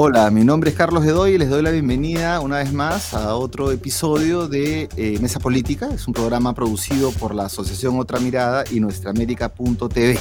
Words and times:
Hola, 0.00 0.30
mi 0.30 0.44
nombre 0.44 0.70
es 0.70 0.76
Carlos 0.76 1.04
Edoy 1.04 1.32
y 1.32 1.38
les 1.38 1.48
doy 1.48 1.60
la 1.60 1.72
bienvenida 1.72 2.38
una 2.38 2.58
vez 2.58 2.72
más 2.72 3.14
a 3.14 3.34
otro 3.34 3.72
episodio 3.72 4.46
de 4.46 4.88
eh, 4.96 5.18
Mesa 5.20 5.40
Política. 5.40 5.88
Es 5.92 6.06
un 6.06 6.14
programa 6.14 6.54
producido 6.54 7.10
por 7.10 7.34
la 7.34 7.46
Asociación 7.46 7.98
Otra 7.98 8.20
Mirada 8.20 8.62
y 8.70 8.78
nuestraamérica.tv. 8.78 10.16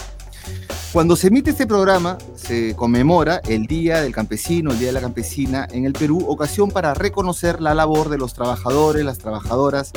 Cuando 0.91 1.15
se 1.15 1.27
emite 1.27 1.51
este 1.51 1.67
programa, 1.67 2.17
se 2.35 2.75
conmemora 2.75 3.39
el 3.47 3.67
Día 3.67 4.01
del 4.01 4.15
Campesino, 4.15 4.71
el 4.71 4.79
Día 4.79 4.87
de 4.87 4.93
la 4.93 5.01
Campesina 5.01 5.67
en 5.71 5.85
el 5.85 5.93
Perú, 5.93 6.25
ocasión 6.27 6.71
para 6.71 6.95
reconocer 6.95 7.61
la 7.61 7.75
labor 7.75 8.09
de 8.09 8.17
los 8.17 8.33
trabajadores, 8.33 9.05
las 9.05 9.19
trabajadoras 9.19 9.91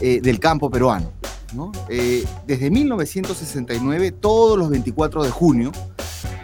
eh, 0.00 0.20
del 0.20 0.40
campo 0.40 0.68
peruano. 0.68 1.12
Eh, 1.88 2.24
desde 2.44 2.70
1969, 2.72 4.10
todos 4.10 4.58
los 4.58 4.68
24 4.68 5.22
de 5.22 5.30
junio, 5.30 5.70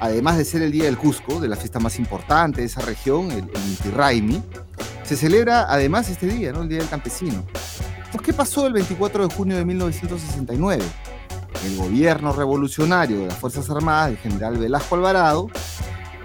además 0.02 0.37
de 0.37 0.45
ser 0.45 0.62
el 0.62 0.73
Día 0.73 0.84
del 0.84 0.98
Cusco, 0.98 1.41
de 1.41 1.47
la 1.47 1.55
fiesta 1.55 1.79
más 1.79 1.98
importante 1.98 2.60
de 2.60 2.66
esa 2.66 2.80
región, 2.80 3.30
el, 3.30 3.38
el 3.38 4.43
se 5.05 5.16
celebra 5.16 5.66
además 5.69 6.09
este 6.10 6.27
día, 6.27 6.52
¿no? 6.52 6.62
el 6.62 6.69
Día 6.69 6.79
del 6.79 6.88
Campesino. 6.88 7.45
Pues, 8.10 8.24
¿qué 8.24 8.33
pasó 8.33 8.66
el 8.66 8.73
24 8.73 9.29
de 9.29 9.34
junio 9.34 9.57
de 9.57 9.65
1969? 9.65 10.84
El 11.66 11.77
gobierno 11.77 12.33
revolucionario 12.33 13.20
de 13.20 13.27
las 13.27 13.38
Fuerzas 13.38 13.70
Armadas 13.70 14.09
del 14.09 14.19
general 14.19 14.59
Velasco 14.59 14.96
Alvarado 14.96 15.48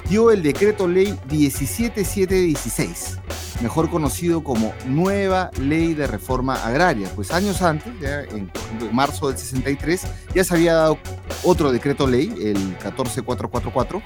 dio 0.09 0.31
el 0.31 0.41
decreto 0.41 0.87
ley 0.87 1.17
17716, 1.29 3.17
mejor 3.61 3.89
conocido 3.89 4.43
como 4.43 4.73
Nueva 4.85 5.51
Ley 5.59 5.93
de 5.93 6.07
Reforma 6.07 6.55
Agraria. 6.55 7.09
Pues 7.15 7.31
años 7.31 7.61
antes, 7.61 7.91
ya 7.99 8.21
en, 8.21 8.49
en 8.79 8.95
marzo 8.95 9.27
del 9.27 9.37
63, 9.37 10.01
ya 10.33 10.43
se 10.43 10.53
había 10.53 10.73
dado 10.73 10.97
otro 11.43 11.71
decreto 11.71 12.07
ley, 12.07 12.33
el 12.41 12.77
14444, 12.77 14.01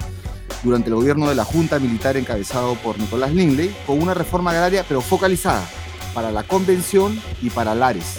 durante 0.62 0.88
el 0.88 0.94
gobierno 0.94 1.28
de 1.28 1.34
la 1.34 1.44
Junta 1.44 1.78
Militar 1.78 2.16
encabezado 2.16 2.74
por 2.76 2.98
Nicolás 2.98 3.32
Lindley, 3.32 3.74
con 3.86 4.00
una 4.00 4.14
reforma 4.14 4.50
agraria 4.50 4.84
pero 4.86 5.00
focalizada 5.00 5.64
para 6.14 6.30
la 6.30 6.42
Convención 6.42 7.20
y 7.40 7.50
para 7.50 7.74
Lares, 7.74 8.18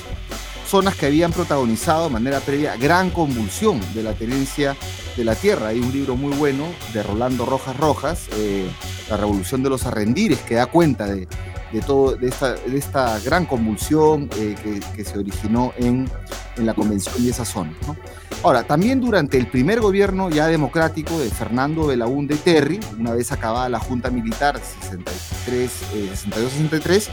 zonas 0.74 0.96
que 0.96 1.06
habían 1.06 1.32
protagonizado 1.32 2.06
de 2.06 2.10
manera 2.10 2.40
previa 2.40 2.76
gran 2.78 3.12
convulsión 3.12 3.80
de 3.94 4.02
la 4.02 4.14
tenencia 4.14 4.76
de 5.16 5.24
la 5.24 5.36
tierra. 5.36 5.68
Hay 5.68 5.80
un 5.80 5.94
libro 5.94 6.16
muy 6.16 6.36
bueno 6.36 6.66
de 6.96 7.04
Rolando 7.04 7.46
Rojas 7.46 7.78
Rojas, 7.78 8.28
eh, 8.38 8.68
La 9.08 9.18
Revolución 9.18 9.62
de 9.62 9.70
los 9.70 9.86
Arrendires, 9.86 10.40
que 10.40 10.56
da 10.56 10.66
cuenta 10.66 11.06
de, 11.06 11.28
de, 11.72 11.82
todo, 11.82 12.16
de, 12.16 12.28
esta, 12.28 12.56
de 12.56 12.76
esta 12.76 13.20
gran 13.20 13.46
convulsión 13.46 14.28
eh, 14.36 14.56
que, 14.64 14.80
que, 14.96 15.06
se 15.06 15.20
originó 15.20 15.74
en, 15.78 16.10
en, 16.58 16.66
la 16.66 16.74
convención 16.74 17.14
y 17.20 17.30
esa 17.30 17.46
zona. 17.46 17.74
¿no? 17.86 17.96
Ahora, 18.42 18.64
también 18.64 19.00
durante 19.00 19.38
el 19.38 19.46
primer 19.46 19.80
gobierno 19.80 20.32
ya 20.32 20.48
democrático 20.48 21.20
de 21.20 21.30
Fernando 21.30 21.86
Belaúnde 21.86 22.36
Terry, 22.38 22.80
una 23.00 23.14
vez 23.14 23.32
acabada 23.32 23.70
la 23.70 23.80
Junta 23.80 24.10
Militar 24.10 24.60
63, 24.82 25.72
eh, 25.94 26.10
62-63, 26.72 27.10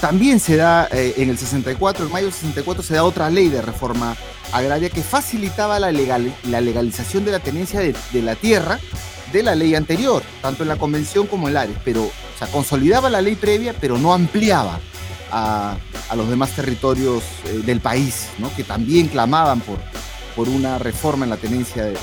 también 0.00 0.40
se 0.40 0.56
da 0.56 0.88
eh, 0.92 1.14
en 1.16 1.30
el 1.30 1.38
64, 1.38 2.06
en 2.06 2.12
mayo 2.12 2.26
del 2.26 2.34
64, 2.34 2.82
se 2.82 2.94
da 2.94 3.04
otra 3.04 3.30
ley 3.30 3.48
de 3.48 3.62
reforma 3.62 4.16
agraria 4.52 4.90
que 4.90 5.02
facilitaba 5.02 5.78
la, 5.80 5.92
legal, 5.92 6.34
la 6.48 6.60
legalización 6.60 7.24
de 7.24 7.32
la 7.32 7.40
tenencia 7.40 7.80
de, 7.80 7.94
la 8.22 8.34
tierra 8.34 8.78
de 9.32 9.42
la 9.42 9.54
ley 9.54 9.74
anterior, 9.74 10.22
tanto 10.40 10.62
en 10.62 10.68
la 10.68 10.76
convención 10.76 11.26
como 11.26 11.48
en 11.48 11.52
el 11.52 11.56
Ares, 11.56 11.76
pero 11.84 12.04
o 12.04 12.38
sea, 12.38 12.48
consolidaba 12.48 13.10
la 13.10 13.20
ley 13.20 13.34
previa, 13.34 13.74
pero 13.80 13.98
no 13.98 14.12
ampliaba 14.12 14.78
a, 15.32 15.76
los 16.14 16.28
demás 16.28 16.54
territorios 16.54 17.22
eh, 17.46 17.62
del 17.64 17.80
país, 17.80 18.28
que 18.56 18.64
también 18.64 19.08
clamaban 19.08 19.60
por, 19.60 19.78
una 20.48 20.78
reforma 20.78 21.24
en 21.24 21.30
la 21.30 21.38
tenencia 21.38 21.84
de, 21.84 21.96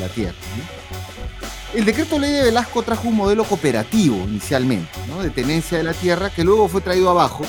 la 0.00 0.08
tierra. 0.08 0.34
El 1.74 1.84
decreto 1.84 2.20
ley 2.20 2.30
de 2.30 2.42
Velasco 2.42 2.84
trajo 2.84 3.08
un 3.08 3.16
modelo 3.16 3.42
cooperativo 3.42 4.16
inicialmente, 4.28 4.92
de 5.20 5.30
tenencia 5.30 5.76
de 5.76 5.82
la 5.82 5.92
tierra, 5.92 6.30
que 6.30 6.44
luego 6.44 6.68
fue 6.68 6.80
traído 6.80 7.10
abajo 7.10 7.44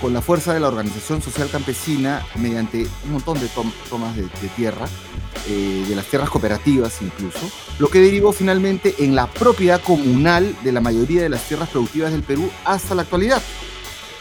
con 0.00 0.14
la 0.14 0.22
fuerza 0.22 0.54
de 0.54 0.60
la 0.60 0.68
organización 0.68 1.20
social 1.20 1.48
campesina 1.50 2.24
mediante 2.36 2.86
un 3.04 3.12
montón 3.12 3.40
de 3.40 3.48
tom 3.48 3.72
tomas 3.90 4.14
de, 4.14 4.28
tierra, 4.54 4.86
eh, 5.48 5.84
de 5.88 5.96
las 5.96 6.06
tierras 6.06 6.30
cooperativas 6.30 7.02
incluso, 7.02 7.40
lo 7.80 7.88
que 7.88 7.98
derivó 7.98 8.32
finalmente 8.32 8.94
en 9.00 9.16
la 9.16 9.26
propiedad 9.26 9.80
comunal 9.80 10.54
de 10.62 10.70
la 10.70 10.80
mayoría 10.80 11.22
de 11.22 11.28
las 11.28 11.42
tierras 11.42 11.68
productivas 11.68 12.12
del 12.12 12.22
Perú 12.22 12.48
hasta 12.64 12.94
la 12.94 13.02
actualidad. 13.02 13.42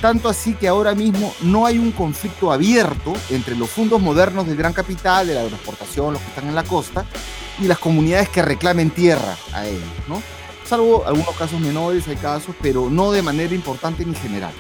Tanto 0.02 0.28
así 0.28 0.56
que 0.56 0.68
ahora 0.68 0.96
mismo 0.96 1.36
no 1.42 1.68
hay 1.68 1.78
un 1.78 1.92
conflicto 1.92 2.52
abierto 2.52 3.14
entre 3.30 3.56
los 3.56 3.70
fondos 3.70 4.02
modernos 4.02 4.48
del 4.48 4.58
gran 4.58 4.74
capital, 4.74 5.28
de 5.28 5.36
la 5.36 5.42
agroexportación, 5.42 6.14
los 6.14 6.22
que 6.22 6.30
están 6.30 6.48
en 6.48 6.56
la 6.56 6.64
costa, 6.64 7.06
y 7.60 7.66
las 7.66 7.80
comunidades 7.80 8.30
que 8.30 8.42
reclamen 8.42 8.90
tierra 8.90 9.36
a 9.54 9.66
ellos, 9.66 9.82
¿no? 10.08 10.22
Salvo 10.66 11.06
algunos 11.06 11.36
casos 11.36 11.60
menores, 11.60 12.08
hay 12.08 12.16
casos, 12.16 12.56
pero 12.62 12.90
no 12.90 13.12
de 13.12 13.22
manera 13.22 13.54
importante 13.54 14.06
ni 14.06 14.16
general 14.16 14.54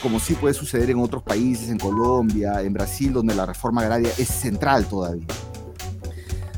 como 0.00 0.18
sí 0.18 0.34
puede 0.34 0.54
suceder 0.54 0.90
en 0.90 0.98
otros 0.98 1.22
países, 1.22 1.68
en 1.68 1.78
Colombia, 1.78 2.60
en 2.62 2.72
Brasil, 2.72 3.12
donde 3.12 3.34
la 3.34 3.46
reforma 3.46 3.82
agraria 3.82 4.10
es 4.18 4.28
central 4.28 4.86
todavía. 4.86 5.26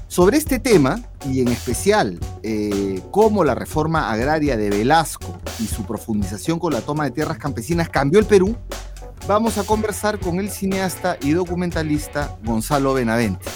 Sobre 0.09 0.37
este 0.37 0.59
tema, 0.59 1.01
y 1.27 1.41
en 1.41 1.49
especial 1.49 2.19
eh, 2.43 3.03
cómo 3.11 3.45
la 3.45 3.55
reforma 3.55 4.11
agraria 4.13 4.57
de 4.57 4.69
Velasco 4.69 5.39
y 5.59 5.67
su 5.67 5.85
profundización 5.85 6.59
con 6.59 6.73
la 6.73 6.83
toma 6.83 7.05
de 7.05 7.13
tierras 7.13 7.39
campesinas 7.39 7.89
cambió 7.89 8.21
el 8.21 8.27
Perú, 8.27 8.55
vamos 9.27 9.57
a 9.57 9.65
conversar 9.65 10.19
con 10.19 10.39
el 10.39 10.51
cineasta 10.51 11.17
y 11.23 11.31
documentalista 11.31 12.37
Gonzalo 12.45 12.93
Benavente, 12.93 13.47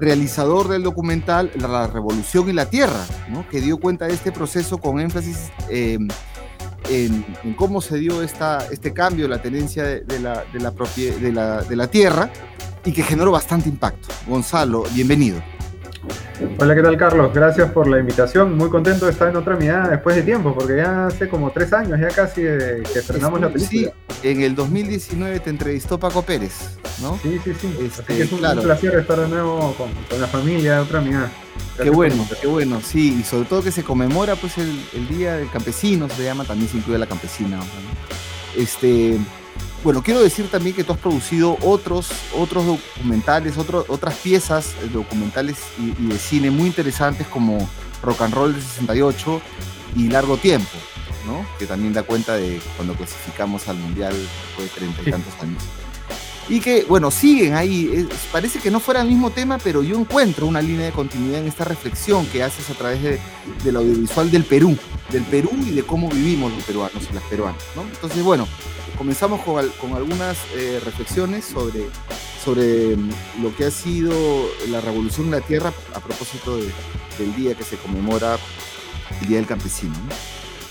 realizador 0.00 0.68
del 0.68 0.82
documental 0.82 1.50
La 1.56 1.86
Revolución 1.86 2.48
y 2.48 2.52
la 2.52 2.66
Tierra, 2.66 3.04
que 3.50 3.60
dio 3.60 3.78
cuenta 3.78 4.06
de 4.06 4.14
este 4.14 4.32
proceso 4.32 4.78
con 4.78 4.98
énfasis 4.98 5.50
eh, 5.68 5.98
en, 6.88 7.24
en, 7.44 7.54
cómo 7.54 7.80
se 7.80 7.98
dio 7.98 8.22
este 8.22 8.92
cambio 8.92 9.28
la 9.28 9.42
tenencia 9.42 9.84
de, 9.84 10.20
la 10.20 10.44
de, 10.52 11.32
la, 11.32 11.62
de 11.62 11.76
la 11.76 11.86
tierra 11.88 12.30
y 12.84 12.92
que 12.92 13.02
generó 13.02 13.30
bastante 13.30 13.68
impacto. 13.68 14.08
Gonzalo, 14.26 14.84
bienvenido. 14.94 15.40
Hola, 16.58 16.74
¿qué 16.74 16.82
tal 16.82 16.96
Carlos? 16.96 17.32
Gracias 17.34 17.70
por 17.70 17.86
la 17.86 17.98
invitación. 17.98 18.56
Muy 18.56 18.70
contento 18.70 19.04
de 19.04 19.12
estar 19.12 19.28
en 19.28 19.36
otra 19.36 19.56
mirada 19.56 19.88
después 19.88 20.16
de 20.16 20.22
tiempo, 20.22 20.54
porque 20.54 20.76
ya 20.76 21.06
hace 21.06 21.28
como 21.28 21.50
tres 21.50 21.72
años, 21.72 22.00
ya 22.00 22.08
casi 22.08 22.42
eh, 22.44 22.82
que 22.90 23.00
estrenamos 23.00 23.40
la 23.40 23.48
película. 23.50 23.92
Sí, 24.22 24.28
en 24.28 24.42
el 24.42 24.54
2019 24.54 25.40
te 25.40 25.50
entrevistó 25.50 25.98
Paco 25.98 26.22
Pérez, 26.22 26.78
¿no? 27.02 27.18
Sí, 27.22 27.38
sí, 27.44 27.52
sí. 27.60 27.76
Este, 27.82 28.02
Así 28.02 28.14
que 28.14 28.22
es 28.22 28.32
un, 28.32 28.38
claro. 28.38 28.60
un, 28.60 28.66
placer 28.66 28.94
estar 28.94 29.20
de 29.20 29.28
nuevo 29.28 29.74
con, 29.76 29.90
con 30.08 30.20
la 30.20 30.26
familia 30.26 30.76
de 30.76 30.80
otra 30.80 31.00
mirada. 31.00 31.30
Gracias 31.76 31.84
qué 31.84 31.90
bueno, 31.90 32.26
qué 32.40 32.46
bueno, 32.46 32.80
sí, 32.80 33.18
y 33.20 33.22
sobre 33.22 33.44
todo 33.44 33.62
que 33.62 33.72
se 33.72 33.82
conmemora 33.82 34.34
pues 34.36 34.56
el, 34.58 34.82
el, 34.94 35.08
Día 35.08 35.36
del 35.36 35.50
Campesino, 35.50 36.08
se 36.08 36.24
llama, 36.24 36.44
también 36.44 36.70
se 36.70 36.78
incluye 36.78 36.98
la 36.98 37.06
campesina. 37.06 37.58
¿no? 37.58 37.64
Este, 38.56 39.18
bueno, 39.82 40.02
quiero 40.02 40.20
decir 40.20 40.48
también 40.48 40.76
que 40.76 40.84
tú 40.84 40.92
has 40.92 40.98
producido 40.98 41.56
otros, 41.62 42.10
otros 42.36 42.66
documentales, 42.66 43.56
otro, 43.56 43.84
otras 43.88 44.14
piezas 44.16 44.74
documentales 44.92 45.56
y, 45.78 46.02
y, 46.02 46.08
de 46.08 46.18
cine 46.18 46.50
muy 46.50 46.66
interesantes 46.66 47.26
como 47.26 47.68
Rock 48.02 48.22
and 48.22 48.34
Roll 48.34 48.54
de 48.54 48.60
68 48.60 49.40
y 49.96 50.08
Largo 50.08 50.36
Tiempo, 50.36 50.76
¿no? 51.26 51.44
que 51.58 51.66
también 51.66 51.92
da 51.92 52.02
cuenta 52.02 52.36
de 52.36 52.60
cuando 52.76 52.94
clasificamos 52.94 53.68
al 53.68 53.76
Mundial 53.76 54.14
después 54.14 54.68
de 54.68 54.74
treinta 54.76 55.02
y 55.02 55.10
tantos 55.10 55.34
años. 55.42 55.62
Y 56.48 56.58
que, 56.58 56.84
bueno, 56.88 57.12
siguen 57.12 57.54
ahí. 57.54 58.08
Es, 58.10 58.18
parece 58.32 58.58
que 58.58 58.72
no 58.72 58.80
fuera 58.80 59.02
el 59.02 59.08
mismo 59.08 59.30
tema, 59.30 59.58
pero 59.58 59.84
yo 59.84 59.96
encuentro 59.96 60.46
una 60.46 60.60
línea 60.60 60.86
de 60.86 60.92
continuidad 60.92 61.40
en 61.40 61.46
esta 61.46 61.64
reflexión 61.64 62.26
que 62.26 62.42
haces 62.42 62.68
a 62.70 62.74
través 62.74 63.00
de, 63.02 63.20
del 63.62 63.76
audiovisual 63.76 64.30
del 64.32 64.42
Perú, 64.42 64.76
del 65.10 65.24
Perú 65.24 65.50
y 65.66 65.70
de 65.70 65.82
cómo 65.82 66.08
vivimos 66.08 66.52
los 66.52 66.64
peruanos 66.64 67.08
y 67.10 67.14
las 67.14 67.22
peruanas. 67.24 67.62
Entonces, 67.76 68.22
bueno, 68.22 68.46
comenzamos 68.96 69.40
con, 69.42 69.94
algunas 69.94 70.38
eh, 70.54 70.80
reflexiones 70.84 71.44
sobre, 71.44 71.86
sobre 72.44 72.96
lo 73.40 73.54
que 73.56 73.66
ha 73.66 73.70
sido 73.70 74.12
la 74.68 74.80
revolución 74.80 75.26
en 75.26 75.32
la 75.32 75.40
tierra 75.40 75.72
a 75.94 76.00
propósito 76.00 76.56
de, 76.56 76.70
del 77.18 77.34
día 77.36 77.54
que 77.54 77.64
se 77.64 77.76
conmemora 77.76 78.38
el 79.20 79.28
Día 79.28 79.36
del 79.38 79.46
Campesino. 79.46 79.92
¿no? 79.92 80.14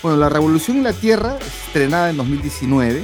Bueno, 0.02 0.18
la 0.18 0.28
revolución 0.28 0.78
en 0.78 0.84
la 0.84 0.92
tierra, 0.92 1.38
estrenada 1.38 2.10
en 2.10 2.16
2019, 2.16 3.02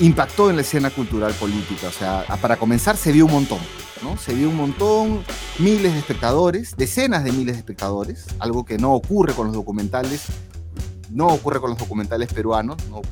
impactó 0.00 0.50
en 0.50 0.56
la 0.56 0.62
escena 0.62 0.90
cultural 0.90 1.32
política. 1.34 1.88
O 1.88 1.92
sea, 1.92 2.24
para 2.40 2.56
comenzar 2.56 2.96
se 2.96 3.12
vio 3.12 3.26
un 3.26 3.32
montón, 3.32 3.58
¿no? 4.02 4.16
Se 4.16 4.34
vio 4.34 4.48
un 4.48 4.56
montón, 4.56 5.24
miles 5.58 5.92
de 5.92 5.98
espectadores, 5.98 6.74
decenas 6.76 7.24
de 7.24 7.32
miles 7.32 7.54
de 7.54 7.60
espectadores, 7.60 8.26
algo 8.38 8.64
que 8.64 8.78
no 8.78 8.94
ocurre 8.94 9.34
con 9.34 9.48
los 9.48 9.56
documentales, 9.56 10.26
no 11.10 11.28
ocurre 11.28 11.60
con 11.60 11.70
los 11.70 11.78
documentales 11.78 12.32
peruanos, 12.32 12.76
¿no? 12.90 13.02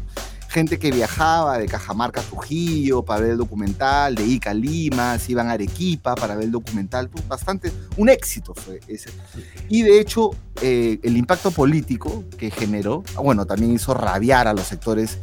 Gente 0.48 0.78
que 0.78 0.90
viajaba 0.90 1.58
de 1.58 1.66
Cajamarca 1.66 2.20
a 2.20 2.24
Trujillo 2.24 3.04
para 3.04 3.20
ver 3.20 3.32
el 3.32 3.36
documental, 3.36 4.14
de 4.14 4.24
Ica 4.24 4.54
Lima, 4.54 5.18
se 5.18 5.32
iban 5.32 5.48
a 5.48 5.52
Arequipa 5.52 6.14
para 6.14 6.34
ver 6.34 6.44
el 6.44 6.52
documental, 6.52 7.10
bastante, 7.28 7.72
un 7.96 8.08
éxito 8.08 8.54
fue 8.54 8.80
ese. 8.86 9.10
Y 9.68 9.82
de 9.82 10.00
hecho, 10.00 10.30
eh, 10.62 10.98
el 11.02 11.16
impacto 11.16 11.50
político 11.50 12.24
que 12.38 12.50
generó, 12.50 13.02
bueno, 13.22 13.44
también 13.44 13.72
hizo 13.72 13.92
rabiar 13.92 14.48
a 14.48 14.54
los 14.54 14.66
sectores 14.66 15.18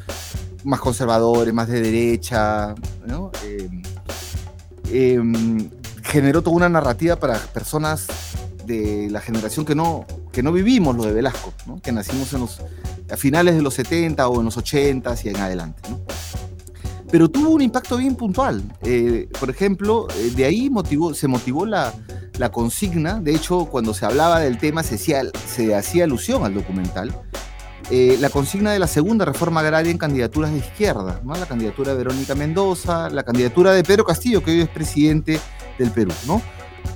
más 0.64 0.80
conservadores, 0.80 1.54
más 1.54 1.68
de 1.68 1.82
derecha, 1.82 2.76
¿no? 3.06 3.32
eh, 3.44 3.70
eh, 4.92 5.22
generó 6.04 6.42
toda 6.42 6.56
una 6.56 6.70
narrativa 6.70 7.16
para 7.16 7.38
personas 7.38 8.08
de 8.66 9.10
la 9.10 9.22
generación 9.22 9.66
que 9.66 9.76
no, 9.76 10.06
que 10.32 10.44
no 10.44 10.52
vivimos 10.52 10.96
lo 10.96 11.04
de 11.04 11.14
Velasco, 11.14 11.54
que 11.82 11.92
nacimos 11.92 12.34
en 12.34 12.42
los, 12.42 12.62
a 13.10 13.18
finales 13.18 13.56
de 13.56 13.62
los 13.62 13.74
70 13.74 14.28
o 14.28 14.40
en 14.40 14.46
los 14.46 14.58
80 14.58 15.16
y 15.24 15.30
en 15.30 15.38
adelante. 15.38 15.82
Pero 17.12 17.30
tuvo 17.30 17.52
un 17.52 17.62
impacto 17.62 17.98
bien 17.98 18.16
puntual. 18.16 18.64
Eh, 18.82 19.30
por 19.40 19.50
ejemplo, 19.50 20.08
eh, 20.18 20.32
de 20.36 20.46
ahí 20.46 20.70
motivó, 20.70 21.14
se 21.14 21.28
motivó 21.28 21.66
la, 21.66 21.94
la, 22.40 22.52
consigna. 22.52 23.20
De 23.20 23.36
hecho, 23.36 23.66
cuando 23.66 23.94
se 23.94 24.06
hablaba 24.06 24.40
del 24.40 24.58
tema 24.58 24.82
se 24.82 24.96
hacía, 24.96 25.22
se 25.46 25.76
hacía 25.76 26.06
alusión 26.06 26.44
al 26.44 26.56
documental. 26.56 27.16
Eh, 27.90 28.18
la 28.20 28.30
consigna 28.30 28.72
de 28.72 28.80
la 28.80 28.88
segunda 28.88 29.26
reforma 29.26 29.60
agraria 29.60 29.92
en 29.92 29.98
candidaturas 29.98 30.52
de 30.52 30.60
izquierda, 30.60 31.20
¿no? 31.24 31.36
la 31.36 31.46
candidatura 31.46 31.92
de 31.92 31.98
Verónica 31.98 32.34
Mendoza, 32.34 33.10
la 33.10 33.24
candidatura 33.24 33.74
de 33.74 33.84
Pedro 33.84 34.06
Castillo, 34.06 34.42
que 34.42 34.52
hoy 34.52 34.62
es 34.62 34.70
presidente 34.70 35.40
del 35.78 35.92
Perú. 35.92 36.12
¿no? 36.26 36.42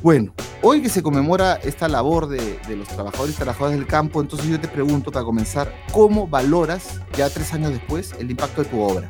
Bueno, 0.01 0.33
hoy 0.61 0.81
que 0.81 0.89
se 0.89 1.03
conmemora 1.03 1.55
esta 1.55 1.87
labor 1.87 2.27
de, 2.27 2.59
los 2.69 2.87
trabajadores 2.87 3.35
y 3.35 3.37
trabajadoras 3.37 3.77
del 3.77 3.87
campo, 3.87 4.21
entonces 4.21 4.47
yo 4.47 4.59
te 4.59 4.67
pregunto 4.67 5.11
para 5.11 5.25
comenzar, 5.25 5.73
¿cómo 5.91 6.27
valoras 6.27 7.01
ya 7.17 7.29
tres 7.29 7.53
años 7.53 7.71
después 7.71 8.13
el 8.19 8.31
impacto 8.31 8.63
de 8.63 8.69
tu 8.69 8.81
obra? 8.81 9.09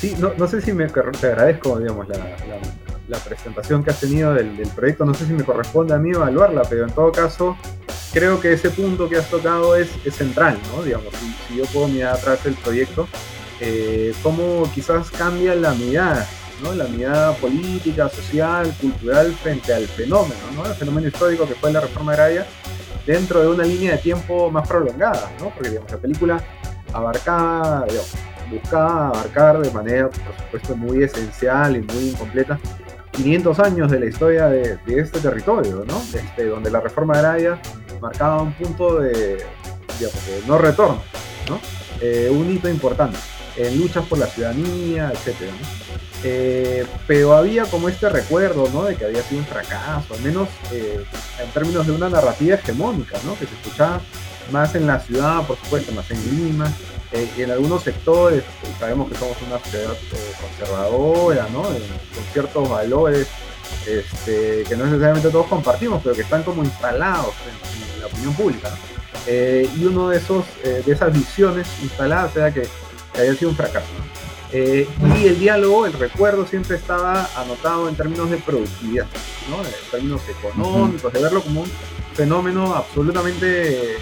Sí, 0.00 0.16
no, 0.18 0.48
sé 0.48 0.60
si 0.60 0.72
me 0.72 0.88
te 0.88 1.00
agradezco, 1.28 1.78
digamos, 1.78 2.08
la, 2.08 3.18
presentación 3.18 3.84
que 3.84 3.90
has 3.90 4.00
tenido 4.00 4.34
del, 4.34 4.50
proyecto, 4.74 5.04
no 5.04 5.14
sé 5.14 5.26
si 5.26 5.32
me 5.32 5.44
corresponde 5.44 5.94
a 5.94 5.98
mí 5.98 6.10
evaluarla, 6.10 6.62
pero 6.62 6.86
en 6.86 6.92
todo 6.92 7.12
caso 7.12 7.56
creo 8.12 8.40
que 8.40 8.52
ese 8.52 8.70
punto 8.70 9.08
que 9.08 9.16
has 9.16 9.28
tocado 9.28 9.76
es, 9.76 9.88
central, 10.12 10.58
¿no? 10.74 10.82
Digamos, 10.82 11.12
si, 11.48 11.56
yo 11.56 11.64
puedo 11.66 11.88
mirar 11.88 12.14
atrás 12.14 12.44
del 12.44 12.54
proyecto, 12.54 13.08
eh, 13.60 14.14
cómo 14.22 14.70
quizás 14.74 15.10
cambia 15.10 15.54
la 15.54 15.72
mirada 15.74 16.28
la 16.70 16.84
mirada 16.84 17.34
política, 17.34 18.08
social, 18.08 18.72
cultural 18.80 19.32
frente 19.42 19.74
al 19.74 19.86
fenómeno, 19.86 20.40
¿no? 20.54 20.64
el 20.64 20.74
fenómeno 20.74 21.08
histórico 21.08 21.46
que 21.46 21.54
fue 21.54 21.72
la 21.72 21.80
reforma 21.80 22.12
agraria, 22.12 22.46
dentro 23.04 23.40
de 23.40 23.48
una 23.48 23.64
línea 23.64 23.92
de 23.92 23.98
tiempo 23.98 24.48
más 24.50 24.68
prolongada, 24.68 25.30
¿no? 25.40 25.50
porque 25.50 25.70
digamos, 25.70 25.90
la 25.90 25.98
película 25.98 26.44
abarcaba, 26.92 27.84
buscaba 28.50 29.08
abarcar 29.08 29.58
de 29.60 29.70
manera, 29.72 30.08
por 30.08 30.36
supuesto, 30.44 30.76
muy 30.76 31.02
esencial 31.02 31.76
y 31.76 31.80
muy 31.80 32.10
incompleta 32.10 32.58
500 33.10 33.58
años 33.58 33.90
de 33.90 34.00
la 34.00 34.06
historia 34.06 34.46
de, 34.46 34.78
este 34.86 35.20
territorio, 35.20 35.84
¿no? 35.86 36.00
Este, 36.14 36.46
donde 36.46 36.70
la 36.70 36.80
reforma 36.80 37.12
agraria 37.14 37.60
marcaba 38.02 38.42
un 38.42 38.52
punto 38.52 38.98
de, 38.98 39.46
no 40.46 40.58
retorno, 40.58 41.00
¿no? 41.48 41.60
Eh, 42.00 42.28
un 42.30 42.50
hito 42.50 42.68
importante 42.68 43.16
en 43.56 43.78
luchas 43.78 44.04
por 44.06 44.18
la 44.18 44.26
ciudadanía, 44.26 45.12
etc. 45.12 45.36
Eh, 46.24 46.84
pero 47.06 47.34
había 47.34 47.64
como 47.66 47.88
este 47.88 48.08
recuerdo, 48.08 48.68
¿no? 48.72 48.84
De 48.84 48.96
que 48.96 49.04
había 49.04 49.22
sido 49.22 49.40
un 49.40 49.46
fracaso, 49.46 50.14
al 50.14 50.20
menos 50.20 50.48
eh, 50.72 51.04
en 51.40 51.50
términos 51.50 51.86
de 51.86 51.92
una 51.92 52.08
narrativa 52.08 52.56
hegemónica, 52.56 53.18
¿no? 53.24 53.38
Que 53.38 53.46
se 53.46 53.54
escuchaba 53.54 54.00
más 54.50 54.74
en 54.74 54.88
la 54.88 54.98
ciudad, 54.98 55.46
por 55.46 55.56
supuesto, 55.58 55.92
más 55.92 56.10
en 56.10 56.18
Lima, 56.28 56.72
eh, 57.12 57.28
y 57.36 57.42
en 57.42 57.52
algunos 57.52 57.84
sectores, 57.84 58.42
pues, 58.60 58.72
sabemos 58.80 59.08
que 59.08 59.16
somos 59.16 59.36
una 59.46 59.58
ciudad 59.60 59.94
conservadora, 60.40 61.46
¿no? 61.52 61.62
con 61.62 62.24
ciertos 62.32 62.68
valores 62.68 63.28
este, 63.86 64.64
que 64.68 64.76
no 64.76 64.84
necesariamente 64.84 65.30
todos 65.30 65.46
compartimos, 65.46 66.02
pero 66.02 66.14
que 66.14 66.22
están 66.22 66.42
como 66.42 66.64
instalados 66.64 67.34
en, 67.46 68.00
la 68.00 68.06
opinión 68.06 68.34
pública, 68.34 68.70
y 69.28 69.84
uno 69.84 70.08
de 70.08 70.18
esos, 70.18 70.44
de 70.64 70.92
esas 70.92 71.12
visiones 71.12 71.68
instaladas 71.82 72.34
era 72.34 72.52
que, 72.52 72.62
que 73.12 73.20
había 73.20 73.34
sido 73.34 73.50
un 73.50 73.56
fracaso. 73.56 73.86
Eh, 74.54 74.86
y 75.18 75.26
el 75.26 75.38
diálogo, 75.40 75.86
el 75.86 75.94
recuerdo 75.94 76.46
siempre 76.46 76.76
estaba 76.76 77.26
anotado 77.36 77.88
en 77.88 77.96
términos 77.96 78.28
de 78.28 78.36
productividad, 78.36 79.06
¿no? 79.48 79.62
en 79.62 79.90
términos 79.90 80.20
económicos, 80.28 81.10
de 81.10 81.22
verlo 81.22 81.42
como 81.42 81.62
un 81.62 81.70
fenómeno 82.12 82.74
absolutamente 82.74 83.94
eh, 83.94 83.96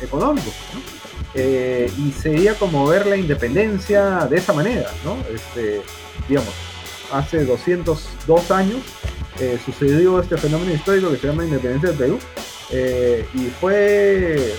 económico. 0.00 0.52
¿no? 0.74 0.80
Eh, 1.34 1.90
y 1.98 2.12
sería 2.12 2.54
como 2.54 2.86
ver 2.86 3.06
la 3.06 3.16
independencia 3.16 4.26
de 4.26 4.36
esa 4.36 4.52
manera, 4.52 4.88
¿no? 5.04 5.16
Este, 5.34 5.82
digamos, 6.28 6.54
hace 7.12 7.44
202 7.44 8.50
años 8.50 8.78
sucedió 9.64 10.20
este 10.20 10.36
fenómeno 10.36 10.72
histórico 10.72 11.10
que 11.10 11.16
se 11.16 11.26
llama 11.26 11.44
Independencia 11.44 11.90
del 11.90 11.98
Perú, 11.98 12.18
y 13.34 13.46
fue 13.60 14.54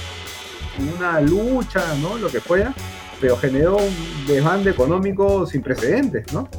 una 0.98 1.22
lucha, 1.22 1.82
¿no? 2.02 2.18
Lo 2.18 2.28
que 2.30 2.42
fuera, 2.42 2.74
pero 3.22 3.38
generó 3.38 3.78
un 3.78 4.26
desbande 4.28 4.72
económico 4.72 5.46
sin 5.46 5.62
precedentes, 5.62 6.32
¿no? 6.34 6.50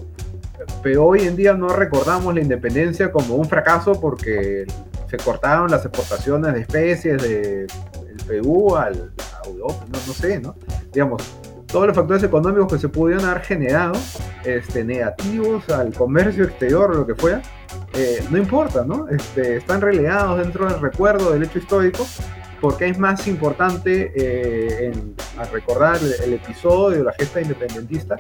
Pero 0.83 1.05
hoy 1.05 1.23
en 1.23 1.37
día 1.37 1.55
no 1.55 1.69
recordamos 1.69 2.35
la 2.35 2.41
independencia 2.41 3.13
como 3.13 3.35
un 3.35 3.45
fracaso 3.45 4.01
porque 4.01 4.67
se 5.09 5.17
cortaron 5.19 5.71
las 5.71 5.85
exportaciones 5.85 6.55
de 6.55 6.61
especies 6.61 7.23
del 7.23 7.67
Perú 8.27 8.77
al, 8.77 9.13
a 9.43 9.47
Europa, 9.47 9.85
no, 9.91 10.13
sé, 10.13 10.41
¿no? 10.41 10.55
Digamos, 10.93 11.23
todos 11.67 11.87
los 11.89 11.97
factores 11.97 12.23
económicos 12.23 12.73
que 12.73 12.79
se 12.79 12.89
pudieron 12.89 13.25
haber 13.25 13.43
generado, 13.43 13.95
este, 14.45 14.85
negativos 14.85 15.69
al 15.69 15.93
comercio 15.93 16.45
exterior 16.45 16.91
o 16.91 16.95
lo 16.95 17.07
que 17.07 17.15
fuera, 17.15 17.43
eh, 17.95 18.25
no 18.31 18.39
importa, 18.39 18.85
¿no? 18.85 19.09
Este, 19.09 19.57
están 19.57 19.81
relegados 19.81 20.39
dentro 20.39 20.67
del 20.67 20.81
recuerdo 20.81 21.33
del 21.33 21.43
hecho 21.43 21.59
histórico 21.59 22.07
porque 22.61 22.89
es 22.89 22.99
más 22.99 23.27
importante 23.29 24.13
eh, 24.17 24.93
al 25.39 25.51
recordar 25.51 25.99
el, 26.25 26.33
episodio, 26.33 27.05
la 27.05 27.13
gesta 27.13 27.41
independentista, 27.41 28.17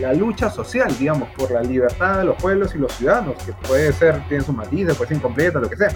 la 0.00 0.12
lucha 0.12 0.50
social, 0.50 0.94
digamos, 0.98 1.28
por 1.30 1.50
la 1.50 1.62
libertad 1.62 2.18
de 2.18 2.24
los 2.24 2.36
pueblos 2.36 2.74
y 2.74 2.78
los 2.78 2.92
ciudadanos, 2.92 3.42
que 3.44 3.52
puede 3.52 3.92
ser, 3.92 4.26
tiene 4.28 4.42
sus 4.42 4.54
matices, 4.54 4.96
puede 4.96 5.08
ser 5.08 5.16
incompleta, 5.18 5.60
lo 5.60 5.70
que 5.70 5.76
sea. 5.76 5.90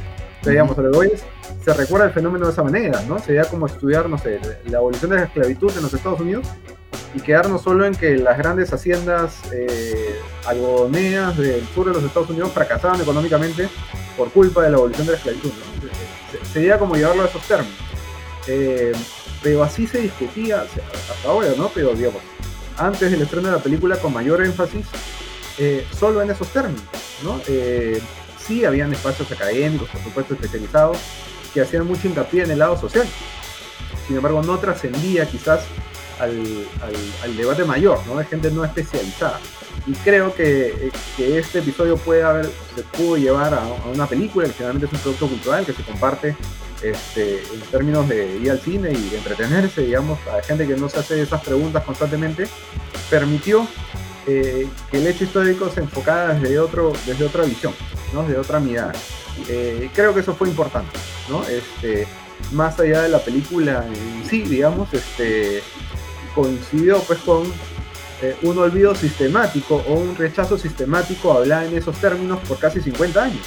Digamos, 0.44 0.76
lo 0.76 1.00
que 1.00 1.20
se 1.64 1.74
recuerda 1.74 2.06
el 2.06 2.12
fenómeno 2.12 2.46
de 2.46 2.52
esa 2.52 2.62
manera, 2.62 3.02
¿no? 3.02 3.18
Sería 3.18 3.44
como 3.44 3.66
estudiar, 3.66 4.08
no 4.08 4.16
sé, 4.16 4.40
la 4.64 4.78
abolición 4.78 5.10
de 5.10 5.18
la 5.18 5.24
esclavitud 5.24 5.70
en 5.76 5.82
los 5.82 5.92
Estados 5.92 6.20
Unidos 6.20 6.46
y 7.14 7.20
quedarnos 7.20 7.62
solo 7.62 7.84
en 7.84 7.94
que 7.94 8.16
las 8.16 8.38
grandes 8.38 8.72
haciendas 8.72 9.40
eh, 9.52 10.16
del 11.36 11.66
sur 11.74 11.86
de 11.86 11.92
los 11.92 12.04
Estados 12.04 12.30
Unidos 12.30 12.52
fracasaban 12.52 13.00
económicamente 13.00 13.68
por 14.16 14.30
culpa 14.30 14.62
de 14.62 14.70
la 14.70 14.76
abolición 14.76 15.06
de 15.06 15.12
la 15.12 15.18
esclavitud. 15.18 15.50
Sería 16.52 16.78
como 16.78 16.94
llevarlo 16.94 17.22
a 17.22 17.26
esos 17.26 17.42
términos. 17.42 17.76
Eh, 18.46 18.92
pero 19.42 19.62
así 19.62 19.86
se 19.86 20.00
discutía 20.00 20.62
hasta 20.62 21.28
ahora, 21.28 21.48
¿no? 21.56 21.70
Pero 21.74 21.94
digamos, 21.94 22.22
antes 22.76 23.10
del 23.10 23.22
estreno 23.22 23.48
de 23.48 23.56
la 23.56 23.62
película 23.62 23.96
con 23.96 24.12
mayor 24.12 24.42
énfasis, 24.42 24.86
eh, 25.58 25.86
solo 25.98 26.22
en 26.22 26.30
esos 26.30 26.48
términos, 26.48 26.82
¿no? 27.22 27.40
Sí 28.50 28.64
habían 28.64 28.92
espacios 28.92 29.30
académicos, 29.30 29.88
por 29.90 30.02
supuesto, 30.02 30.34
especializados, 30.34 30.98
que 31.54 31.60
hacían 31.60 31.86
mucho 31.86 32.08
hincapié 32.08 32.42
en 32.42 32.50
el 32.50 32.58
lado 32.58 32.76
social. 32.76 33.06
Sin 34.08 34.16
embargo, 34.16 34.42
no 34.42 34.58
trascendía 34.58 35.24
quizás 35.24 35.60
al, 36.18 37.36
debate 37.36 37.62
mayor, 37.62 38.04
¿no? 38.08 38.16
De 38.16 38.24
gente 38.24 38.50
no 38.50 38.64
especializada. 38.64 39.38
Y 39.86 39.92
creo 39.92 40.34
que, 40.34 40.90
este 41.16 41.60
episodio 41.60 41.96
puede 41.96 42.24
haber, 42.24 42.50
se 42.74 42.82
pudo 42.82 43.16
llevar 43.18 43.54
a, 43.54 43.62
una 43.88 44.08
película, 44.08 44.48
que 44.48 44.54
finalmente 44.54 44.86
es 44.86 44.92
un 44.94 44.98
producto 44.98 45.28
cultural 45.28 45.64
que 45.64 45.72
se 45.72 45.84
comparte 45.84 46.34
este, 46.82 47.34
en 47.54 47.60
términos 47.70 48.08
de 48.08 48.36
ir 48.36 48.50
al 48.50 48.58
cine 48.58 48.90
y 48.90 49.14
entretenerse, 49.14 49.82
digamos, 49.82 50.18
a 50.26 50.42
gente 50.42 50.66
que 50.66 50.74
no 50.74 50.88
se 50.88 50.98
hace 50.98 51.22
esas 51.22 51.40
preguntas 51.44 51.84
constantemente, 51.84 52.48
permitió 53.08 53.68
eh, 54.26 54.68
que 54.90 54.98
el 54.98 55.06
hecho 55.06 55.24
histórico 55.24 55.68
se 55.70 55.80
enfocara 55.80 56.34
desde, 56.34 56.58
otro, 56.58 56.92
desde 57.06 57.24
otra 57.24 57.44
visión, 57.44 57.74
¿no? 58.12 58.22
desde 58.22 58.38
otra 58.38 58.60
mirada. 58.60 58.92
Eh, 59.48 59.90
creo 59.94 60.12
que 60.12 60.20
eso 60.20 60.34
fue 60.34 60.48
importante, 60.48 60.98
¿no? 61.28 61.42
Este, 61.44 62.06
más 62.52 62.78
allá 62.80 63.02
de 63.02 63.08
la 63.08 63.20
película 63.20 63.86
en 63.86 64.28
sí, 64.28 64.42
digamos, 64.42 64.92
este, 64.92 65.62
coincidió 66.34 66.98
pues 67.00 67.20
con 67.20 67.44
eh, 68.22 68.36
un 68.42 68.58
olvido 68.58 68.94
sistemático 68.94 69.82
o 69.88 69.94
un 69.94 70.14
rechazo 70.14 70.58
sistemático 70.58 71.32
a 71.32 71.36
hablar 71.36 71.64
en 71.64 71.76
esos 71.76 71.96
términos 71.96 72.38
por 72.46 72.58
casi 72.58 72.80
50 72.80 73.22
años. 73.22 73.46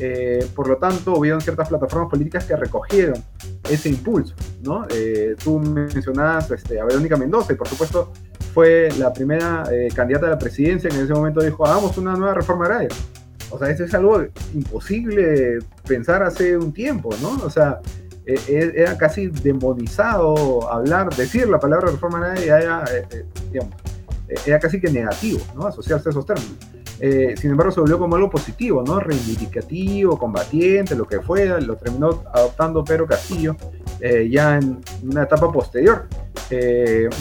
Eh, 0.00 0.46
por 0.54 0.68
lo 0.68 0.76
tanto, 0.76 1.14
hubieron 1.14 1.40
ciertas 1.40 1.68
plataformas 1.68 2.10
políticas 2.10 2.44
que 2.44 2.56
recogieron 2.56 3.22
ese 3.68 3.88
impulso. 3.88 4.34
¿no? 4.62 4.86
Eh, 4.90 5.36
tú 5.42 5.58
mencionabas 5.58 6.50
este, 6.50 6.80
a 6.80 6.84
Verónica 6.84 7.16
Mendoza 7.16 7.52
y 7.52 7.56
por 7.56 7.68
supuesto 7.68 8.12
fue 8.54 8.88
la 8.98 9.12
primera 9.12 9.64
candidata 9.94 10.26
a 10.26 10.30
la 10.30 10.38
presidencia 10.38 10.88
que 10.90 10.96
en 10.96 11.04
ese 11.04 11.14
momento 11.14 11.40
dijo, 11.40 11.66
hagamos 11.66 11.96
una 11.98 12.14
nueva 12.14 12.34
reforma 12.34 12.64
agraria. 12.66 12.88
O 13.50 13.58
sea, 13.58 13.70
eso 13.70 13.84
es 13.84 13.94
algo 13.94 14.24
imposible 14.54 15.58
pensar 15.86 16.22
hace 16.22 16.56
un 16.56 16.72
tiempo, 16.72 17.10
¿no? 17.22 17.44
O 17.44 17.50
sea, 17.50 17.80
eh, 18.26 18.40
eh, 18.48 18.72
era 18.74 18.98
casi 18.98 19.28
demonizado 19.28 20.68
hablar, 20.70 21.14
decir 21.14 21.48
la 21.48 21.60
palabra 21.60 21.92
reforma 21.92 22.18
agraria 22.18 22.58
era, 22.58 22.84
eh, 22.92 23.24
digamos, 23.52 23.74
era 24.44 24.58
casi 24.58 24.80
que 24.80 24.90
negativo, 24.90 25.40
¿no? 25.54 25.66
Asociarse 25.66 26.08
a 26.08 26.10
esos 26.10 26.26
términos. 26.26 26.56
sin 27.38 27.50
embargo, 27.50 27.70
se 27.70 27.80
volvió 27.80 27.98
como 27.98 28.16
algo 28.16 28.28
positivo, 28.28 28.82
¿no? 28.82 28.98
Reivindicativo, 28.98 30.18
combatiente, 30.18 30.96
lo 30.96 31.06
que 31.06 31.20
fuera, 31.20 31.60
lo 31.60 31.76
terminó 31.76 32.24
adoptando 32.32 32.82
Pedro 32.82 33.06
Castillo 33.06 33.56
ya 34.28 34.56
en 34.56 34.80
una 35.04 35.22
etapa 35.22 35.52
posterior, 35.52 36.08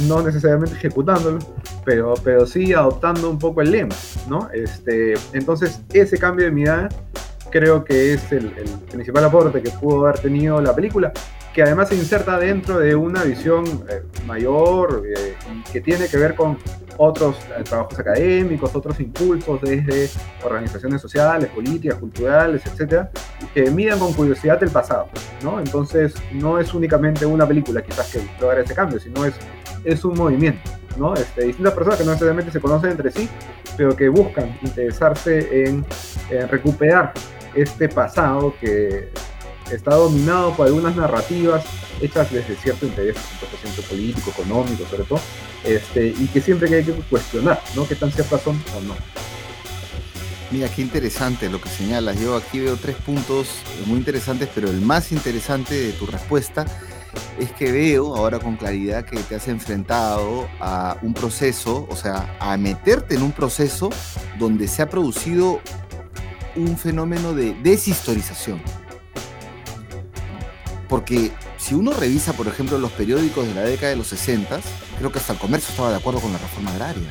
no 0.08 0.22
necesariamente 0.22 0.76
ejecutándolo, 0.76 1.40
pero, 1.84 2.14
pero 2.24 2.46
sí 2.46 2.74
adoptando 2.74 3.30
un 3.30 3.40
poco 3.40 3.62
el 3.62 3.72
lema, 3.72 3.96
¿no? 4.30 4.50
Este, 4.54 5.14
entonces, 5.34 5.82
ese 5.94 6.18
cambio 6.18 6.46
de 6.46 6.52
mirada 6.52 6.90
creo 7.50 7.84
que 7.84 8.14
es 8.14 8.32
el, 8.32 8.50
principal 8.92 9.24
aporte 9.24 9.62
que 9.62 9.70
pudo 9.72 10.06
haber 10.06 10.20
tenido 10.20 10.62
la 10.62 10.76
película, 10.76 11.12
que 11.56 11.64
además 11.64 11.88
se 11.88 11.96
inserta 11.96 12.38
dentro 12.38 12.80
de 12.80 12.96
una 12.96 13.24
visión 13.24 13.64
eh, 13.90 14.04
mayor 14.28 15.04
eh, 15.08 15.36
que 15.72 15.80
tiene 15.80 16.10
que 16.10 16.18
ver 16.18 16.36
con 16.36 16.58
otros 16.98 17.38
eh, 17.58 17.64
trabajos 17.64 17.98
académicos, 17.98 18.76
otros 18.76 19.00
impulsos 19.00 19.62
desde 19.62 20.10
organizaciones 20.44 21.02
sociales, 21.02 21.50
políticas, 21.52 21.98
culturales, 21.98 22.62
etcétera, 22.66 23.10
que 23.54 23.72
midan 23.72 24.00
con 24.00 24.12
curiosidad 24.12 24.62
el 24.64 24.70
pasado, 24.70 25.08
¿no? 25.44 25.58
Entonces, 25.62 26.14
no 26.34 26.60
es 26.60 26.74
únicamente 26.74 27.26
una 27.26 27.48
película 27.48 27.82
quizás 27.82 28.12
que 28.12 28.20
logra 28.42 28.60
ese 28.60 28.76
cambio, 28.76 29.00
sino 29.00 29.24
es, 29.24 29.36
es 29.86 30.04
un 30.04 30.16
movimiento, 30.16 30.70
¿no? 30.98 31.14
Este, 31.14 31.46
distintas 31.46 31.74
personas 31.74 32.00
que 32.00 32.04
no 32.04 32.12
necesariamente 32.12 32.52
se 32.52 32.60
conocen 32.60 32.92
entre 32.92 33.12
sí, 33.12 33.30
pero 33.78 33.96
que 33.96 34.10
buscan 34.10 34.58
interesarse 34.62 35.68
en 35.68 35.86
recuperar 36.50 37.14
este 37.56 37.88
pasado 37.88 38.54
que 38.60 39.10
está 39.72 39.96
dominado 39.96 40.56
por 40.56 40.68
algunas 40.68 40.96
narrativas 40.96 41.64
hechas 42.02 42.32
desde 42.32 42.56
cierto 42.56 42.86
interés, 42.86 43.16
un 43.64 43.84
político, 43.84 44.32
económico, 44.32 44.86
sobre 44.90 45.04
todo, 45.04 45.20
este, 45.64 46.08
y 46.08 46.28
que 46.28 46.42
siempre 46.42 46.74
hay 46.74 46.84
que 46.84 46.92
cuestionar, 46.92 47.62
¿no? 47.76 47.88
¿Qué 47.88 47.96
tan 47.96 48.12
ciertas 48.12 48.42
son 48.42 48.62
o 48.78 48.82
no? 48.82 48.96
Mira, 50.52 50.70
qué 50.70 50.82
interesante 50.82 51.50
lo 51.50 51.60
que 51.60 51.70
señalas. 51.70 52.20
Yo 52.20 52.36
aquí 52.36 52.60
veo 52.60 52.78
tres 52.78 52.96
puntos 52.98 53.48
muy 53.86 53.98
interesantes, 53.98 54.48
pero 54.54 54.70
el 54.70 54.80
más 54.80 55.12
interesante 55.12 55.74
de 55.74 55.92
tu 55.94 56.06
respuesta 56.06 56.66
es 57.40 57.52
que 57.52 57.72
veo 57.72 58.16
ahora 58.16 58.40
con 58.40 58.56
claridad 58.56 59.06
que 59.06 59.18
te 59.18 59.36
has 59.36 59.48
enfrentado 59.48 60.48
a 60.60 60.98
un 61.02 61.14
proceso, 61.14 61.88
o 61.90 61.96
sea, 61.96 62.38
a 62.40 62.56
meterte 62.58 63.16
en 63.16 63.24
un 63.24 63.32
proceso 63.32 63.90
donde 64.38 64.68
se 64.68 64.82
ha 64.82 64.90
producido 64.90 65.60
un 66.56 66.78
fenómeno 66.78 67.34
de 67.34 67.54
deshistorización. 67.56 68.62
Porque 70.96 71.30
si 71.58 71.76
uno 71.76 71.92
revisa, 71.92 72.32
por 72.32 72.48
ejemplo, 72.48 72.78
los 72.78 72.90
periódicos 72.94 73.46
de 73.46 73.54
la 73.54 73.64
década 73.64 73.90
de 73.90 73.98
los 73.98 74.08
60, 74.08 74.62
creo 74.98 75.12
que 75.12 75.20
hasta 75.20 75.34
el 75.34 75.40
comercio 75.40 75.72
estaba 75.72 75.90
de 75.90 75.98
acuerdo 75.98 76.22
con 76.22 76.32
la 76.32 76.38
reforma 76.38 76.72
agraria. 76.72 77.10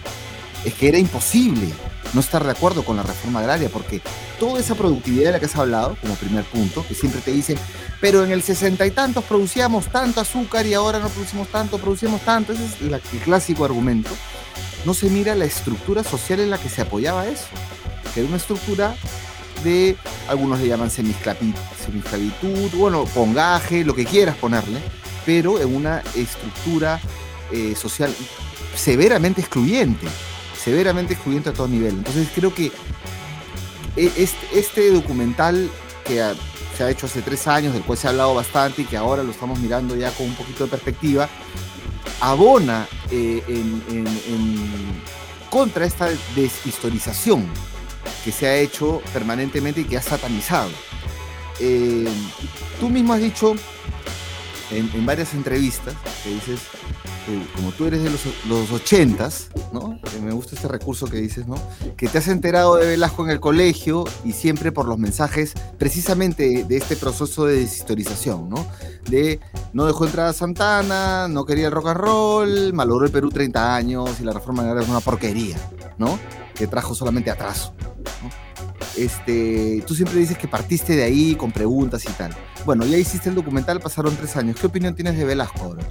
Es 0.64 0.72
que 0.72 0.88
era 0.88 0.96
imposible 0.96 1.68
no 2.14 2.20
estar 2.20 2.42
de 2.42 2.50
acuerdo 2.50 2.82
con 2.82 2.96
la 2.96 3.02
reforma 3.02 3.40
agraria, 3.40 3.68
porque 3.68 4.00
toda 4.40 4.58
esa 4.58 4.74
productividad 4.74 5.26
de 5.26 5.32
la 5.32 5.38
que 5.38 5.44
has 5.44 5.56
hablado, 5.56 5.98
como 6.00 6.14
primer 6.14 6.44
punto, 6.44 6.82
que 6.88 6.94
siempre 6.94 7.20
te 7.20 7.30
dicen, 7.32 7.58
pero 8.00 8.24
en 8.24 8.32
el 8.32 8.42
sesenta 8.42 8.86
y 8.86 8.90
tantos 8.90 9.22
producíamos 9.24 9.88
tanto 9.88 10.18
azúcar 10.18 10.64
y 10.64 10.72
ahora 10.72 10.98
no 10.98 11.10
producimos 11.10 11.48
tanto, 11.48 11.76
producimos 11.76 12.22
tanto, 12.22 12.54
ese 12.54 12.64
es 12.64 12.80
el 12.80 12.98
clásico 13.20 13.66
argumento, 13.66 14.12
no 14.86 14.94
se 14.94 15.10
mira 15.10 15.34
la 15.34 15.44
estructura 15.44 16.02
social 16.02 16.40
en 16.40 16.48
la 16.48 16.56
que 16.56 16.70
se 16.70 16.80
apoyaba 16.80 17.26
eso, 17.26 17.48
que 18.14 18.20
era 18.20 18.28
una 18.30 18.38
estructura 18.38 18.96
de, 19.62 19.96
algunos 20.28 20.60
le 20.60 20.68
llaman 20.68 20.90
semisclavitud, 20.90 22.70
bueno, 22.74 23.04
pongaje, 23.06 23.84
lo 23.84 23.94
que 23.94 24.04
quieras 24.04 24.36
ponerle, 24.36 24.80
pero 25.24 25.60
en 25.60 25.74
una 25.74 26.02
estructura 26.14 27.00
eh, 27.52 27.74
social 27.74 28.14
severamente 28.74 29.40
excluyente, 29.40 30.06
severamente 30.62 31.14
excluyente 31.14 31.50
a 31.50 31.52
todo 31.52 31.68
nivel. 31.68 31.94
Entonces 31.94 32.28
creo 32.34 32.54
que 32.54 32.72
e, 33.96 34.28
este, 34.52 34.90
documental 34.90 35.70
que 36.04 36.22
se 36.76 36.84
ha 36.84 36.90
hecho 36.90 37.06
hace 37.06 37.22
tres 37.22 37.46
años, 37.46 37.72
del 37.72 37.82
cual 37.82 37.98
se 37.98 38.06
ha 38.06 38.10
hablado 38.10 38.34
bastante 38.34 38.82
y 38.82 38.84
que 38.84 38.96
ahora 38.96 39.22
lo 39.22 39.30
estamos 39.30 39.58
mirando 39.60 39.94
ya 39.96 40.10
con 40.10 40.26
un 40.26 40.34
poquito 40.34 40.64
de 40.64 40.70
perspectiva, 40.70 41.28
abona 42.20 42.86
eh, 43.10 43.42
en, 43.48 43.82
contra 45.50 45.86
esta 45.86 46.08
deshistorización 46.34 47.46
que 48.24 48.32
se 48.32 48.46
ha 48.46 48.56
hecho 48.56 49.02
permanentemente 49.12 49.82
y 49.82 49.84
que 49.84 49.96
ha 49.96 50.02
satanizado. 50.02 50.70
Eh, 51.60 52.08
tú 52.80 52.88
mismo 52.88 53.12
has 53.12 53.20
dicho 53.20 53.54
en, 54.70 55.06
varias 55.06 55.34
entrevistas 55.34 55.94
que 56.22 56.30
dices, 56.30 56.60
como 57.54 57.70
tú 57.72 57.86
eres 57.86 58.02
de 58.02 58.10
los, 58.10 58.22
los 58.46 58.70
80 58.70 59.28
¿no? 59.72 59.98
me 60.22 60.32
gusta 60.32 60.56
este 60.56 60.68
recurso 60.68 61.06
que 61.06 61.18
dices, 61.18 61.46
¿no? 61.46 61.56
Que 61.96 62.08
te 62.08 62.18
has 62.18 62.28
enterado 62.28 62.76
de 62.76 62.86
Velasco 62.86 63.24
en 63.24 63.30
el 63.30 63.40
colegio 63.40 64.04
y 64.24 64.32
siempre 64.32 64.72
por 64.72 64.86
los 64.86 64.98
mensajes 64.98 65.54
precisamente 65.78 66.64
de 66.64 66.76
este 66.76 66.96
proceso 66.96 67.46
de 67.46 67.60
deshistorización, 67.60 68.48
¿no? 68.48 68.66
De 69.08 69.40
no 69.72 69.86
dejó 69.86 70.06
entrar 70.06 70.26
a 70.26 70.32
Santana, 70.32 71.28
no 71.28 71.44
quería 71.44 71.66
el 71.66 71.72
rock 71.72 71.88
and 71.88 72.00
roll, 72.00 72.72
malogró 72.72 73.06
el 73.06 73.12
Perú 73.12 73.30
30 73.30 73.74
años 73.74 74.20
y 74.20 74.24
la 74.24 74.32
reforma 74.32 74.62
agraria 74.62 74.82
es 74.82 74.88
una 74.88 75.00
porquería, 75.00 75.56
¿no? 75.98 76.18
Que 76.54 76.66
trajo 76.66 76.94
solamente 76.94 77.30
atraso. 77.30 77.74
Este, 78.96 79.82
tú 79.86 79.94
siempre 79.94 80.18
dices 80.18 80.38
que 80.38 80.48
partiste 80.48 80.94
de 80.94 81.02
ahí 81.02 81.34
con 81.34 81.52
preguntas 81.52 82.04
y 82.04 82.12
tal. 82.12 82.32
Bueno, 82.64 82.84
ya 82.86 82.96
hiciste 82.96 83.28
el 83.28 83.34
documental, 83.34 83.80
pasaron 83.80 84.16
tres 84.16 84.36
años. 84.36 84.56
¿Qué 84.60 84.66
opinión 84.66 84.94
tienes 84.94 85.16
de 85.16 85.24
Velasco 85.24 85.64
ahora? 85.64 85.82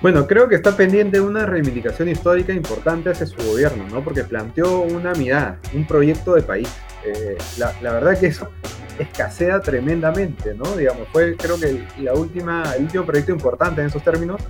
Bueno, 0.00 0.26
creo 0.26 0.48
que 0.48 0.56
está 0.56 0.76
pendiente 0.76 1.20
una 1.20 1.46
reivindicación 1.46 2.08
histórica 2.08 2.52
importante 2.52 3.10
hacia 3.10 3.24
su 3.24 3.36
gobierno, 3.36 3.86
¿no? 3.88 4.02
Porque 4.02 4.24
planteó 4.24 4.80
una 4.80 5.12
mirada, 5.12 5.60
un 5.74 5.86
proyecto 5.86 6.34
de 6.34 6.42
país. 6.42 6.68
Eh, 7.04 7.38
la, 7.56 7.72
la, 7.82 7.92
verdad 7.92 8.18
que 8.18 8.26
eso 8.26 8.48
escasea 8.98 9.60
tremendamente, 9.60 10.54
¿no? 10.54 10.76
Digamos, 10.76 11.06
fue 11.12 11.36
creo 11.36 11.58
que 11.58 11.84
la 12.00 12.14
última, 12.14 12.74
el 12.76 12.84
último 12.84 13.04
proyecto 13.04 13.32
importante 13.32 13.80
en 13.80 13.86
esos 13.86 14.02
términos 14.02 14.40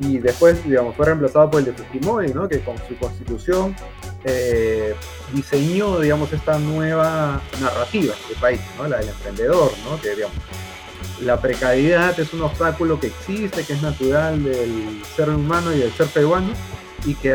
y 0.00 0.18
después, 0.18 0.64
digamos, 0.64 0.96
fue 0.96 1.06
reemplazado 1.06 1.50
por 1.50 1.60
el 1.60 1.66
de 1.66 1.72
Fujimori, 1.72 2.32
¿no? 2.32 2.48
Que 2.48 2.60
con 2.60 2.76
su 2.88 2.96
constitución 2.96 3.76
eh, 4.24 4.94
diseñó, 5.32 6.00
digamos, 6.00 6.32
esta 6.32 6.58
nueva 6.58 7.40
narrativa 7.60 8.14
del 8.28 8.38
país, 8.38 8.60
¿no? 8.78 8.88
La 8.88 8.98
del 8.98 9.10
emprendedor, 9.10 9.70
¿no? 9.84 10.00
Que, 10.00 10.14
digamos, 10.14 10.36
la 11.20 11.38
precariedad 11.38 12.18
es 12.18 12.32
un 12.32 12.42
obstáculo 12.42 12.98
que 12.98 13.08
existe, 13.08 13.62
que 13.64 13.74
es 13.74 13.82
natural 13.82 14.42
del 14.42 15.02
ser 15.14 15.28
humano 15.28 15.72
y 15.72 15.78
del 15.78 15.92
ser 15.92 16.06
peruano, 16.06 16.52
y 17.04 17.14
que 17.14 17.34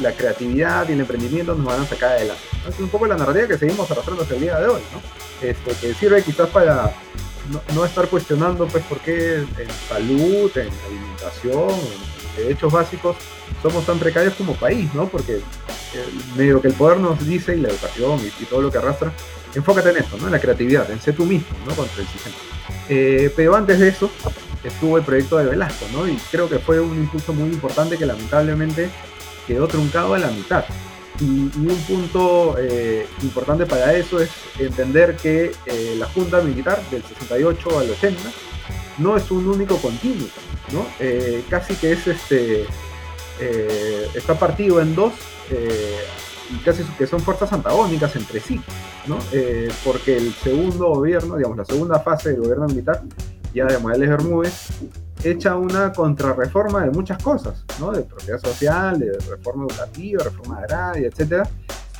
la 0.00 0.12
creatividad 0.12 0.88
y 0.88 0.92
el 0.92 1.00
emprendimiento 1.00 1.54
nos 1.54 1.66
van 1.66 1.82
a 1.82 1.86
sacar 1.86 2.12
adelante. 2.12 2.42
Es 2.66 2.78
un 2.78 2.88
poco 2.88 3.06
la 3.06 3.16
narrativa 3.16 3.48
que 3.48 3.58
seguimos 3.58 3.90
arrastrando 3.90 4.22
hasta 4.22 4.34
el 4.34 4.40
día 4.40 4.58
de 4.58 4.68
hoy, 4.68 4.82
¿no? 4.92 5.46
Este, 5.46 5.72
que 5.72 5.94
sirve 5.94 6.22
quizás 6.22 6.48
para 6.48 6.94
no, 7.74 7.84
estar 7.84 8.08
cuestionando 8.08 8.66
pues 8.66 8.84
por 8.84 8.98
qué 8.98 9.36
en 9.36 9.70
salud, 9.88 10.50
en 10.56 10.70
alimentación, 10.86 11.70
en 11.70 12.44
derechos 12.44 12.72
básicos 12.72 13.16
somos 13.62 13.86
tan 13.86 13.98
precarios 13.98 14.34
como 14.34 14.54
país, 14.54 14.92
¿no? 14.94 15.08
Porque 15.08 15.40
medio 16.36 16.60
que 16.60 16.68
el 16.68 16.74
poder 16.74 16.98
nos 16.98 17.24
dice 17.26 17.56
y 17.56 17.60
la 17.60 17.68
educación 17.68 18.20
y, 18.40 18.44
todo 18.44 18.60
lo 18.62 18.70
que 18.70 18.78
arrastra, 18.78 19.12
enfócate 19.54 19.90
en 19.90 19.98
eso, 19.98 20.18
¿no? 20.18 20.26
En 20.26 20.32
la 20.32 20.40
creatividad, 20.40 20.90
en 20.90 21.00
ser 21.00 21.14
tú 21.14 21.24
mismo, 21.24 21.56
¿no? 21.66 21.74
Contra 21.74 22.02
el 22.02 22.08
sistema. 22.08 22.36
Eh, 22.88 23.32
pero 23.34 23.56
antes 23.56 23.78
de 23.78 23.88
eso 23.88 24.10
estuvo 24.62 24.98
el 24.98 25.04
proyecto 25.04 25.38
de 25.38 25.46
Velasco, 25.46 25.86
¿no? 25.92 26.06
Y 26.08 26.16
creo 26.30 26.48
que 26.48 26.58
fue 26.58 26.80
un 26.80 26.96
impulso 26.96 27.32
muy 27.32 27.50
importante 27.50 27.96
que 27.96 28.06
lamentablemente 28.06 28.90
quedó 29.46 29.66
truncado 29.68 30.14
a 30.14 30.18
la 30.18 30.28
mitad. 30.28 30.64
Y, 31.20 31.50
un 31.56 31.78
punto 31.88 32.56
eh, 32.58 33.06
importante 33.22 33.66
para 33.66 33.94
eso 33.94 34.20
es 34.20 34.30
entender 34.58 35.16
que 35.16 35.52
eh, 35.66 35.94
la 35.98 36.06
Junta 36.06 36.40
Militar 36.42 36.80
del 36.90 37.02
68 37.02 37.78
al 37.78 37.90
80 37.90 38.20
no 38.98 39.16
es 39.16 39.30
un 39.30 39.46
único 39.46 39.76
continuo, 39.78 40.28
¿no? 40.72 40.86
Eh, 41.00 41.44
casi 41.48 41.74
que 41.74 41.92
es 41.92 42.06
este 42.06 42.66
está 44.14 44.38
partido 44.38 44.80
en 44.80 44.94
dos 44.94 45.12
y 46.50 46.56
casi 46.64 46.82
que 46.96 47.06
son 47.06 47.20
fuerzas 47.20 47.52
antagónicas 47.52 48.16
entre 48.16 48.40
sí, 48.40 48.58
¿no? 49.06 49.18
porque 49.84 50.16
el 50.16 50.32
segundo 50.32 50.88
gobierno, 50.88 51.36
digamos, 51.36 51.58
la 51.58 51.66
segunda 51.66 52.00
fase 52.00 52.30
del 52.30 52.40
gobierno 52.40 52.66
militar, 52.66 53.02
ya 53.52 53.66
de 53.66 53.78
Morales 53.78 54.08
Bermúdez, 54.08 54.70
hecha 55.24 55.56
una 55.56 55.92
contrarreforma 55.92 56.84
de 56.84 56.90
muchas 56.90 57.22
cosas, 57.22 57.64
¿no? 57.80 57.92
De 57.92 58.02
propiedad 58.02 58.38
social, 58.38 58.98
de 58.98 59.18
reforma 59.30 59.66
educativa, 59.68 60.24
reforma 60.24 60.58
agraria, 60.58 61.08
etc. 61.08 61.48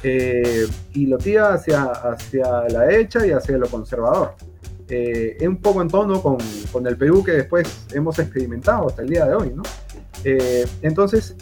Eh, 0.03 0.67
y 0.95 1.07
lo 1.07 1.19
tira 1.19 1.55
hacia, 1.55 1.85
hacia 1.85 2.69
la 2.69 2.83
derecha 2.83 3.27
y 3.27 3.33
hacia 3.33 3.57
lo 3.57 3.69
conservador. 3.69 4.35
Eh, 4.89 5.37
un 5.47 5.57
poco 5.57 5.83
en 5.83 5.89
tono 5.89 6.23
con, 6.23 6.37
con, 6.71 6.87
el 6.87 6.97
Perú 6.97 7.25
que 7.25 7.33
después 7.33 7.87
hemos 7.93 8.19
experimentado 8.21 8.87
hasta 8.87 9.03
el 9.03 9.09
día 9.09 9.25
de 9.25 9.35
hoy, 9.35 9.53
¿no? 9.53 9.65
Eh, 10.23 10.65
entonces, 10.83 11.35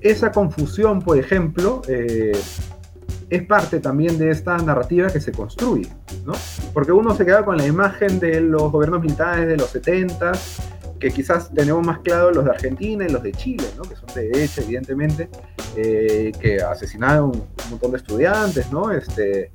esa 0.00 0.32
confusión, 0.32 1.02
por 1.02 1.18
ejemplo, 1.18 1.82
es 1.86 3.42
parte 3.46 3.80
también 3.80 4.18
de 4.18 4.30
esta 4.30 4.56
narrativa 4.56 5.08
que 5.10 5.20
se 5.20 5.30
construye, 5.30 5.90
¿no? 6.24 6.32
Porque 6.72 6.92
uno 6.92 7.14
se 7.14 7.26
queda 7.26 7.44
con 7.44 7.58
la 7.58 7.66
imagen 7.66 8.18
de 8.18 8.40
los 8.40 8.72
gobiernos 8.72 9.02
militares 9.02 9.46
de 9.46 9.58
los 9.58 9.68
70 9.68 10.32
que 11.00 11.10
quizás 11.10 11.52
tenemos 11.52 11.84
más 11.84 11.98
claro 12.00 12.30
los 12.30 12.44
de 12.44 12.50
Argentina 12.50 13.06
y 13.06 13.10
los 13.10 13.22
de 13.22 13.32
Chile, 13.32 13.64
¿no? 13.76 13.82
que 13.82 13.96
son 13.96 14.06
de 14.14 14.28
derecha, 14.28 14.60
evidentemente, 14.60 15.28
eh, 15.76 16.30
que 16.38 16.60
asesinaron 16.62 17.30
un 17.30 17.70
montón 17.70 17.92
de 17.92 17.96
estudiantes, 17.96 18.70
¿no? 18.70 18.90
Este, 18.90 19.50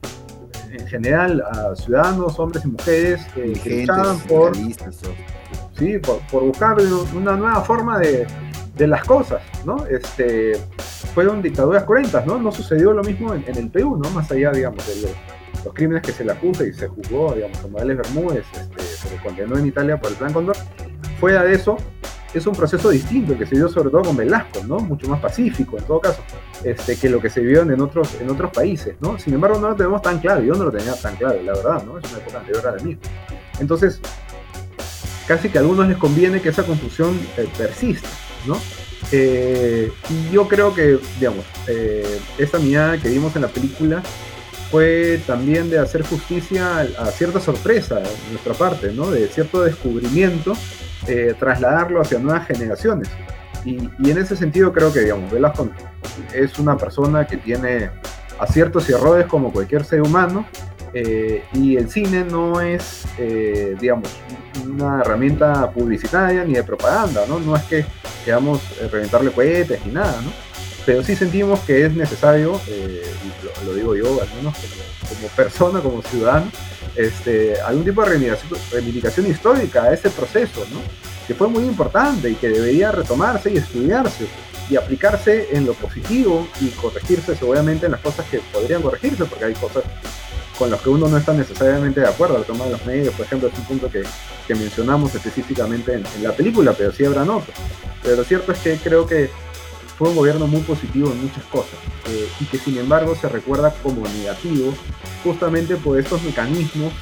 en 0.71 0.87
general 0.87 1.41
a 1.41 1.75
ciudadanos, 1.75 2.39
hombres 2.39 2.65
y 2.65 2.67
mujeres 2.69 3.21
eh, 3.35 3.53
que 3.63 3.81
luchaban 3.81 4.19
por, 4.21 4.55
sí, 5.77 5.99
por, 5.99 6.43
buscar 6.43 6.77
una 7.15 7.37
nueva 7.37 7.61
forma 7.61 7.99
de, 7.99 8.25
de, 8.75 8.87
las 8.87 9.03
cosas, 9.05 9.41
¿no? 9.63 9.85
Este, 9.85 10.53
fueron 11.13 11.41
dictaduras 11.41 11.83
cruentas, 11.83 12.25
¿no? 12.25 12.39
No 12.39 12.51
sucedió 12.51 12.91
lo 12.91 13.03
mismo 13.03 13.33
en, 13.35 13.45
el 13.55 13.69
Perú, 13.69 13.99
¿no? 14.01 14.09
Más 14.09 14.31
allá, 14.31 14.51
digamos, 14.51 14.85
de 14.87 15.13
los 15.63 15.73
crímenes 15.73 16.01
que 16.01 16.11
se 16.11 16.25
le 16.25 16.31
acusa 16.31 16.65
y 16.65 16.73
se 16.73 16.87
juzgó, 16.87 17.33
digamos, 17.33 17.57
a 17.63 17.67
Morales 17.67 17.97
Bermúdez, 17.97 18.45
este, 18.53 18.81
se 18.81 19.15
le 19.15 19.21
condenó 19.21 19.57
en 19.57 19.67
Italia 19.67 19.99
por 19.99 20.11
el 20.11 20.17
Plan 20.17 20.33
Condor, 20.33 20.57
fuera 21.19 21.43
de 21.43 21.55
eso, 21.55 21.77
es 22.33 22.45
un 22.45 22.53
proceso 22.53 22.89
distinto 22.89 23.37
que 23.37 23.45
se 23.45 23.55
dio 23.55 23.69
sobre 23.69 23.89
todo 23.89 24.01
con 24.01 24.17
Velasco, 24.17 24.61
¿no? 24.67 24.79
Mucho 24.79 25.07
más 25.07 25.21
pacífico 25.21 25.77
en 25.77 25.85
todo 25.85 26.01
caso, 26.01 26.21
este, 26.63 26.97
que 26.97 27.09
lo 27.09 27.21
que 27.21 27.29
se 27.29 27.39
vio 27.39 27.61
en 27.61 27.79
otros, 27.79 28.19
en 28.19 28.29
otros 28.29 28.51
países, 28.51 28.95
¿no? 28.99 29.17
Sin 29.17 29.33
embargo, 29.33 29.59
no 29.59 29.69
lo 29.69 29.75
tenemos 29.75 30.01
tan 30.01 30.19
claro, 30.19 30.41
yo 30.41 30.53
no 30.53 30.65
lo 30.65 30.71
tenía 30.71 30.95
tan 30.95 31.15
claro, 31.15 31.41
la 31.41 31.53
verdad, 31.53 31.83
¿no? 31.85 31.97
Es 31.97 32.11
una 32.11 32.19
época 32.19 32.39
anterior 32.39 32.67
a 32.67 32.75
la 32.75 32.83
mí. 32.83 32.97
Entonces, 33.59 34.01
casi 35.27 35.49
que 35.49 35.57
a 35.57 35.61
algunos 35.61 35.87
les 35.87 35.97
conviene 35.97 36.41
que 36.41 36.49
esa 36.49 36.63
confusión 36.63 37.19
eh, 37.37 37.47
persista, 37.57 38.09
¿no? 38.45 38.59
Eh, 39.11 39.91
y 40.09 40.31
yo 40.31 40.47
creo 40.47 40.73
que, 40.73 40.99
digamos, 41.19 41.45
eh, 41.67 42.19
esta 42.37 42.59
mirada 42.59 42.97
que 42.97 43.09
vimos 43.09 43.35
en 43.35 43.43
la 43.43 43.47
película 43.47 44.01
fue 44.71 45.21
también 45.27 45.69
de 45.69 45.79
hacer 45.79 46.01
justicia 46.03 46.81
a, 46.81 47.05
cierta 47.11 47.39
sorpresa 47.39 47.99
de 47.99 48.09
nuestra 48.31 48.53
parte, 48.53 48.91
¿no? 48.91 49.09
De 49.11 49.27
cierto 49.27 49.63
descubrimiento, 49.63 50.53
eh, 51.07 51.35
trasladarlo 51.37 52.01
hacia 52.01 52.19
nuevas 52.19 52.47
generaciones. 52.47 53.09
Y, 53.63 53.77
en 54.09 54.17
ese 54.17 54.35
sentido 54.35 54.71
creo 54.71 54.93
que, 54.93 55.01
digamos, 55.01 55.31
Velasco 55.31 55.69
es 56.33 56.59
una 56.59 56.77
persona 56.77 57.25
que 57.25 57.37
tiene 57.37 57.89
aciertos 58.39 58.87
y 58.89 58.93
errores 58.93 59.25
como 59.25 59.51
cualquier 59.51 59.83
ser 59.83 60.01
humano, 60.01 60.45
eh, 60.97 61.43
y 61.51 61.75
el 61.75 61.89
cine 61.89 62.23
no 62.23 62.61
es, 62.61 63.05
eh, 63.17 63.75
digamos, 63.81 64.09
una 64.65 65.01
herramienta 65.01 65.69
publicitaria 65.71 66.45
ni 66.45 66.53
de 66.53 66.63
propaganda, 66.63 67.25
¿no? 67.27 67.37
No 67.37 67.53
es 67.53 67.63
que 67.63 67.85
queramos 68.23 68.61
eh, 68.79 68.87
reventarle 68.89 69.31
cohetes 69.31 69.85
ni 69.85 69.91
nada, 69.91 70.21
¿no? 70.21 70.31
Pero 70.85 71.03
sí 71.03 71.17
sentimos 71.17 71.59
que 71.61 71.85
es 71.85 71.93
necesario, 71.93 72.61
y 72.67 73.65
lo, 73.65 73.73
digo 73.73 73.95
yo, 73.95 74.21
al 74.21 74.29
menos 74.37 74.55
como, 75.09 75.27
persona, 75.35 75.81
como 75.81 76.01
ciudadano, 76.01 76.49
este, 76.95 77.59
algún 77.61 77.85
tipo 77.85 78.03
de 78.03 78.37
reivindicación, 78.71 79.27
histórica 79.27 79.83
a 79.83 79.93
ese 79.93 80.09
proceso, 80.09 80.65
¿no? 80.71 80.79
Que 81.27 81.33
fue 81.33 81.47
muy 81.47 81.63
importante 81.63 82.29
y 82.29 82.35
que 82.35 82.49
debería 82.49 82.91
retomarse 82.91 83.51
y 83.51 83.57
estudiarse 83.57 84.27
y 84.69 84.75
aplicarse 84.75 85.49
en 85.51 85.65
lo 85.65 85.73
positivo 85.73 86.47
y 86.59 86.69
corregirse 86.69 87.35
seguramente 87.35 87.85
en 87.85 87.93
las 87.93 88.01
cosas 88.01 88.25
que 88.27 88.39
podrían 88.51 88.81
corregirse, 88.81 89.25
porque 89.25 89.45
hay 89.45 89.53
cosas 89.53 89.83
con 90.57 90.71
los 90.71 90.81
que 90.81 90.89
uno 90.89 91.07
no 91.07 91.17
está 91.17 91.33
necesariamente 91.33 91.99
de 91.99 92.07
acuerdo. 92.07 92.37
El 92.37 92.45
tema 92.45 92.65
de 92.65 92.71
los 92.71 92.85
medios, 92.85 93.13
por 93.13 93.25
ejemplo, 93.25 93.49
es 93.49 93.57
un 93.57 93.65
punto 93.65 93.89
que, 93.89 94.03
que 94.47 94.55
mencionamos 94.55 95.13
específicamente 95.13 95.93
en, 95.93 96.23
la 96.23 96.31
película, 96.31 96.73
pero 96.73 96.91
sí 96.91 97.05
habrán 97.05 97.29
otros. 97.29 97.55
Pero 98.01 98.17
lo 98.17 98.23
cierto 98.23 98.51
es 98.51 98.59
que 98.59 98.77
creo 98.77 99.05
que 99.05 99.29
fue 99.97 100.09
un 100.09 100.15
gobierno 100.15 100.47
muy 100.47 100.61
positivo 100.61 101.11
en 101.11 101.21
muchas 101.21 101.43
cosas 101.45 101.79
eh, 102.09 102.27
y 102.39 102.45
que 102.45 102.57
sin 102.57 102.77
embargo 102.77 103.15
se 103.15 103.29
recuerda 103.29 103.73
como 103.81 104.07
negativo 104.07 104.73
justamente 105.23 105.75
por 105.77 105.99
estos 105.99 106.21
mecanismos 106.23 106.93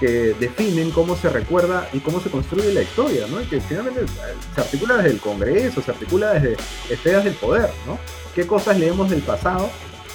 que 0.00 0.34
definen 0.38 0.90
cómo 0.90 1.16
se 1.16 1.28
recuerda 1.28 1.88
y 1.92 1.98
cómo 1.98 2.20
se 2.20 2.30
construye 2.30 2.72
la 2.72 2.82
historia, 2.82 3.26
¿no? 3.28 3.40
Y 3.40 3.46
que 3.46 3.60
finalmente 3.60 4.02
se 4.54 4.60
articula 4.60 4.96
desde 4.96 5.10
el 5.10 5.20
Congreso, 5.20 5.82
se 5.82 5.90
articula 5.90 6.34
desde 6.34 6.56
esferas 6.88 7.24
del 7.24 7.34
poder, 7.34 7.70
¿no? 7.86 7.98
¿Qué 8.34 8.46
cosas 8.46 8.78
leemos 8.78 9.10
del 9.10 9.22
pasado? 9.22 9.68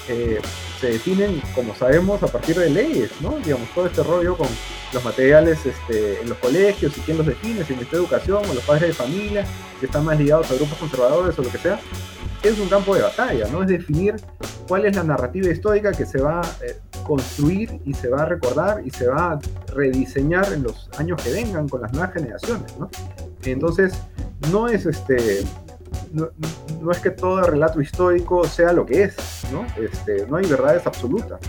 Eh, 0.08 0.40
se 0.80 0.92
definen, 0.92 1.42
como 1.56 1.76
sabemos, 1.76 2.24
a 2.24 2.28
partir 2.28 2.58
de 2.58 2.70
leyes, 2.70 3.12
¿no? 3.22 3.38
Digamos, 3.44 3.70
todo 3.74 3.88
este 3.88 4.04
rollo 4.04 4.38
con 4.38 4.48
los 4.94 5.04
materiales 5.04 5.66
este, 5.66 6.22
en 6.22 6.30
los 6.30 6.38
colegios 6.38 6.98
y 6.98 7.02
quién 7.02 7.18
los 7.18 7.26
define, 7.26 7.64
si 7.64 7.74
el 7.74 7.78
Ministerio 7.80 8.04
Educación 8.04 8.44
o 8.50 8.54
los 8.54 8.64
padres 8.64 8.90
de 8.90 8.94
familia, 8.94 9.46
que 9.80 9.86
están 9.86 10.06
más 10.06 10.18
ligados 10.18 10.50
a 10.52 10.56
grupos 10.56 10.78
conservadores 10.78 11.38
o 11.40 11.42
lo 11.42 11.50
que 11.50 11.58
sea, 11.58 11.80
es 12.44 12.60
un 12.60 12.68
campo 12.68 12.96
de 12.96 13.02
batalla, 13.02 13.48
¿no? 13.52 13.64
Es 13.64 13.70
definir 13.70 14.16
cuál 14.68 14.86
es 14.86 14.96
la 14.96 15.04
narrativa 15.04 15.50
histórica 15.50 15.92
que 15.92 16.06
se 16.06 16.22
va 16.22 16.42
a 16.42 16.66
eh, 16.66 16.78
construir 17.06 17.82
y 17.86 17.94
se 17.94 18.10
va 18.10 18.24
a 18.24 18.26
recordar 18.26 18.82
y 18.86 18.90
se 18.90 19.08
va 19.08 19.34
a 19.34 19.40
rediseñar 19.74 20.52
en 20.54 20.64
los 20.64 20.90
años 20.98 21.22
que 21.22 21.32
vengan 21.32 21.68
con 21.68 21.82
las 21.82 21.94
nuevas 21.94 22.14
generaciones, 22.14 22.78
¿no? 22.78 22.90
Entonces, 23.44 23.94
no 24.52 24.68
es 24.68 24.86
este 24.86 25.44
no, 26.12 26.92
es 26.92 27.00
que 27.00 27.10
todo 27.10 27.42
relato 27.42 27.82
histórico 27.82 28.44
sea 28.46 28.72
lo 28.72 28.86
que 28.86 29.04
es, 29.04 29.16
¿no? 29.52 29.66
Este, 29.82 30.28
no 30.28 30.38
hay 30.38 30.46
verdades 30.46 30.86
absolutas, 30.86 31.40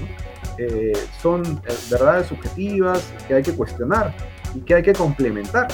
eh, 0.59 0.92
son 1.21 1.42
eh, 1.42 1.75
verdades 1.90 2.29
subjetivas 2.29 3.12
que 3.29 3.35
hay 3.35 3.42
que 3.42 3.53
cuestionar 3.53 4.14
y 4.55 4.61
que 4.61 4.75
hay 4.75 4.83
que 4.83 4.93
complementar. 4.93 5.69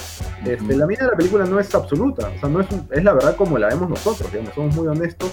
Este, 0.44 0.76
la 0.76 0.86
mía 0.86 0.98
de 1.00 1.06
la 1.06 1.16
película 1.16 1.44
no 1.44 1.58
es 1.60 1.74
absoluta, 1.74 2.30
o 2.34 2.40
sea, 2.40 2.48
no 2.48 2.60
es, 2.60 2.66
es 2.90 3.04
la 3.04 3.12
verdad 3.12 3.36
como 3.36 3.58
la 3.58 3.68
vemos 3.68 3.88
nosotros, 3.88 4.30
digamos, 4.32 4.54
somos 4.54 4.74
muy 4.74 4.88
honestos 4.88 5.30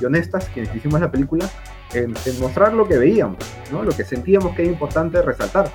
y 0.00 0.04
honestas 0.04 0.48
quienes 0.52 0.74
hicimos 0.74 1.00
la 1.00 1.10
película 1.10 1.48
en, 1.92 2.14
mostrar 2.40 2.72
lo 2.72 2.86
que 2.86 2.96
veíamos, 2.96 3.38
¿no? 3.72 3.82
lo 3.82 3.92
que 3.92 4.04
sentíamos 4.04 4.54
que 4.54 4.62
era 4.62 4.70
importante 4.70 5.20
resaltar. 5.22 5.70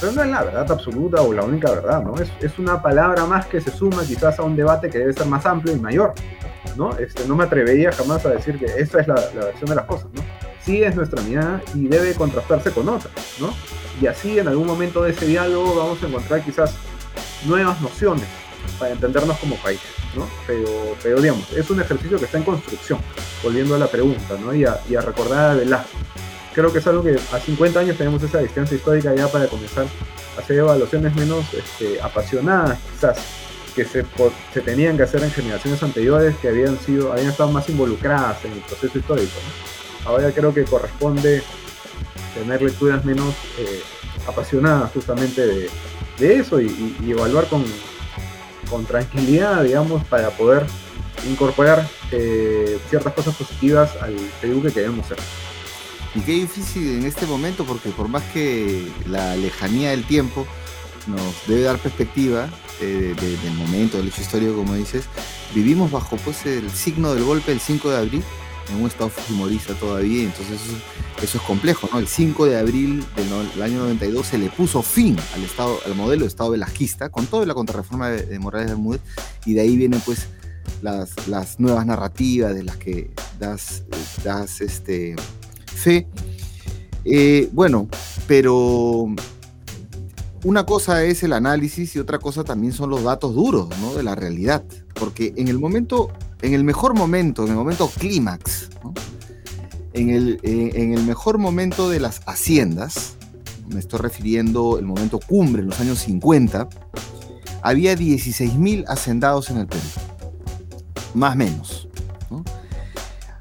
Pero 0.00 0.12
no 0.12 0.22
es 0.22 0.28
la 0.28 0.42
verdad 0.44 0.70
absoluta 0.70 1.22
o 1.22 1.32
la 1.32 1.42
única 1.42 1.70
verdad, 1.70 2.02
¿no? 2.02 2.14
Es, 2.16 2.30
es 2.40 2.58
una 2.58 2.82
palabra 2.82 3.24
más 3.24 3.46
que 3.46 3.62
se 3.62 3.70
suma 3.70 4.04
quizás 4.04 4.38
a 4.38 4.42
un 4.42 4.54
debate 4.54 4.90
que 4.90 4.98
debe 4.98 5.12
ser 5.14 5.26
más 5.26 5.46
amplio 5.46 5.74
y 5.74 5.80
mayor. 5.80 6.12
¿no? 6.76 6.96
Este, 6.98 7.26
no 7.26 7.36
me 7.36 7.44
atrevería 7.44 7.92
jamás 7.92 8.24
a 8.26 8.30
decir 8.30 8.58
que 8.58 8.66
esta 8.66 9.00
es 9.00 9.08
la, 9.08 9.14
versión 9.14 9.70
de 9.70 9.76
las 9.76 9.84
cosas, 9.86 10.08
¿no? 10.12 10.22
Sí 10.66 10.82
es 10.82 10.96
nuestra 10.96 11.22
mirada 11.22 11.62
y 11.74 11.86
debe 11.86 12.12
contrastarse 12.14 12.72
con 12.72 12.88
otras, 12.88 13.14
¿no? 13.38 13.54
Y 14.00 14.08
así 14.08 14.38
en 14.38 14.48
algún 14.48 14.66
momento 14.66 15.00
de 15.02 15.12
ese 15.12 15.24
diálogo 15.24 15.76
vamos 15.76 16.02
a 16.02 16.08
encontrar 16.08 16.44
quizás 16.44 16.74
nuevas 17.44 17.80
nociones 17.80 18.26
para 18.80 18.92
entendernos 18.92 19.38
como 19.38 19.54
país, 19.56 19.80
¿no? 20.16 20.28
Pero, 20.44 20.96
pero 21.00 21.20
digamos, 21.20 21.52
es 21.52 21.70
un 21.70 21.80
ejercicio 21.80 22.18
que 22.18 22.24
está 22.24 22.38
en 22.38 22.44
construcción, 22.44 22.98
volviendo 23.44 23.76
a 23.76 23.78
la 23.78 23.86
pregunta, 23.86 24.36
¿no? 24.40 24.52
Y 24.52 24.64
a, 24.64 24.80
y 24.88 24.96
recordar 24.96 25.52
a 25.52 25.54
Velasco. 25.54 25.96
Creo 26.52 26.72
que 26.72 26.80
es 26.80 26.86
algo 26.88 27.04
que 27.04 27.16
a 27.32 27.38
50 27.38 27.78
años 27.78 27.96
tenemos 27.96 28.20
esa 28.24 28.38
distancia 28.40 28.76
histórica 28.76 29.14
ya 29.14 29.28
para 29.28 29.46
comenzar 29.46 29.86
a 30.36 30.40
hacer 30.40 30.56
evaluaciones 30.58 31.14
menos 31.14 31.44
este, 31.54 32.00
apasionadas, 32.02 32.78
quizás, 32.92 33.18
que 33.76 33.84
se, 33.84 34.04
se, 34.52 34.60
tenían 34.62 34.96
que 34.96 35.04
hacer 35.04 35.22
en 35.22 35.30
generaciones 35.30 35.80
anteriores 35.82 36.34
que 36.38 36.48
habían 36.48 36.76
sido 36.80 37.12
habían 37.12 37.28
estado 37.28 37.52
más 37.52 37.68
involucradas 37.68 38.44
en 38.44 38.52
el 38.52 38.60
proceso 38.60 38.98
histórico. 38.98 39.38
Ahora 40.06 40.30
creo 40.32 40.54
que 40.54 40.64
corresponde 40.64 41.42
tener 42.34 42.62
lecturas 42.62 43.04
menos 43.04 43.34
eh, 43.58 43.82
apasionadas 44.26 44.92
justamente 44.92 45.68
de, 46.18 46.38
eso 46.38 46.60
y, 46.60 46.96
evaluar 47.06 47.46
con, 47.48 47.64
con, 48.70 48.86
tranquilidad, 48.86 49.62
digamos, 49.62 50.04
para 50.04 50.30
poder 50.30 50.64
incorporar 51.28 51.86
eh, 52.12 52.78
ciertas 52.88 53.12
cosas 53.12 53.34
positivas 53.34 53.90
al 54.00 54.14
Perú 54.40 54.62
que 54.62 54.72
queremos 54.72 55.06
ser. 55.06 55.18
Y 56.14 56.20
qué 56.20 56.32
difícil 56.32 57.00
en 57.00 57.04
este 57.04 57.26
momento, 57.26 57.64
porque 57.64 57.90
por 57.90 58.08
más 58.08 58.22
que 58.32 58.86
la 59.06 59.36
lejanía 59.36 59.90
del 59.90 60.06
tiempo 60.06 60.46
nos 61.06 61.46
debe 61.46 61.62
dar 61.62 61.78
perspectiva, 61.78 62.48
eh, 62.80 63.14
del 63.18 63.54
momento, 63.54 63.96
del 63.96 64.08
hecho 64.08 64.20
histórico, 64.20 64.54
como 64.54 64.74
dices, 64.74 65.06
vivimos 65.54 65.90
bajo 65.90 66.16
pues 66.18 66.44
el 66.44 66.70
signo 66.70 67.14
del 67.14 67.24
golpe 67.24 67.50
del 67.50 67.60
5 67.60 67.90
de 67.90 67.96
abril, 67.96 68.24
en 68.70 68.80
un 68.80 68.86
estado 68.86 69.10
fujimorista 69.10 69.74
todavía, 69.74 70.24
entonces 70.24 70.60
eso, 71.22 71.38
es 71.38 71.44
complejo, 71.44 71.88
¿no? 71.92 71.98
El 71.98 72.08
5 72.08 72.46
de 72.46 72.58
abril 72.58 73.04
del, 73.14 73.62
año 73.62 73.78
92 73.78 74.26
se 74.26 74.38
le 74.38 74.50
puso 74.50 74.82
fin 74.82 75.16
al, 75.34 75.44
estado, 75.44 75.78
al 75.86 75.94
modelo 75.94 76.22
de 76.22 76.28
Estado 76.28 76.50
velasquista, 76.50 77.08
con 77.08 77.26
toda 77.26 77.46
la 77.46 77.54
contrarreforma 77.54 78.10
de, 78.10 78.26
de 78.26 78.38
Morales 78.38 78.68
Bermúdez, 78.68 79.00
y 79.44 79.54
de 79.54 79.60
ahí 79.60 79.76
vienen 79.76 80.00
pues 80.00 80.28
las, 80.82 81.28
las 81.28 81.58
nuevas 81.60 81.86
narrativas 81.86 82.54
de 82.54 82.62
las 82.62 82.76
que 82.76 83.10
das, 83.38 83.84
das 84.22 84.60
este, 84.60 85.16
fe. 85.66 86.06
Eh, 87.04 87.48
bueno, 87.52 87.88
pero 88.26 89.06
una 90.46 90.64
cosa 90.64 91.02
es 91.02 91.24
el 91.24 91.32
análisis 91.32 91.96
y 91.96 91.98
otra 91.98 92.20
cosa 92.20 92.44
también 92.44 92.72
son 92.72 92.88
los 92.88 93.02
datos 93.02 93.34
duros, 93.34 93.68
¿no? 93.80 93.94
De 93.94 94.04
la 94.04 94.14
realidad. 94.14 94.62
Porque 94.94 95.34
en 95.36 95.48
el 95.48 95.58
momento, 95.58 96.12
en 96.40 96.54
el 96.54 96.62
mejor 96.62 96.94
momento, 96.94 97.42
en 97.42 97.48
el 97.48 97.56
momento 97.56 97.90
clímax, 97.98 98.68
en, 99.92 100.10
el, 100.10 100.38
eh, 100.44 100.70
en 100.74 100.92
el 100.92 101.02
mejor 101.02 101.38
momento 101.38 101.90
de 101.90 101.98
las 101.98 102.20
haciendas, 102.26 103.16
me 103.68 103.80
estoy 103.80 103.98
refiriendo 103.98 104.78
el 104.78 104.84
momento 104.84 105.18
cumbre, 105.18 105.62
en 105.62 105.68
los 105.68 105.80
años 105.80 105.98
50, 105.98 106.68
había 107.62 107.96
16.000 107.96 108.84
hacendados 108.86 109.50
en 109.50 109.58
el 109.58 109.66
Perú. 109.66 109.82
Más 111.14 111.34
o 111.34 111.38
menos. 111.38 111.88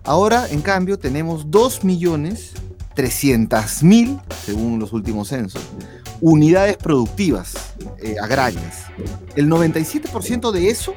Ahora, 0.04 0.50
en 0.50 0.62
cambio, 0.62 0.98
tenemos 0.98 1.46
2.300.000, 1.52 4.22
según 4.44 4.80
los 4.80 4.92
últimos 4.92 5.28
censos 5.28 5.62
unidades 6.22 6.78
productivas 6.78 7.74
eh, 8.02 8.16
agrarias. 8.22 8.86
El 9.36 9.50
97% 9.50 10.52
de 10.52 10.70
eso 10.70 10.94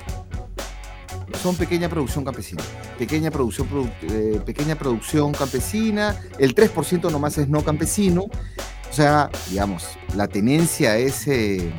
son 1.43 1.57
pequeña 1.57 1.89
producción 1.89 2.25
campesina. 2.25 2.63
Pequeña 2.99 3.31
producción, 3.31 3.69
eh, 4.03 4.41
pequeña 4.45 4.77
producción 4.77 5.33
campesina, 5.33 6.17
el 6.39 6.55
3% 6.55 7.11
nomás 7.11 7.39
es 7.39 7.49
no 7.49 7.63
campesino. 7.63 8.23
O 8.23 8.93
sea, 8.93 9.31
digamos, 9.51 9.85
la 10.17 10.27
tenencia 10.27 10.97
es, 10.97 11.27
eh, 11.29 11.73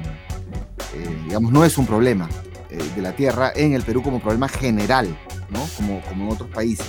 digamos, 1.26 1.52
no 1.52 1.66
es 1.66 1.78
un 1.78 1.86
problema 1.86 2.30
de 2.70 3.02
la 3.02 3.14
tierra 3.16 3.52
en 3.56 3.74
el 3.74 3.82
Perú 3.82 4.04
como 4.04 4.22
problema 4.22 4.48
general, 4.48 5.08
¿no? 5.50 5.68
Como, 5.76 6.02
como 6.02 6.26
en 6.26 6.32
otros 6.32 6.50
países. 6.52 6.86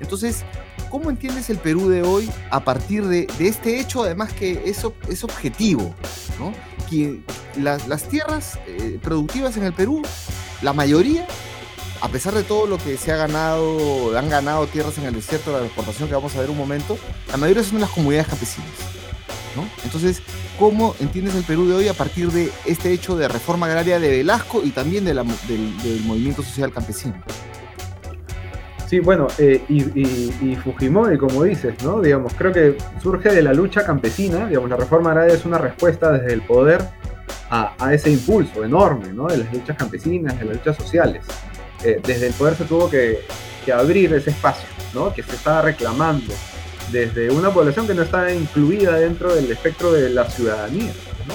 Entonces, 0.00 0.44
¿cómo 0.90 1.10
entiendes 1.10 1.50
el 1.50 1.58
Perú 1.58 1.88
de 1.88 2.02
hoy 2.02 2.30
a 2.50 2.60
partir 2.60 3.06
de, 3.06 3.26
este 3.38 3.80
hecho, 3.80 4.02
además 4.02 4.32
que 4.32 4.62
es, 4.64 4.84
es 5.08 5.24
objetivo, 5.24 5.94
¿no? 6.38 6.52
Que 6.88 7.20
las, 7.56 8.08
tierras 8.08 8.58
eh, 8.66 8.98
productivas 9.02 9.56
en 9.56 9.64
el 9.64 9.72
Perú, 9.72 10.02
la 10.62 10.72
mayoría, 10.72 11.26
a 12.00 12.08
pesar 12.08 12.34
de 12.34 12.42
todo 12.42 12.66
lo 12.66 12.78
que 12.78 12.96
se 12.96 13.12
ha 13.12 13.16
ganado, 13.16 14.16
han 14.16 14.28
ganado 14.28 14.66
tierras 14.66 14.96
en 14.98 15.04
el 15.04 15.14
desierto, 15.14 15.52
la 15.52 15.64
exportación 15.64 16.08
que 16.08 16.14
vamos 16.14 16.34
a 16.36 16.40
ver 16.40 16.50
un 16.50 16.56
momento, 16.56 16.98
la 17.30 17.36
mayoría 17.36 17.62
son 17.62 17.80
las 17.80 17.90
comunidades 17.90 18.28
campesinas. 18.28 18.70
¿no? 19.56 19.68
Entonces, 19.84 20.22
¿cómo 20.58 20.94
entiendes 21.00 21.34
el 21.34 21.44
Perú 21.44 21.68
de 21.68 21.74
hoy 21.74 21.88
a 21.88 21.94
partir 21.94 22.30
de 22.30 22.52
este 22.64 22.92
hecho 22.92 23.16
de 23.16 23.28
reforma 23.28 23.66
agraria 23.66 23.98
de 23.98 24.08
Velasco 24.08 24.62
y 24.64 24.70
también 24.70 25.04
del, 25.04 25.22
movimiento 26.04 26.42
social 26.42 26.72
campesino? 26.72 27.14
Sí, 28.88 29.00
bueno, 29.00 29.26
eh, 29.36 29.62
y, 29.68 30.56
Fujimori, 30.56 31.18
como 31.18 31.44
dices, 31.44 31.74
¿no? 31.84 32.00
Digamos, 32.00 32.32
creo 32.32 32.52
que 32.52 32.78
surge 33.02 33.28
de 33.28 33.42
la 33.42 33.52
lucha 33.52 33.84
campesina, 33.84 34.46
digamos, 34.46 34.70
la 34.70 34.76
reforma 34.76 35.10
agraria 35.10 35.34
es 35.34 35.44
una 35.44 35.58
respuesta 35.58 36.12
desde 36.12 36.32
el 36.32 36.40
poder 36.40 36.80
a, 37.50 37.74
ese 37.92 38.10
impulso 38.10 38.64
enorme, 38.64 39.12
¿no? 39.12 39.26
De 39.26 39.36
las 39.36 39.52
luchas 39.52 39.76
campesinas, 39.76 40.38
de 40.38 40.46
las 40.46 40.56
luchas 40.56 40.76
sociales. 40.78 41.22
Eh, 41.84 42.00
desde 42.02 42.28
el 42.28 42.32
poder 42.32 42.54
se 42.54 42.64
tuvo 42.64 42.88
que, 42.88 43.20
que, 43.62 43.72
abrir 43.74 44.14
ese 44.14 44.30
espacio, 44.30 44.66
¿no? 44.94 45.12
Que 45.12 45.22
se 45.22 45.34
estaba 45.36 45.60
reclamando 45.60 46.32
desde 46.90 47.30
una 47.30 47.50
población 47.50 47.86
que 47.86 47.92
no 47.92 48.02
estaba 48.02 48.32
incluida 48.32 48.96
dentro 48.96 49.34
del 49.34 49.50
espectro 49.50 49.92
de 49.92 50.08
la 50.08 50.24
ciudadanía, 50.30 50.92
¿no? 51.26 51.34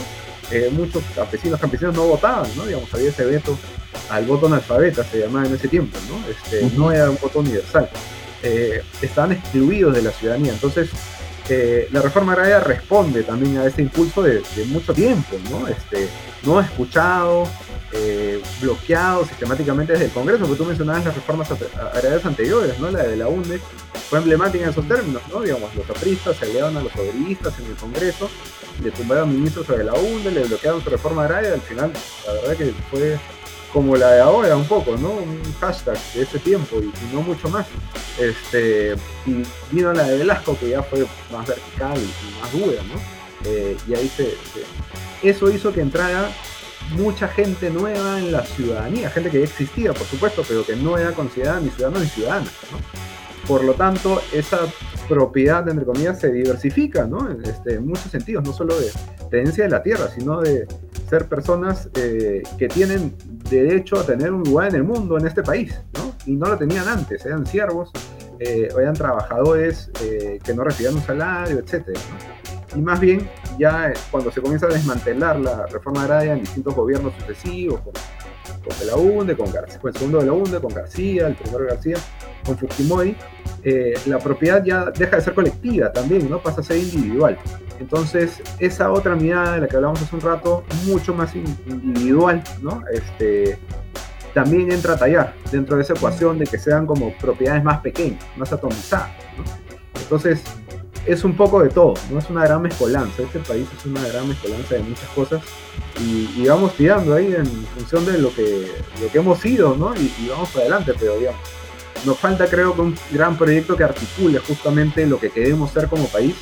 Eh, 0.52 0.72
muchos 0.72 1.04
campesinos, 1.16 1.60
campesinos 1.60 1.94
no 1.94 2.08
votaban, 2.08 2.50
¿no? 2.58 2.66
Digamos, 2.66 2.92
había 2.96 3.10
ese 3.10 3.26
veto 3.26 3.56
al 4.13 4.26
voto 4.26 4.45
analfabeta, 4.45 5.04
se 5.04 5.19
llamaba 5.19 5.47
en 5.47 5.56
ese 5.56 5.67
tiempo, 5.67 5.97
¿no? 6.08 6.23
Este, 6.30 6.76
No 6.78 6.91
era 6.91 7.10
un 7.10 7.17
voto 7.19 7.39
universal. 7.39 7.89
Eh, 8.43 8.84
estaban 9.02 9.32
excluidos 9.32 9.95
de 9.95 10.04
la 10.04 10.12
ciudadanía. 10.12 10.54
Entonces, 10.54 10.89
eh, 11.49 11.88
la 11.91 12.02
reforma 12.02 12.34
agraria 12.34 12.60
responde 12.60 13.23
también 13.23 13.58
a 13.58 13.65
ese 13.65 13.82
impulso 13.82 14.21
de, 14.21 14.43
mucho 14.67 14.93
tiempo, 14.93 15.36
¿no? 15.49 15.67
Este, 15.67 16.08
no 16.43 16.60
escuchado, 16.60 17.47
eh, 17.91 18.39
bloqueado 18.62 19.26
sistemáticamente 19.26 19.93
desde 19.93 20.06
el 20.06 20.12
Congreso, 20.12 20.45
porque 20.45 20.58
tú 20.58 20.65
mencionabas 20.65 21.06
las 21.06 21.15
reformas 21.15 21.49
agrarias 21.52 22.26
anteriores, 22.26 22.78
¿no? 22.80 22.91
La 22.91 23.04
de 23.04 23.17
la 23.17 23.28
UNDE 23.28 23.60
fue 24.10 24.19
emblemática 24.19 24.63
en 24.63 24.69
esos 24.69 24.88
términos, 24.88 25.23
¿no? 25.32 25.41
Digamos, 25.41 25.73
los 25.76 25.89
apristas 25.89 26.38
se 26.38 26.45
aliaban 26.45 26.78
a 26.78 26.84
los 26.84 26.95
obreristas 26.95 27.58
en 27.60 27.65
el 27.65 27.76
Congreso, 27.76 28.30
le 28.84 28.91
tumbaron 28.91 29.34
ministros 29.34 29.67
de 29.67 29.84
la 29.84 29.93
UNDE, 29.93 30.32
le 30.32 30.43
bloquearon 30.43 30.84
su 30.84 30.89
reforma 30.91 31.23
agraria, 31.23 31.54
al 31.54 31.62
final, 31.62 31.91
la 32.28 32.34
verdad 32.34 32.58
que 32.58 32.73
fue 32.91 33.17
como 33.74 33.98
la 33.98 34.12
de 34.12 34.22
ahora 34.22 34.56
un 34.56 34.66
poco, 34.66 34.96
¿no? 34.98 35.10
Un 35.10 35.42
hashtag 35.60 35.98
de 36.14 36.22
ese 36.22 36.40
tiempo 36.40 36.78
y, 36.80 36.94
no 37.14 37.22
mucho 37.22 37.50
más. 37.50 37.66
Este, 38.20 38.96
y 39.26 39.44
vino 39.72 39.92
la 39.92 40.04
de 40.04 40.20
Velasco 40.20 40.56
que 40.58 40.70
ya 40.70 40.84
fue 40.84 41.06
más 41.32 41.48
vertical 41.48 41.98
y 41.98 42.42
más 42.42 42.52
dura, 42.52 42.84
¿no? 42.84 43.02
Eh, 43.46 43.76
y 43.88 43.96
ahí 43.96 44.08
se, 44.08 44.36
Eso 45.24 45.50
hizo 45.50 45.74
que 45.74 45.82
entrara 45.82 46.30
mucha 46.92 47.28
gente 47.28 47.72
nueva 47.72 48.20
en 48.20 48.32
la 48.32 48.44
ciudadanía, 48.44 49.10
gente 49.10 49.32
que 49.32 49.40
ya 49.40 49.46
existía, 49.46 49.94
por 49.94 50.06
supuesto, 50.06 50.44
pero 50.48 50.66
que 50.66 50.76
no 50.76 50.98
era 50.98 51.12
considerada 51.12 51.60
ni 51.60 51.70
ciudadano 51.70 52.00
ni 52.00 52.10
ciudadana. 52.10 52.50
Por 53.48 53.64
lo 53.64 53.74
tanto, 53.74 54.22
esa 54.34 54.60
propiedad, 55.08 55.68
entre 55.68 55.86
comillas, 55.86 56.20
se 56.20 56.32
diversifica, 56.32 57.06
¿no? 57.06 57.30
Este, 57.44 57.76
en 57.76 57.88
muchos 57.88 58.12
sentidos, 58.12 58.44
no 58.44 58.54
solo 58.54 58.80
de 58.80 58.90
tenencia 59.30 59.66
de 59.66 59.70
la 59.70 59.84
tierra, 59.84 60.08
sino 60.08 60.42
de 60.42 60.66
ser 61.10 61.28
personas 61.28 61.90
eh, 61.96 62.44
que 62.58 62.68
tienen 62.68 63.14
derecho 63.50 64.00
a 64.00 64.06
tener 64.06 64.32
un 64.32 64.44
lugar 64.44 64.70
en 64.70 64.76
el 64.76 64.84
mundo, 64.84 65.18
en 65.18 65.28
este 65.28 65.44
país, 65.44 65.80
¿no? 65.94 66.16
Y 66.26 66.36
no 66.36 66.48
lo 66.48 66.58
tenían 66.58 66.88
antes, 66.88 67.26
eran 67.26 67.46
siervos, 67.46 67.92
eh, 68.40 68.70
eran 68.80 68.94
trabajadores 68.94 69.92
eh, 70.02 70.40
que 70.44 70.54
no 70.54 70.64
recibían 70.64 70.96
un 70.96 71.04
salario, 71.04 71.60
etc. 71.60 71.98
Y 72.76 72.82
más 72.82 73.00
bien, 73.00 73.30
ya 73.60 73.94
cuando 74.10 74.32
se 74.32 74.42
comienza 74.42 74.68
a 74.68 74.70
desmantelar 74.70 75.40
la 75.40 75.68
reforma 75.68 76.04
agraria 76.04 76.34
en 76.34 76.40
distintos 76.40 76.74
gobiernos 76.74 77.14
sucesivos, 77.20 77.82
con, 77.82 77.94
con 77.94 78.88
la 78.88 78.96
UNDE, 78.96 79.36
con, 79.36 79.52
García, 79.52 79.80
con 79.80 79.90
el 79.90 79.96
segundo 79.96 80.20
de 80.20 80.26
la 80.26 80.34
UNDE, 80.34 80.60
con 80.60 80.74
García, 80.74 81.28
el 81.28 81.36
primero 81.36 81.66
García, 81.66 81.98
con 82.46 82.58
Fujimori, 82.58 83.16
eh, 83.64 83.94
la 84.06 84.20
propiedad 84.20 84.64
ya 84.64 84.86
deja 84.92 85.16
de 85.16 85.22
ser 85.22 85.34
colectiva 85.34 85.92
también, 85.92 86.30
¿no? 86.30 86.40
Pasa 86.40 86.62
a 86.62 86.64
ser 86.64 86.78
individual. 86.78 87.38
Entonces, 87.80 88.42
esa 88.60 88.92
otra 88.92 89.16
mirada 89.16 89.56
de 89.56 89.62
la 89.62 89.68
que 89.68 89.76
hablamos 89.76 90.02
hace 90.02 90.16
un 90.16 90.22
rato, 90.22 90.64
mucho 90.86 91.14
más 91.14 91.34
individual, 91.36 92.44
¿no? 92.62 92.84
Este, 92.92 93.58
también 94.34 94.72
entra 94.72 94.94
a 94.94 94.98
tallar 94.98 95.34
dentro 95.52 95.78
de 95.78 95.84
esa 95.84 95.94
ecuación 95.94 96.40
de 96.40 96.46
que 96.46 96.58
sean 96.58 96.86
como 96.86 97.14
propiedades 97.18 97.64
más 97.64 97.80
pequeñas, 97.80 98.24
más 98.36 98.52
atomizadas. 98.52 99.12
Entonces, 100.02 100.42
es 101.06 101.24
un 101.24 101.36
poco 101.36 101.62
de 101.62 101.70
todo, 101.70 101.94
¿no? 102.10 102.20
Es 102.20 102.30
una 102.30 102.44
gran 102.46 102.62
mezcolanza. 102.62 103.24
Este 103.24 103.40
país 103.40 103.68
es 103.78 103.86
una 103.86 104.06
gran 104.08 104.28
mezcolanza 104.28 104.76
de 104.76 104.84
muchas 104.84 105.10
cosas 105.10 105.42
y, 106.00 106.48
vamos 106.48 106.76
tirando 106.76 107.14
ahí 107.14 107.34
en 107.34 107.46
función 107.46 108.06
de 108.06 108.18
lo 108.18 108.34
que, 108.34 108.68
lo 109.02 109.12
que 109.12 109.18
hemos 109.18 109.40
sido, 109.40 109.76
¿no? 109.76 109.96
Y, 109.96 110.14
y 110.20 110.30
vamos 110.30 110.50
para 110.50 110.62
adelante, 110.62 110.94
pero 111.00 111.18
digamos, 111.18 111.42
nos 112.06 112.18
falta 112.20 112.48
creo 112.48 112.76
que 112.76 112.82
un 112.82 112.96
gran 113.12 113.38
proyecto 113.38 113.76
que 113.76 113.84
articule 113.84 114.39
justamente 114.39 115.06
lo 115.06 115.20
que 115.20 115.30
queremos 115.30 115.72
ser 115.72 115.88
como 115.88 116.08
país 116.08 116.36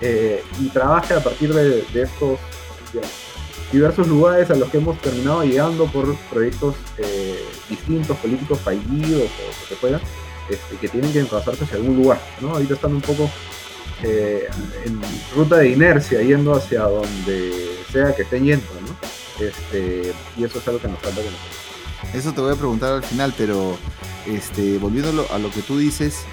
eh, 0.00 0.42
y 0.60 0.68
trabaje 0.68 1.14
a 1.14 1.22
partir 1.22 1.52
de, 1.52 1.84
estos 1.94 2.38
diversos 3.72 4.08
lugares 4.08 4.50
a 4.50 4.54
los 4.54 4.68
que 4.70 4.78
hemos 4.78 4.98
terminado 4.98 5.44
llegando 5.44 5.86
por 5.86 6.16
proyectos 6.30 6.74
eh, 6.98 7.44
distintos, 7.68 8.16
políticos 8.18 8.58
fallidos 8.60 9.22
o 9.22 9.62
lo 9.62 9.68
que 9.68 9.74
fuera, 9.76 10.00
este, 10.48 10.76
que 10.76 10.88
tienen 10.88 11.12
que 11.12 11.20
enlazarse 11.20 11.64
hacia 11.64 11.76
algún 11.76 11.96
lugar. 11.96 12.20
¿no? 12.40 12.50
Ahorita 12.50 12.74
están 12.74 12.94
un 12.94 13.00
poco 13.00 13.30
eh, 14.02 14.48
en 14.84 15.00
ruta 15.36 15.58
de 15.58 15.70
inercia, 15.70 16.22
yendo 16.22 16.54
hacia 16.54 16.82
donde 16.82 17.76
sea 17.92 18.14
que 18.14 18.22
estén 18.22 18.44
yendo. 18.44 18.66
¿no? 18.86 19.44
Este, 19.44 20.12
y 20.36 20.44
eso 20.44 20.58
es 20.58 20.68
algo 20.68 20.80
que 20.80 20.88
nos 20.88 20.98
falta 20.98 21.20
conocer. 21.20 21.59
Eso 22.14 22.32
te 22.32 22.40
voy 22.40 22.52
a 22.52 22.56
preguntar 22.56 22.92
al 22.92 23.02
final, 23.02 23.34
pero 23.36 23.78
este, 24.26 24.78
volviendo 24.78 25.26
a 25.32 25.38
lo 25.38 25.50
que 25.50 25.62
tú 25.62 25.78
dices, 25.78 26.24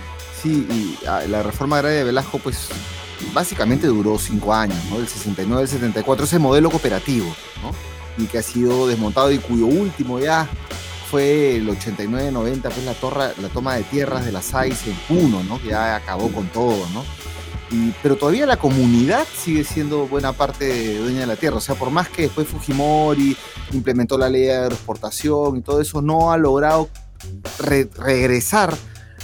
sí, 0.42 0.68
y 0.70 1.06
la 1.28 1.44
reforma 1.44 1.78
agraria 1.78 2.00
de 2.00 2.04
Velasco, 2.06 2.40
pues 2.40 2.70
básicamente 3.34 3.88
duró 3.88 4.18
cinco 4.18 4.54
años, 4.54 4.78
¿no? 4.90 4.98
Del 4.98 5.08
69 5.08 5.62
al 5.62 5.68
74, 5.68 6.26
ese 6.26 6.40
modelo 6.40 6.70
cooperativo, 6.70 7.28
¿no? 7.62 7.72
Y 8.22 8.28
que 8.28 8.40
ha 8.40 8.44
sido 8.44 8.88
desmontado 8.88 9.32
y 9.32 9.38
cuyo 9.38 9.66
último 9.68 10.20
ya 10.20 10.48
fue 11.10 11.56
el 11.58 11.70
89-90, 11.70 12.62
pues 12.62 12.84
la, 12.84 12.94
torre, 12.94 13.34
la 13.42 13.50
toma 13.50 13.76
de 13.76 13.84
tierras 13.84 14.26
de 14.26 14.32
la 14.32 14.42
SAIS 14.42 14.88
en 14.88 14.96
Puno, 15.08 15.44
¿no? 15.44 15.62
Que 15.62 15.70
ya 15.70 15.96
acabó 15.96 16.32
con 16.32 16.48
todo, 16.48 16.88
¿no? 16.94 17.04
pero 18.02 18.16
todavía 18.16 18.46
la 18.46 18.58
comunidad 18.58 19.28
sigue 19.36 19.64
siendo 19.64 20.08
buena 20.08 20.32
parte 20.34 20.98
dueña 21.00 21.22
de 21.22 21.28
la 21.28 21.36
tierra. 21.36 21.58
O 21.58 21.62
sea, 21.62 21.76
por 21.76 21.90
más 21.90 22.10
que 22.10 22.24
después 22.24 22.48
Fujimori 22.48 23.36
implementó 23.72 24.18
la 24.18 24.30
ley 24.30 24.44
de 24.44 24.56
agroexportación 24.56 25.58
y 25.58 25.62
todo 25.62 25.82
eso, 25.82 26.02
no 26.02 26.32
ha 26.32 26.38
logrado 26.38 26.90
regresar 27.60 28.76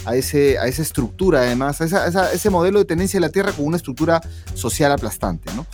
a, 0.04 0.16
ese, 0.16 0.58
a 0.58 0.66
esa 0.66 0.82
estructura, 0.82 1.40
además, 1.40 1.80
a, 1.80 2.32
ese 2.32 2.50
modelo 2.50 2.78
de 2.78 2.84
tenencia 2.84 3.18
de 3.18 3.26
la 3.26 3.32
tierra 3.32 3.52
con 3.52 3.66
una 3.66 3.76
estructura 3.76 4.20
social 4.54 4.92
aplastante. 4.92 5.52
¿no? 5.54 5.66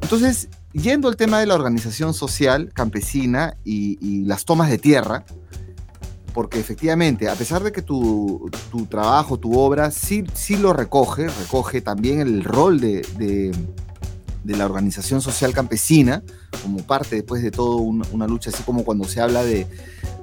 Entonces, 0.00 0.48
yendo 0.72 1.08
al 1.08 1.16
tema 1.16 1.40
de 1.40 1.46
la 1.46 1.54
organización 1.54 2.14
social 2.14 2.70
campesina 2.72 3.56
y, 3.64 4.24
las 4.24 4.44
tomas 4.44 4.70
de 4.70 4.78
tierra, 4.78 5.24
porque 6.32 6.58
efectivamente, 6.58 7.28
a 7.28 7.34
pesar 7.34 7.62
de 7.62 7.70
que 7.70 7.82
tu, 7.82 8.50
trabajo, 8.88 9.38
tu 9.38 9.58
obra, 9.58 9.90
sí, 9.90 10.24
sí 10.34 10.56
lo 10.56 10.72
recoge, 10.72 11.28
recoge 11.28 11.80
también 11.80 12.20
el 12.20 12.42
rol 12.42 12.80
de 12.80 13.02
la 14.44 14.66
organización 14.66 15.20
social 15.20 15.52
campesina, 15.52 16.22
como 16.62 16.78
parte 16.78 17.16
después 17.16 17.42
de 17.42 17.50
todo 17.50 17.76
una 17.76 18.26
lucha, 18.26 18.50
así 18.50 18.62
como 18.62 18.84
cuando 18.84 19.04
se 19.04 19.20
habla 19.20 19.42
de, 19.42 19.66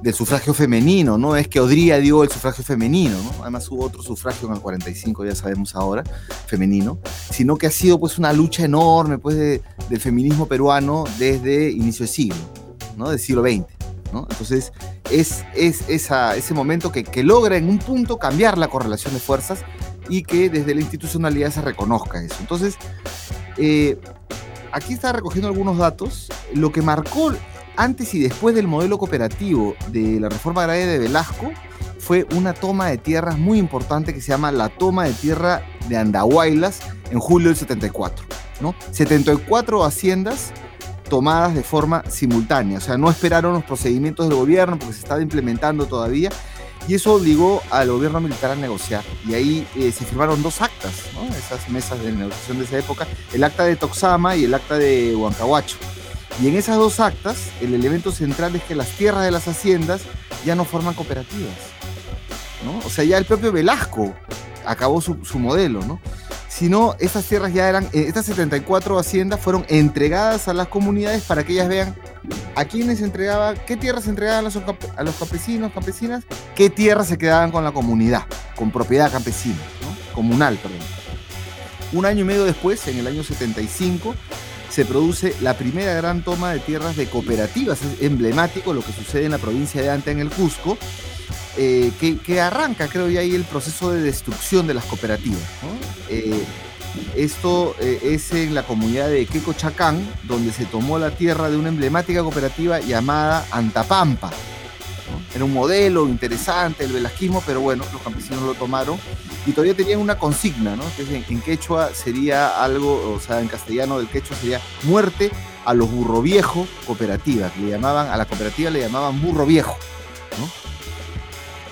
del 0.01 0.13
sufragio 0.13 0.53
femenino, 0.53 1.17
¿no? 1.17 1.35
Es 1.35 1.47
que 1.47 1.59
Odría 1.59 1.97
dio 1.97 2.23
el 2.23 2.29
sufragio 2.29 2.63
femenino, 2.63 3.17
¿no? 3.17 3.41
Además 3.41 3.69
hubo 3.69 3.85
otro 3.85 4.01
sufragio 4.01 4.47
en 4.47 4.55
el 4.55 4.61
45, 4.61 5.25
ya 5.25 5.35
sabemos 5.35 5.75
ahora, 5.75 6.03
femenino, 6.47 6.99
sino 7.31 7.57
que 7.57 7.67
ha 7.67 7.71
sido 7.71 7.99
pues 7.99 8.17
una 8.17 8.33
lucha 8.33 8.65
enorme 8.65 9.17
pues 9.17 9.35
del 9.35 9.99
feminismo 9.99 10.47
peruano 10.47 11.03
desde 11.19 11.71
inicio 11.71 12.05
de 12.05 12.11
siglo, 12.11 12.35
¿no? 12.97 13.09
Del 13.09 13.19
siglo 13.19 13.43
XX, 13.43 13.65
¿no? 14.11 14.27
Entonces 14.29 14.73
es, 15.11 15.43
es 15.55 15.83
ese 15.89 16.53
momento 16.53 16.91
que, 16.91 17.03
que 17.03 17.23
logra 17.23 17.57
en 17.57 17.69
un 17.69 17.77
punto 17.77 18.17
cambiar 18.17 18.57
la 18.57 18.69
correlación 18.69 19.13
de 19.13 19.19
fuerzas 19.19 19.59
y 20.09 20.23
que 20.23 20.49
desde 20.49 20.73
la 20.73 20.81
institucionalidad 20.81 21.51
se 21.51 21.61
reconozca 21.61 22.21
eso. 22.21 22.35
Entonces, 22.39 22.75
eh, 23.61 23.99
aquí 24.71 24.93
está 24.93 25.13
recogiendo 25.13 25.47
algunos 25.47 25.77
datos. 25.77 26.29
Lo 26.53 26.71
que 26.71 26.81
marcó 26.81 27.31
antes 27.77 28.13
y 28.15 28.19
después 28.19 28.55
del 28.55 28.67
modelo 28.67 28.97
cooperativo 28.97 29.75
de 29.89 30.19
la 30.19 30.29
reforma 30.29 30.63
agraria 30.63 30.87
de 30.87 30.99
Velasco 30.99 31.51
fue 31.99 32.25
una 32.35 32.53
toma 32.53 32.87
de 32.87 32.97
tierras 32.97 33.37
muy 33.37 33.59
importante 33.59 34.13
que 34.13 34.21
se 34.21 34.29
llama 34.29 34.51
la 34.51 34.69
toma 34.69 35.05
de 35.05 35.13
tierra 35.13 35.61
de 35.87 35.97
Andahuaylas 35.97 36.79
en 37.11 37.19
julio 37.19 37.49
del 37.49 37.57
74. 37.57 38.25
¿no? 38.61 38.73
74 38.91 39.83
haciendas 39.83 40.51
tomadas 41.07 41.53
de 41.53 41.61
forma 41.61 42.03
simultánea, 42.09 42.77
o 42.77 42.81
sea, 42.81 42.97
no 42.97 43.09
esperaron 43.09 43.53
los 43.53 43.65
procedimientos 43.65 44.29
del 44.29 44.37
gobierno 44.37 44.79
porque 44.79 44.93
se 44.93 45.01
estaba 45.01 45.21
implementando 45.21 45.85
todavía. 45.85 46.29
Y 46.87 46.95
eso 46.95 47.13
obligó 47.13 47.61
al 47.69 47.91
gobierno 47.91 48.19
militar 48.19 48.51
a 48.51 48.55
negociar. 48.55 49.03
Y 49.27 49.33
ahí 49.33 49.67
eh, 49.75 49.91
se 49.91 50.05
firmaron 50.05 50.41
dos 50.41 50.61
actas, 50.61 50.93
¿no? 51.13 51.23
esas 51.35 51.69
mesas 51.69 52.01
de 52.03 52.11
negociación 52.11 52.57
de 52.57 52.65
esa 52.65 52.79
época, 52.79 53.07
el 53.33 53.43
acta 53.43 53.65
de 53.65 53.75
Toxama 53.75 54.35
y 54.35 54.45
el 54.45 54.53
acta 54.53 54.77
de 54.77 55.15
Huancahuacho. 55.15 55.77
Y 56.41 56.47
en 56.47 56.55
esas 56.55 56.77
dos 56.77 56.99
actas, 56.99 57.37
el 57.61 57.73
elemento 57.73 58.11
central 58.11 58.55
es 58.55 58.63
que 58.63 58.75
las 58.75 58.89
tierras 58.89 59.23
de 59.23 59.31
las 59.31 59.47
haciendas 59.47 60.01
ya 60.45 60.55
no 60.55 60.65
forman 60.65 60.95
cooperativas. 60.95 61.53
¿no? 62.65 62.79
O 62.85 62.89
sea, 62.89 63.03
ya 63.03 63.17
el 63.17 63.25
propio 63.25 63.51
Velasco 63.51 64.13
acabó 64.65 65.01
su, 65.01 65.23
su 65.23 65.39
modelo, 65.39 65.81
¿no? 65.85 65.99
Sino 66.51 66.97
estas 66.99 67.25
tierras 67.25 67.53
ya 67.53 67.69
eran, 67.69 67.85
eh, 67.93 68.05
estas 68.07 68.25
74 68.25 68.99
haciendas 68.99 69.39
fueron 69.39 69.65
entregadas 69.69 70.49
a 70.49 70.53
las 70.53 70.67
comunidades 70.67 71.23
para 71.23 71.45
que 71.45 71.53
ellas 71.53 71.69
vean 71.69 71.95
a 72.55 72.65
quiénes 72.65 73.01
entregaba, 73.01 73.55
qué 73.55 73.77
tierras 73.77 74.05
entregaban 74.07 74.39
a 74.45 75.03
los, 75.03 75.15
campesinos, 75.15 75.71
campesinas, 75.71 76.25
qué 76.53 76.69
tierras 76.69 77.07
se 77.07 77.17
quedaban 77.17 77.51
con 77.51 77.63
la 77.63 77.71
comunidad, 77.71 78.25
con 78.57 78.69
propiedad 78.69 79.09
campesina, 79.09 79.55
comunal, 80.13 80.57
perdón. 80.57 80.79
Un 81.93 82.05
año 82.05 82.21
y 82.21 82.25
medio 82.25 82.43
después, 82.43 82.85
en 82.89 82.97
el 82.97 83.07
año 83.07 83.23
75, 83.23 84.13
se 84.69 84.83
produce 84.83 85.33
la 85.41 85.53
primera 85.53 85.93
gran 85.93 86.21
toma 86.21 86.51
de 86.51 86.59
tierras 86.59 86.97
de 86.97 87.07
cooperativas. 87.07 87.81
Es 87.81 88.01
emblemático 88.01 88.73
lo 88.73 88.83
que 88.83 88.91
sucede 88.91 89.25
en 89.25 89.31
la 89.31 89.37
provincia 89.37 89.81
de 89.81 89.89
Anta, 89.89 90.11
en 90.11 90.19
el 90.19 90.29
Cusco, 90.29 90.77
eh, 91.57 91.91
que, 91.99 92.41
arranca, 92.41 92.87
creo 92.87 93.09
ya 93.09 93.21
ahí, 93.21 93.35
el 93.35 93.43
proceso 93.43 93.91
de 93.91 94.01
destrucción 94.01 94.67
de 94.67 94.73
las 94.73 94.85
cooperativas. 94.85 95.41
Eh, 96.09 96.43
esto 97.15 97.75
eh, 97.79 97.99
es 98.03 98.31
en 98.33 98.53
la 98.53 98.63
comunidad 98.63 99.09
de 99.09 99.25
Quecochacán, 99.25 100.07
donde 100.23 100.51
se 100.51 100.65
tomó 100.65 100.97
la 100.99 101.11
tierra 101.11 101.49
de 101.49 101.57
una 101.57 101.69
emblemática 101.69 102.21
cooperativa 102.21 102.79
llamada 102.79 103.45
Antapampa. 103.51 104.31
Era 105.33 105.45
un 105.45 105.53
modelo 105.53 106.07
interesante, 106.07 106.83
el 106.83 106.91
velasquismo, 106.91 107.43
pero 107.45 107.61
bueno, 107.61 107.83
los 107.91 108.01
campesinos 108.01 108.43
lo 108.43 108.53
tomaron 108.53 108.97
y 109.45 109.51
todavía 109.51 109.75
tenían 109.75 109.99
una 109.99 110.17
consigna, 110.17 110.75
¿no? 110.75 110.83
Que 110.95 111.23
en, 111.27 111.41
quechua 111.41 111.93
sería 111.93 112.61
algo, 112.63 113.13
o 113.13 113.19
sea, 113.19 113.39
en 113.39 113.47
castellano 113.47 113.97
del 113.97 114.07
quechua 114.07 114.37
sería 114.37 114.61
muerte 114.83 115.31
a 115.65 115.73
los 115.73 115.89
burro 115.89 116.21
viejo 116.21 116.67
cooperativas, 116.85 117.55
le 117.57 117.69
llamaban, 117.69 118.09
a 118.09 118.17
la 118.17 118.25
cooperativa 118.25 118.69
le 118.69 118.81
llamaban 118.81 119.21
burro 119.21 119.45
viejo, 119.45 119.77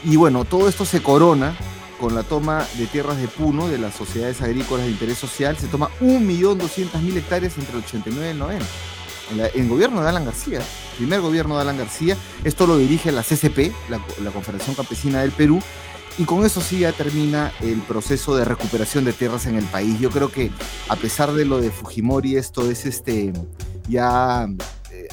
Y 0.03 0.15
bueno, 0.15 0.45
todo 0.45 0.69
esto 0.69 0.85
se 0.85 1.01
corona 1.01 1.57
con 1.99 2.15
la 2.15 2.23
toma 2.23 2.65
de 2.77 2.88
tierras 2.88 3.17
de 3.17 3.27
Puno 3.27 3.67
de 3.67 3.77
las 3.77 3.93
sociedades 3.93 4.41
agrícolas 4.41 4.85
de 4.85 4.91
interés 4.91 5.17
social, 5.17 5.57
se 5.57 5.67
toma 5.67 5.89
1.200.000 5.99 7.17
hectáreas 7.17 7.57
entre 7.57 7.73
el 7.77 7.83
89 7.83 8.27
y 8.27 8.31
el 8.31 8.39
90. 8.39 8.65
En, 9.31 9.62
el 9.62 9.69
gobierno 9.69 10.01
de 10.01 10.09
Alan 10.09 10.25
García, 10.25 10.62
primer 10.97 11.21
gobierno 11.21 11.55
de 11.55 11.62
Alan 11.62 11.77
García, 11.77 12.15
esto 12.43 12.65
lo 12.65 12.77
dirige 12.77 13.12
la 13.12 13.21
CCP, 13.21 13.73
la, 13.89 14.01
la 14.23 14.31
Confederación 14.31 14.75
Campesina 14.75 15.21
del 15.21 15.31
Perú, 15.31 15.62
y 16.17 16.23
con 16.23 16.45
eso 16.45 16.62
sí 16.62 16.79
ya 16.79 16.91
termina 16.91 17.53
el 17.62 17.79
proceso 17.81 18.35
de 18.35 18.43
recuperación 18.43 19.05
de 19.05 19.13
tierras 19.13 19.45
en 19.45 19.55
el 19.55 19.65
país. 19.65 19.99
Yo 19.99 20.09
creo 20.09 20.31
que 20.31 20.51
a 20.88 20.95
pesar 20.95 21.33
de 21.33 21.45
lo 21.45 21.62
de 21.62 21.69
Fujimori, 21.69 22.35
esto 22.35 22.69
es 22.69 22.85
este 22.85 23.31
ya 23.88 24.47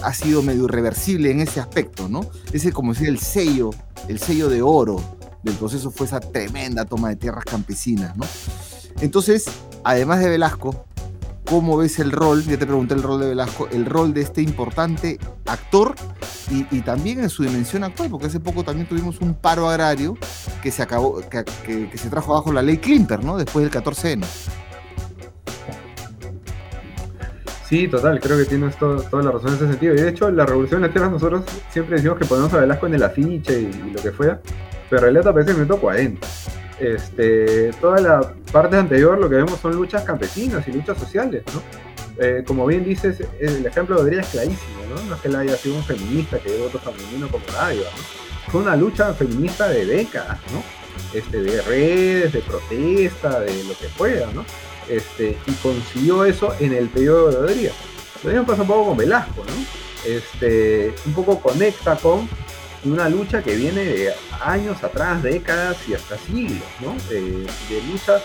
ha 0.02 0.12
sido 0.12 0.42
medio 0.42 0.64
irreversible 0.64 1.30
en 1.30 1.40
ese 1.40 1.60
aspecto, 1.60 2.08
¿no? 2.08 2.20
Ese 2.52 2.72
como 2.72 2.92
decir 2.92 3.08
el 3.08 3.18
sello, 3.18 3.70
el 4.08 4.18
sello 4.18 4.48
de 4.48 4.62
oro 4.62 5.00
del 5.42 5.54
proceso 5.54 5.90
fue 5.90 6.06
esa 6.06 6.20
tremenda 6.20 6.84
toma 6.84 7.08
de 7.10 7.16
tierras 7.16 7.44
campesinas, 7.44 8.16
¿no? 8.16 8.24
Entonces, 9.00 9.44
además 9.84 10.20
de 10.20 10.28
Velasco, 10.28 10.86
¿cómo 11.44 11.76
ves 11.76 11.98
el 11.98 12.12
rol? 12.12 12.44
Ya 12.44 12.58
te 12.58 12.66
pregunté 12.66 12.94
el 12.94 13.02
rol 13.02 13.20
de 13.20 13.28
Velasco, 13.28 13.68
el 13.70 13.86
rol 13.86 14.12
de 14.12 14.22
este 14.22 14.42
importante 14.42 15.18
actor 15.46 15.94
y, 16.50 16.80
también 16.82 17.20
en 17.20 17.30
su 17.30 17.42
dimensión 17.42 17.82
actual, 17.84 18.10
porque 18.10 18.26
hace 18.26 18.40
poco 18.40 18.62
también 18.62 18.88
tuvimos 18.88 19.20
un 19.20 19.34
paro 19.34 19.68
agrario 19.68 20.16
que 20.62 20.70
se 20.70 20.82
acabó, 20.82 21.20
que, 21.28 21.90
se 21.94 22.08
trajo 22.08 22.34
bajo 22.34 22.52
la 22.52 22.62
ley 22.62 22.78
Klimper, 22.78 23.24
¿no? 23.24 23.36
Después 23.36 23.68
del 23.68 23.82
14N. 23.82 24.24
Sí, 27.68 27.88
total, 27.88 28.20
creo 28.20 28.38
que 28.38 28.44
tienes 28.44 28.76
toda 28.76 29.22
la 29.24 29.32
razón 29.32 29.48
en 29.48 29.54
ese 29.56 29.68
sentido. 29.68 29.94
Y 29.94 30.00
de 30.00 30.08
hecho, 30.08 30.30
la 30.30 30.46
revolución 30.46 30.82
de 30.82 30.86
las 30.86 30.92
tierras 30.92 31.10
nosotros 31.10 31.44
siempre 31.70 31.96
decimos 31.96 32.16
que 32.16 32.24
ponemos 32.24 32.52
a 32.54 32.58
Velasco 32.58 32.86
en 32.86 32.94
el 32.94 33.02
afiche 33.02 33.60
y, 33.62 33.90
lo 33.90 34.00
que 34.00 34.12
fuera, 34.12 34.40
pero 34.88 34.98
en 34.98 35.02
realidad 35.02 35.28
aparece 35.28 35.50
en 35.50 35.56
el 35.56 35.62
minuto 35.64 35.80
40. 35.80 36.26
Este, 36.78 37.72
toda 37.80 38.00
la 38.00 38.34
parte 38.52 38.76
anterior 38.76 39.18
lo 39.18 39.28
que 39.28 39.36
vemos 39.36 39.58
son 39.58 39.74
luchas 39.74 40.04
campesinas 40.04 40.66
y 40.68 40.72
luchas 40.72 40.96
sociales, 40.98 41.42
¿no? 41.52 41.62
Eh, 42.18 42.44
como 42.46 42.66
bien 42.66 42.84
dices, 42.84 43.22
el 43.40 43.66
ejemplo 43.66 43.96
de 43.96 44.02
Adrián 44.02 44.20
es 44.20 44.28
clarísimo, 44.28 44.86
¿no? 44.88 45.02
No 45.08 45.14
es 45.16 45.20
que 45.20 45.28
él 45.28 45.36
haya 45.36 45.56
sido 45.56 45.74
un 45.74 45.84
feminista 45.84 46.38
que 46.38 46.50
llevó 46.50 46.66
otro 46.66 46.78
femenino 46.78 47.28
como 47.28 47.44
radio, 47.52 47.82
¿no? 47.82 48.52
Fue 48.52 48.60
una 48.60 48.76
lucha 48.76 49.12
feminista 49.12 49.68
de 49.68 49.86
décadas, 49.86 50.38
¿no? 50.52 50.85
Este, 51.12 51.42
de 51.42 51.62
redes, 51.62 52.32
de 52.32 52.40
protesta, 52.40 53.40
de 53.40 53.64
lo 53.64 53.76
que 53.78 53.88
fuera, 53.88 54.28
¿no? 54.32 54.44
Este, 54.88 55.36
y 55.46 55.52
consiguió 55.54 56.24
eso 56.24 56.54
en 56.60 56.72
el 56.72 56.88
periodo 56.88 57.30
de 57.30 57.52
Adrián. 57.52 57.74
Lo 58.22 58.30
mismo 58.30 58.46
pasa 58.46 58.62
un 58.62 58.68
poco 58.68 58.88
con 58.88 58.96
Velasco, 58.96 59.44
¿no? 59.44 60.10
Este, 60.10 60.94
un 61.06 61.12
poco 61.14 61.40
conecta 61.40 61.96
con 61.96 62.28
una 62.84 63.08
lucha 63.08 63.42
que 63.42 63.56
viene 63.56 63.84
de 63.84 64.12
años 64.40 64.82
atrás, 64.84 65.22
décadas 65.22 65.76
y 65.88 65.94
hasta 65.94 66.16
siglos, 66.18 66.62
¿no? 66.80 66.94
de 67.10 67.82
lucha 67.90 68.22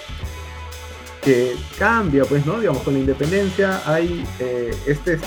que 1.22 1.56
cambia, 1.78 2.26
pues, 2.26 2.46
¿no? 2.46 2.60
Digamos, 2.60 2.84
con 2.84 2.94
la 2.94 3.00
independencia 3.00 3.82
hay 3.86 4.26
eh, 4.40 4.76
este, 4.88 5.20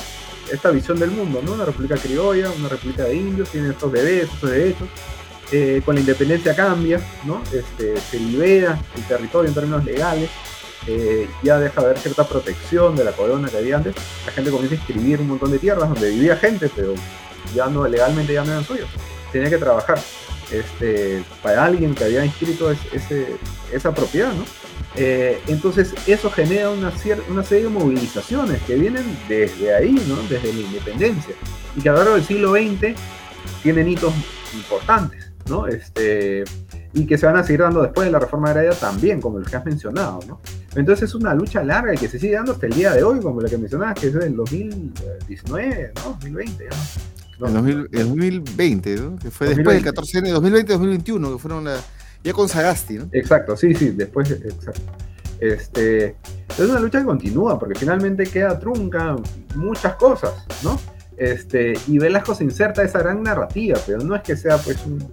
esta 0.52 0.70
visión 0.70 0.98
del 0.98 1.10
mundo, 1.10 1.40
¿no? 1.44 1.52
Una 1.52 1.64
república 1.64 1.96
criolla, 1.96 2.50
una 2.50 2.68
república 2.68 3.04
de 3.04 3.14
indios, 3.14 3.48
tienen 3.50 3.70
estos 3.70 3.92
deberes, 3.92 4.28
estos 4.32 4.50
derechos. 4.50 4.88
Eh, 5.52 5.82
con 5.84 5.94
la 5.94 6.00
independencia 6.00 6.54
cambia, 6.56 7.00
¿no? 7.24 7.42
Este, 7.52 8.00
se 8.00 8.18
libera 8.18 8.78
el 8.96 9.02
territorio 9.04 9.48
en 9.48 9.54
términos 9.54 9.84
legales, 9.84 10.30
eh, 10.86 11.28
ya 11.42 11.58
deja 11.58 11.80
de 11.80 11.86
haber 11.86 11.98
cierta 11.98 12.26
protección 12.26 12.96
de 12.96 13.04
la 13.04 13.12
corona 13.12 13.48
que 13.48 13.58
había 13.58 13.76
antes. 13.76 13.94
La 14.26 14.32
gente 14.32 14.50
comienza 14.50 14.74
a 14.74 14.78
inscribir 14.78 15.20
un 15.20 15.28
montón 15.28 15.50
de 15.50 15.58
tierras 15.58 15.88
donde 15.88 16.10
vivía 16.10 16.36
gente, 16.36 16.70
pero 16.74 16.94
ya 17.54 17.66
no 17.66 17.86
legalmente 17.86 18.32
ya 18.32 18.44
no 18.44 18.52
eran 18.52 18.64
suyos. 18.64 18.88
Tenía 19.32 19.50
que 19.50 19.58
trabajar 19.58 19.98
este, 20.50 21.22
para 21.42 21.64
alguien 21.64 21.94
que 21.94 22.04
había 22.04 22.24
inscrito 22.24 22.70
ese, 22.70 23.36
esa 23.72 23.94
propiedad, 23.94 24.32
¿no? 24.32 24.44
Eh, 24.96 25.40
entonces 25.48 25.92
eso 26.06 26.30
genera 26.30 26.70
una, 26.70 26.92
una 27.28 27.42
serie 27.42 27.64
de 27.64 27.70
movilizaciones 27.70 28.62
que 28.62 28.76
vienen 28.76 29.04
desde 29.28 29.74
ahí, 29.74 29.92
¿no? 30.06 30.16
desde 30.28 30.52
la 30.52 30.60
independencia, 30.60 31.34
y 31.76 31.80
que 31.80 31.88
a 31.88 31.92
lo 31.92 31.98
largo 31.98 32.14
del 32.14 32.24
siglo 32.24 32.52
XX 32.52 32.94
tienen 33.62 33.88
hitos 33.88 34.14
importantes, 34.54 35.23
¿no? 35.48 35.66
este, 35.66 36.44
y 36.92 37.06
que 37.06 37.18
se 37.18 37.26
van 37.26 37.36
a 37.36 37.44
seguir 37.44 37.60
dando 37.60 37.82
después 37.82 38.06
de 38.06 38.12
la 38.12 38.18
reforma 38.18 38.48
agraria 38.50 38.72
también, 38.72 39.20
como 39.20 39.38
los 39.38 39.48
que 39.48 39.56
has 39.56 39.64
mencionado. 39.64 40.20
¿no? 40.26 40.40
Entonces 40.74 41.08
es 41.08 41.14
una 41.14 41.34
lucha 41.34 41.62
larga 41.62 41.94
y 41.94 41.98
que 41.98 42.08
se 42.08 42.18
sigue 42.18 42.34
dando 42.34 42.52
hasta 42.52 42.66
el 42.66 42.74
día 42.74 42.92
de 42.92 43.02
hoy, 43.02 43.20
como 43.20 43.40
la 43.40 43.48
que 43.48 43.58
mencionabas, 43.58 43.98
que 43.98 44.08
es 44.08 44.14
del 44.14 44.36
2019, 44.36 45.92
¿no? 45.96 46.10
2020. 46.12 46.68
¿no? 47.40 47.66
el, 47.66 47.88
2020, 47.90 48.96
¿no? 48.96 49.18
que 49.18 49.30
fue 49.30 49.48
después 49.48 49.74
del 49.74 49.84
14 49.84 50.20
de 50.22 50.34
2020-2021, 50.34 51.32
que 51.32 51.38
fueron 51.38 51.64
la 51.64 51.76
ya 52.24 52.32
con 52.32 52.48
Sagasti, 52.48 52.94
¿no? 52.94 53.08
Exacto, 53.12 53.54
sí, 53.54 53.74
sí, 53.74 53.90
después, 53.90 54.30
exacto. 54.30 54.80
Este, 55.40 56.16
es 56.48 56.58
una 56.58 56.80
lucha 56.80 57.00
que 57.00 57.04
continúa, 57.04 57.58
porque 57.58 57.78
finalmente 57.78 58.24
queda 58.24 58.58
trunca 58.58 59.16
muchas 59.54 59.94
cosas, 59.96 60.32
¿no? 60.62 60.80
Este, 61.18 61.74
y 61.86 61.98
Velasco 61.98 62.34
se 62.34 62.44
inserta 62.44 62.82
esa 62.82 62.98
gran 63.00 63.22
narrativa, 63.22 63.78
pero 63.86 63.98
no 63.98 64.16
es 64.16 64.22
que 64.22 64.36
sea 64.36 64.56
pues 64.56 64.84
un, 64.86 65.06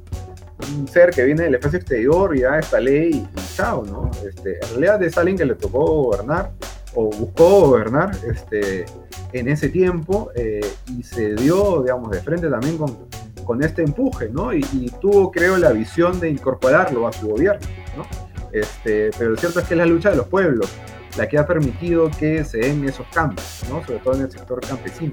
ser 0.88 1.12
que 1.12 1.24
viene 1.24 1.44
del 1.44 1.56
espacio 1.56 1.80
exterior 1.80 2.36
y 2.36 2.42
da 2.42 2.60
esta 2.60 2.80
ley 2.80 3.10
y, 3.10 3.56
chao, 3.56 3.84
¿no? 3.86 4.12
Este, 4.28 4.56
en 4.56 4.70
realidad 4.72 5.04
es 5.04 5.18
alguien 5.18 5.38
que 5.38 5.46
le 5.46 5.56
tocó 5.56 5.86
gobernar 6.04 6.52
o 6.94 7.06
buscó 7.06 7.68
gobernar 7.68 8.12
este, 8.30 8.86
en 9.34 9.48
ese 9.48 9.70
tiempo 9.70 10.32
eh, 10.36 10.62
y 10.88 11.04
se 11.04 11.36
dio, 11.36 11.82
digamos, 11.82 12.12
de 12.12 12.22
frente 12.22 12.50
también 12.50 12.78
con, 12.78 12.98
con 13.46 13.64
este 13.64 13.84
empuje, 13.84 14.30
¿no? 14.30 14.54
Y, 14.54 14.62
tuvo, 15.00 15.32
creo, 15.32 15.58
la 15.58 15.72
visión 15.72 16.20
de 16.20 16.30
incorporarlo 16.30 17.08
a 17.08 17.14
su 17.14 17.30
gobierno, 17.30 17.68
¿no? 17.96 18.06
Este, 18.52 19.12
pero 19.18 19.32
lo 19.32 19.38
cierto 19.38 19.60
es 19.62 19.68
que 19.68 19.74
es 19.76 19.78
la 19.78 19.86
lucha 19.86 20.10
de 20.10 20.18
los 20.18 20.28
pueblos 20.28 20.70
la 21.18 21.28
que 21.28 21.38
ha 21.38 21.46
permitido 21.46 22.10
que 22.10 22.44
se 22.44 22.60
den 22.60 22.88
esos 22.88 23.06
cambios, 23.14 23.64
¿no? 23.70 23.86
Sobre 23.86 24.00
todo 24.00 24.16
en 24.16 24.22
el 24.22 24.32
sector 24.32 24.62
campesino. 24.62 25.12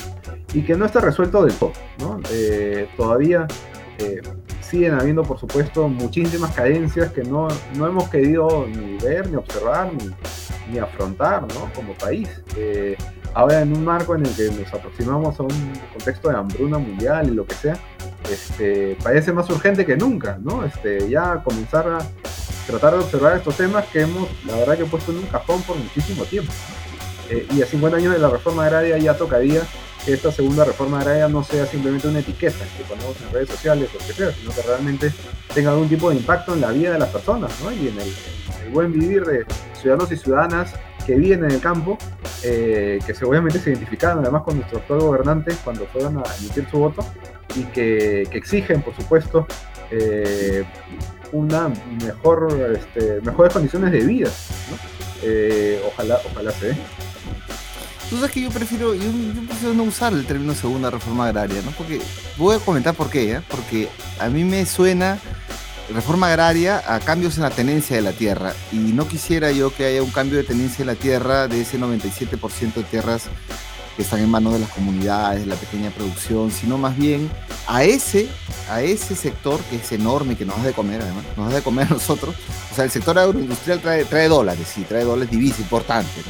Y 0.53 0.63
que 0.63 0.77
no 0.77 0.85
está 0.85 1.01
resuelto 1.01 1.45
del 1.45 1.55
todo, 1.55 1.73
¿no? 1.99 2.21
Eh, 2.31 2.89
todavía 2.97 3.47
eh, 3.99 4.21
siguen 4.69 4.95
habiendo, 4.95 5.23
por 5.23 5.39
supuesto, 5.39 5.89
muchísimas 5.89 6.55
carencias 6.55 7.13
que 7.13 7.23
no, 7.23 7.49
no 7.77 7.87
hemos 7.87 8.09
querido 8.09 8.67
ni 8.67 8.97
ver, 8.99 9.29
ni 9.29 9.37
observar, 9.37 9.93
ni, 9.93 10.11
ni 10.73 10.79
afrontar, 10.79 11.43
¿no? 11.43 11.73
Como 11.75 11.95
país. 11.95 12.29
Eh, 12.57 12.97
ahora 13.35 13.61
en 13.61 13.77
un 13.77 13.85
marco 13.85 14.15
en 14.15 14.27
el 14.27 14.35
que 14.35 14.51
nos 14.51 14.73
aproximamos 14.73 15.39
a 15.41 15.43
un 15.43 15.73
contexto 15.93 16.29
de 16.29 16.37
hambruna 16.37 16.79
mundial 16.79 17.29
y 17.29 17.35
lo 17.35 17.47
que 17.47 17.55
sea, 17.55 17.79
este, 18.31 18.97
parece 19.03 19.33
más 19.33 19.49
urgente 19.51 19.87
que 19.87 19.97
nunca, 19.97 20.39
¿no? 20.43 20.65
Este, 20.65 21.09
ya 21.09 21.43
comenzar 21.43 21.89
a 21.89 21.99
tratar 22.67 22.95
de 22.95 22.99
observar 22.99 23.37
estos 23.37 23.57
temas 23.57 23.87
que 23.87 24.03
hemos, 24.03 24.29
la 24.47 24.57
verdad, 24.57 24.77
que 24.77 24.85
puesto 24.85 25.13
en 25.13 25.19
un 25.19 25.27
cajón 25.27 25.63
por 25.63 25.77
muchísimo 25.77 26.25
tiempo. 26.25 26.53
Eh, 27.31 27.47
y 27.53 27.63
a 27.63 27.67
50 27.67 27.97
años 27.97 28.13
de 28.13 28.19
la 28.19 28.29
reforma 28.29 28.65
agraria 28.65 28.97
ya 28.99 29.17
tocaría 29.17 29.63
que 30.05 30.15
esta 30.15 30.33
segunda 30.33 30.65
reforma 30.65 31.01
agraria 31.01 31.29
no 31.29 31.43
sea 31.43 31.67
simplemente 31.67 32.09
una 32.09 32.21
etiqueta 32.21 32.65
que 32.77 32.85
ponemos 32.85 33.17
en 33.21 33.33
redes 33.33 33.49
sociales 33.49 33.91
o 33.95 33.99
que 33.99 34.13
sea, 34.13 34.33
sino 34.33 34.51
que 34.53 34.63
realmente 34.63 35.13
tenga 35.55 35.71
algún 35.71 35.89
tipo 35.89 36.11
de 36.11 36.17
impacto 36.17 36.55
en 36.55 36.61
la 36.61 36.71
vida 36.71 36.93
de 36.93 36.99
las 36.99 37.09
personas 37.09 37.53
¿no? 37.63 37.73
y 37.73 37.89
en 37.89 37.99
el, 38.01 38.13
buen 38.73 38.93
vivir 38.93 39.25
de 39.25 39.47
ciudadanos 39.73 40.13
y 40.13 40.17
ciudadanas 40.19 40.75
que 41.07 41.15
viven 41.15 41.43
en 41.45 41.53
el 41.53 41.61
campo, 41.61 41.97
eh, 42.43 42.99
que 43.07 43.15
seguramente 43.15 43.59
se 43.59 43.71
identificaron 43.71 44.19
además 44.19 44.43
con 44.43 44.57
nuestro 44.57 44.79
actual 44.79 45.01
gobernante 45.01 45.57
cuando 45.65 45.87
fueron 45.87 46.19
a 46.19 46.23
emitir 46.39 46.69
su 46.71 46.79
voto 46.79 47.03
y 47.55 47.63
que, 47.65 48.23
exigen, 48.23 48.83
por 48.83 48.95
supuesto, 48.95 49.47
eh, 49.91 50.65
una 51.33 51.73
mejor, 52.05 52.77
este, 52.77 53.23
mejores 53.23 53.55
condiciones 53.55 53.91
de 53.91 54.01
vida. 54.01 54.31
Eh, 55.23 55.83
ojalá, 55.87 56.21
ojalá 56.31 56.51
se 56.53 56.69
dé. 56.69 56.77
Tú 58.11 58.17
sabes 58.17 58.31
que 58.31 58.41
yo 58.41 58.51
prefiero, 58.51 58.95
yo, 58.95 59.03
prefiero 59.47 59.75
no 59.75 59.83
usar 59.83 60.15
el 60.15 60.25
término 60.25 60.55
segunda 60.55 60.91
reforma 60.91 61.27
agraria, 61.27 61.61
¿no? 61.63 61.73
Porque 61.73 62.01
voy 62.39 62.57
a 62.57 62.59
comentar 62.59 62.95
por 62.95 63.11
qué, 63.11 63.33
¿eh? 63.33 63.43
Porque 63.49 63.89
a 64.19 64.29
mí 64.29 64.45
me 64.45 64.65
suena 64.65 65.19
reforma 65.95 66.29
agraria 66.29 66.83
a 66.87 67.01
cambios 67.01 67.37
en 67.37 67.43
la 67.43 67.51
tenencia 67.51 67.97
de 67.97 68.03
la 68.03 68.13
tierra. 68.13 68.55
Y 68.73 68.77
no 68.77 69.07
quisiera 69.07 69.53
yo 69.53 69.75
que 69.75 69.85
haya 69.85 70.03
un 70.03 70.11
cambio 70.11 70.39
de 70.39 70.45
tenencia 70.45 70.79
de 70.79 70.87
la 70.87 70.95
tierra 70.95 71.49
de 71.49 71.61
ese 71.61 71.79
97% 71.79 72.75
de 72.75 72.83
tierras 72.85 73.25
que 73.97 74.03
están 74.03 74.21
en 74.21 74.31
manos 74.31 74.53
de 74.53 74.61
las 74.61 74.71
comunidades, 74.71 75.41
de 75.41 75.47
la 75.47 75.57
pequeña 75.57 75.91
producción, 75.91 76.51
sino 76.51 76.79
más 76.79 76.97
bien 76.97 77.29
a 77.67 77.83
ese, 77.85 78.29
a 78.71 78.81
ese 78.81 79.17
sector 79.17 79.61
que 79.65 79.77
es 79.77 79.93
enorme, 79.93 80.37
que 80.37 80.45
nos 80.45 80.57
da 80.59 80.63
de 80.63 80.73
comer, 80.73 81.03
además, 81.03 81.25
nos 81.37 81.51
da 81.51 81.57
de 81.57 81.63
comer 81.63 81.89
a 81.91 81.95
nosotros. 81.95 82.35
O 82.71 82.75
sea, 82.75 82.85
el 82.85 82.91
sector 82.91 83.19
agroindustrial 83.19 83.81
trae, 83.81 84.05
trae 84.05 84.29
dólares, 84.29 84.69
sí, 84.73 84.85
trae 84.89 85.05
dólares 85.05 85.31
divisa 85.31 85.61
importante, 85.61 86.23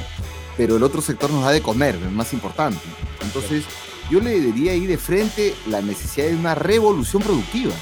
pero 0.58 0.76
el 0.76 0.82
otro 0.82 1.00
sector 1.00 1.30
nos 1.30 1.44
da 1.44 1.52
de 1.52 1.62
comer, 1.62 1.94
es 1.94 2.12
más 2.12 2.34
importante. 2.34 2.82
Entonces, 3.22 3.64
yo 4.10 4.20
le 4.20 4.38
diría 4.38 4.72
ahí 4.72 4.86
de 4.86 4.98
frente 4.98 5.54
la 5.68 5.80
necesidad 5.80 6.26
de 6.26 6.36
una 6.36 6.54
revolución 6.54 7.22
productiva 7.22 7.72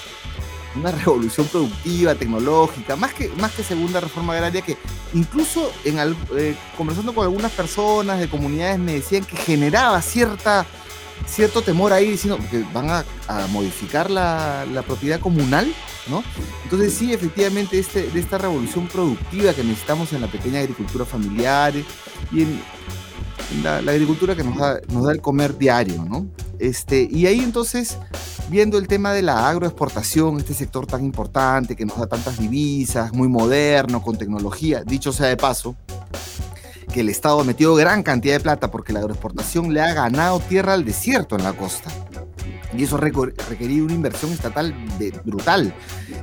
una 0.77 0.91
revolución 1.05 1.47
productiva, 1.47 2.15
tecnológica, 2.15 2.97
más 2.97 3.12
que, 3.12 3.29
más 3.41 3.53
que 3.53 3.62
segunda 3.62 4.01
reforma 4.01 4.35
agraria, 4.35 4.62
que 4.62 4.77
incluso 5.15 5.73
en 5.85 5.99
eh, 6.37 6.57
conversando 6.77 7.15
con 7.15 7.25
algunas 7.25 7.53
personas 7.53 8.21
de 8.21 8.29
comunidades 8.29 8.79
me 8.79 8.95
decían 8.95 9.25
que 9.25 9.37
generaba 9.37 10.01
cierta, 10.03 10.67
cierto 11.27 11.62
temor 11.62 11.93
ahí, 11.93 12.11
diciendo 12.11 12.39
que 12.51 12.65
van 12.73 12.91
a, 12.91 13.05
modificar 13.49 14.11
la, 14.11 14.65
propiedad 14.87 15.21
comunal, 15.21 15.73
¿no? 16.09 16.23
Entonces 16.64 16.95
sí, 16.95 17.12
efectivamente, 17.12 17.79
este, 17.79 18.09
de 18.11 18.21
esta 18.21 18.38
revolución 18.38 18.88
productiva 18.88 19.53
que 19.53 19.64
necesitamos 19.64 20.12
en 20.12 20.21
la 20.21 20.29
pequeña 20.29 20.61
agricultura 20.61 21.05
familiar 21.05 21.75
y 22.33 22.42
en, 22.42 22.61
la, 23.62 23.79
agricultura 23.79 24.35
que 24.35 24.45
nos 24.45 24.57
da, 24.57 24.81
nos 24.88 25.09
el 25.11 25.21
comer 25.21 25.57
diario, 25.57 26.05
¿no? 26.05 26.27
Este, 26.59 27.09
y 27.11 27.27
ahí 27.27 27.40
entonces 27.40 27.99
viendo 28.49 28.79
el 28.79 28.87
tema 28.87 29.12
de 29.12 29.23
la 29.23 29.49
agroexportación, 29.49 30.38
este 30.38 30.55
sector 30.55 30.87
tan 30.87 31.05
importante 31.05 31.77
que 31.77 31.85
nos 31.85 31.99
da 31.99 32.07
tantas 32.07 32.38
divisas, 32.38 33.12
muy 33.12 33.29
moderno, 33.29 34.03
con 34.03 34.16
tecnología, 34.16 34.83
dicho 34.85 35.12
sea 35.12 35.27
de 35.27 35.37
paso, 35.37 35.77
que 36.92 37.01
el 37.01 37.09
Estado 37.09 37.40
ha 37.40 37.45
metido 37.45 37.75
gran 37.75 38.03
cantidad 38.03 38.35
de 38.35 38.40
plata 38.40 38.71
porque 38.71 38.92
la 38.92 39.01
agroexportación 39.01 39.75
le 39.75 39.81
ha 39.81 39.92
ganado 39.92 40.40
tierra 40.40 40.75
al 40.75 40.85
desierto 40.85 41.37
en 41.37 41.42
la 41.42 41.53
costa. 41.53 41.90
Y 42.77 42.85
eso 42.85 42.97
ha 42.97 43.01
requerido 43.01 43.85
una 43.85 43.95
inversión 43.95 44.33
estatal 44.33 44.75
brutal 45.25 45.75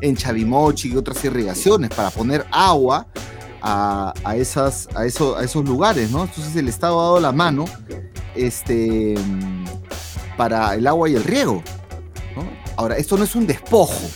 en 0.01 0.15
Chavimochi 0.15 0.91
y 0.91 0.95
otras 0.95 1.23
irrigaciones 1.25 1.89
para 1.89 2.09
poner 2.09 2.45
agua 2.51 3.07
a, 3.61 4.13
esas, 4.35 4.89
a, 4.93 5.05
eso, 5.05 5.37
a 5.37 5.43
esos 5.43 5.65
lugares, 5.65 6.11
¿no? 6.11 6.23
Entonces 6.23 6.55
el 6.55 6.67
Estado 6.67 6.99
ha 6.99 7.03
dado 7.03 7.19
la 7.19 7.31
mano 7.31 7.65
este, 8.35 9.15
para 10.37 10.75
el 10.75 10.85
agua 10.85 11.09
y 11.09 11.15
el 11.15 11.23
riego. 11.23 11.63
Ahora, 12.75 12.97
esto 12.97 13.17
no 13.17 13.23
es 13.23 13.35
un 13.35 13.45
despojo, 13.45 14.09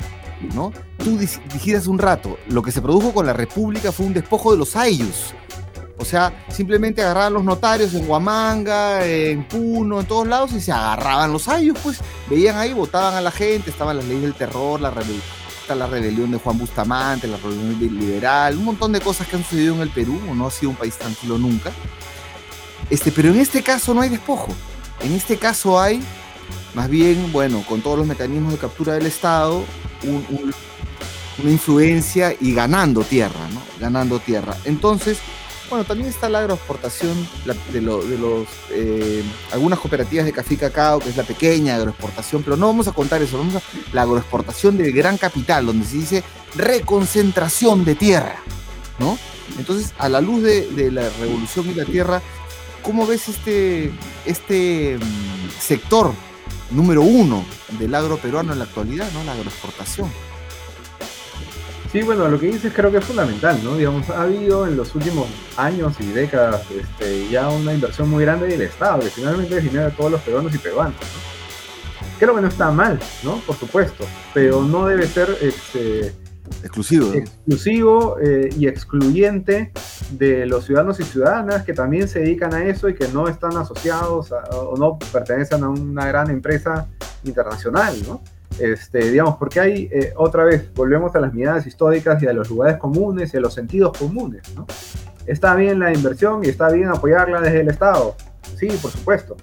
¿no? 0.54 0.73
Tú 0.97 1.17
dijiste 1.17 1.88
un 1.88 2.00
rato, 2.00 2.38
lo 2.47 2.62
que 2.62 2.71
se 2.71 2.82
produjo 2.82 3.13
con 3.13 3.26
la 3.26 3.34
República 3.34 3.91
fue 3.91 4.06
un 4.08 4.13
despojo 4.13 4.52
de 4.52 4.58
los 4.58 4.76
ayllus. 4.76 5.34
O 5.99 6.05
sea, 6.05 6.45
simplemente 6.49 7.01
agarraban 7.01 7.33
los 7.33 7.43
notarios 7.43 7.93
en 7.93 8.07
Huamanga, 8.07 9.05
en 9.05 9.43
Puno, 9.47 9.99
en 9.99 10.05
todos 10.05 10.27
lados 10.27 10.53
y 10.53 10.62
se 10.62 10.71
agarraban 10.71 11.33
los 11.33 11.47
ayllus, 11.47 11.77
pues 11.79 11.99
veían 12.29 12.57
ahí, 12.57 12.73
votaban 12.73 13.15
a 13.15 13.21
la 13.21 13.31
gente, 13.31 13.71
estaban 13.71 13.97
las 13.97 14.05
leyes 14.05 14.21
del 14.21 14.36
terror, 14.36 14.79
la, 14.79 14.93
la 15.75 15.88
rebelión 15.88 16.31
de 16.31 16.38
Juan 16.38 16.57
Bustamante, 16.57 17.27
la 17.27 17.38
rebelión 17.38 17.79
liberal, 17.79 18.57
un 18.57 18.65
montón 18.65 18.91
de 18.91 19.01
cosas 19.01 19.27
que 19.27 19.38
han 19.38 19.43
sucedido 19.43 19.75
en 19.75 19.81
el 19.81 19.89
Perú, 19.89 20.21
no 20.36 20.47
ha 20.47 20.51
sido 20.51 20.69
un 20.69 20.75
país 20.75 20.95
tranquilo 20.95 21.38
nunca. 21.38 21.71
Este, 22.89 23.12
pero 23.12 23.29
en 23.29 23.39
este 23.39 23.63
caso 23.63 23.93
no 23.93 24.01
hay 24.01 24.10
despojo. 24.10 24.53
En 25.01 25.13
este 25.13 25.38
caso 25.38 25.79
hay 25.79 26.01
más 26.73 26.89
bien, 26.89 27.31
bueno, 27.31 27.63
con 27.67 27.81
todos 27.81 27.97
los 27.97 28.07
mecanismos 28.07 28.53
de 28.53 28.60
captura 28.60 28.93
del 28.93 29.07
Estado, 29.07 29.63
una 30.03 31.51
influencia 31.51 32.36
y 32.39 32.53
ganando 32.53 33.01
tierra, 33.01 33.47
¿no? 33.51 33.62
Ganando 33.79 34.19
tierra. 34.19 34.55
Entonces, 34.63 35.17
bueno, 35.69 35.86
también 35.86 36.10
está 36.10 36.30
la 36.30 36.39
agroexportación 36.39 37.27
de, 37.73 37.82
los 37.82 38.06
eh, 38.71 39.23
algunas 39.51 39.80
cooperativas 39.80 40.25
de 40.25 40.34
café 40.34 40.53
y 40.53 40.58
cacao, 40.58 40.99
que 40.99 41.10
es 41.10 41.17
la 41.17 41.23
pequeña 41.23 41.75
agroexportación, 41.75 42.43
pero 42.43 42.56
no 42.56 42.67
vamos 42.67 42.88
a 42.88 42.91
contar 42.91 43.21
eso, 43.21 43.38
vamos 43.38 43.56
a 43.56 43.62
la 43.93 44.03
agroexportación 44.03 44.77
del 44.77 44.93
gran 44.93 45.17
capital, 45.17 45.65
donde 45.65 45.86
se 45.86 45.97
dice 45.97 46.23
reconcentración 46.56 47.84
de 47.84 47.95
tierra, 47.95 48.36
¿no? 48.99 49.17
Entonces, 49.58 49.93
a 49.97 50.10
la 50.10 50.21
luz 50.21 50.43
de, 50.43 50.91
la 50.91 51.10
revolución 51.19 51.69
y 51.69 51.73
la 51.73 51.86
tierra, 51.86 52.21
¿cómo 52.82 53.06
ves 53.06 53.27
este, 53.30 53.91
este 54.25 54.97
mm, 54.97 55.60
sector 55.60 56.13
número 56.71 57.01
uno 57.01 57.45
del 57.80 57.95
agro 57.95 58.17
peruano 58.17 58.53
en 58.53 58.60
la 58.60 58.65
actualidad, 58.65 59.10
¿no? 59.13 59.23
La 59.23 59.34
agroexportación. 59.34 60.10
Sí, 61.91 62.02
bueno, 62.02 62.28
lo 62.28 62.38
que 62.38 62.47
dices 62.47 62.73
creo 62.76 62.91
que 62.91 62.97
es 62.97 63.06
fundamental, 63.06 63.60
¿no? 63.63 63.76
Digamos, 63.76 64.10
ha 64.10 64.23
habido 64.23 64.67
en 64.67 64.76
los 64.76 64.93
últimos 64.93 65.28
años 65.56 65.95
y 66.02 66.08
décadas 66.08 66.63
este, 66.69 67.30
ya 67.30 67.47
una 67.47 67.73
inversión 67.73 68.10
muy 68.10 68.26
grande 68.26 68.47
del 68.47 68.62
Estado, 68.62 69.00
que 69.00 69.10
finalmente 69.10 69.58
es 69.58 69.63
dinero 69.63 69.86
de 69.86 69.91
todos 69.91 70.12
los 70.12 70.21
peruanos 70.21 70.54
y 70.54 70.58
peruanos, 70.58 70.95
¿no? 71.00 72.17
Creo 72.19 72.36
que 72.36 72.41
no 72.41 72.47
está 72.47 72.71
mal, 72.71 73.00
¿no? 73.23 73.38
Por 73.38 73.56
supuesto, 73.56 74.06
pero 74.34 74.63
no 74.63 74.86
debe 74.86 75.08
ser 75.08 75.30
este, 75.39 76.13
exclusivo, 76.62 77.13
exclusivo 77.13 78.17
eh, 78.19 78.50
y 78.58 78.67
excluyente 78.67 79.71
de 80.12 80.45
los 80.45 80.65
ciudadanos 80.65 81.00
y 81.00 81.04
ciudadanas 81.04 81.63
que 81.63 81.73
también 81.73 82.10
se 82.10 82.19
dedican 82.19 82.54
a 82.54 82.65
eso 82.65 82.89
y 82.89 82.95
que 82.95 83.08
no 83.08 83.30
están 83.30 83.56
asociados 83.56 84.34
o 84.52 84.76
no 84.78 85.00
pertenecen 85.12 85.63
a 85.63 85.69
una 85.69 86.06
gran 86.06 86.30
empresa 86.32 86.88
internacional, 87.23 87.95
¿no? 88.06 88.21
Este, 88.59 89.11
digamos, 89.11 89.37
porque 89.37 89.59
hay, 89.59 89.89
eh, 89.91 90.13
otra 90.15 90.43
vez, 90.43 90.73
volvemos 90.73 91.15
a 91.15 91.19
las 91.19 91.33
miradas 91.33 91.67
históricas 91.67 92.21
y 92.23 92.27
a 92.27 92.33
los 92.33 92.49
lugares 92.49 92.77
comunes 92.77 93.33
y 93.33 93.37
a 93.37 93.39
los 93.39 93.53
sentidos 93.53 93.97
comunes, 93.97 94.41
¿no? 94.55 94.65
Está 95.25 95.55
bien 95.55 95.79
la 95.79 95.93
inversión 95.93 96.43
y 96.43 96.47
está 96.47 96.69
bien 96.69 96.87
apoyarla 96.87 97.41
desde 97.41 97.59
el 97.59 97.69
Estado, 97.69 98.15
sí, 98.55 98.67
por 98.81 98.91
supuesto, 98.91 99.35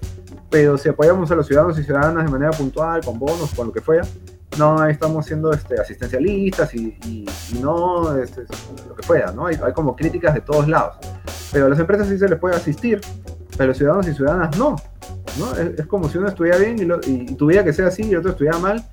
pero 0.49 0.77
si 0.77 0.89
apoyamos 0.89 1.29
a 1.31 1.35
los 1.35 1.47
ciudadanos 1.47 1.77
y 1.79 1.83
ciudadanas 1.83 2.25
de 2.25 2.31
manera 2.31 2.51
puntual, 2.51 3.03
con 3.03 3.19
bonos, 3.19 3.53
con 3.53 3.67
lo 3.67 3.73
que 3.73 3.81
fuera, 3.81 4.03
no 4.57 4.85
estamos 4.85 5.25
siendo 5.25 5.51
este, 5.51 5.79
asistencialistas 5.79 6.73
y, 6.73 7.25
no 7.61 8.17
este, 8.17 8.45
lo 8.87 8.95
que 8.95 9.03
fuera, 9.03 9.31
¿no? 9.31 9.47
Hay, 9.47 9.57
como 9.73 9.95
críticas 9.95 10.33
de 10.33 10.41
todos 10.41 10.67
lados. 10.67 10.95
Pero 11.51 11.65
a 11.65 11.69
las 11.69 11.79
empresas 11.79 12.07
sí 12.07 12.17
se 12.17 12.27
les 12.27 12.39
puede 12.39 12.55
asistir, 12.55 13.01
pero 13.51 13.65
a 13.65 13.67
los 13.67 13.77
ciudadanos 13.77 14.07
y 14.07 14.13
ciudadanas 14.13 14.57
no. 14.57 14.75
¿no? 15.37 15.53
Es, 15.55 15.85
como 15.87 16.09
si 16.09 16.17
uno 16.17 16.27
estuviera 16.27 16.57
bien 16.57 16.77
y, 16.79 17.35
tuviera 17.35 17.63
que 17.63 17.73
ser 17.73 17.85
así 17.85 18.03
y 18.03 18.15
otro 18.15 18.31
estuviera 18.31 18.57
mal, 18.57 18.83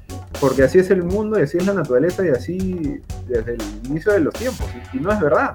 porque 0.43 0.65
así 0.65 0.81
es 0.81 0.91
el 0.91 1.05
mundo 1.05 1.39
y 1.39 1.43
así 1.43 1.57
es 1.57 1.67
la 1.67 1.73
naturaleza 1.73 2.27
y 2.27 2.31
así 2.31 3.01
desde 3.29 3.55
el 3.55 3.63
inicio 3.85 4.11
de 4.11 4.19
los 4.19 4.35
tiempos. 4.35 4.67
Y, 4.93 4.99
no 4.99 5.13
es 5.13 5.21
verdad. 5.21 5.55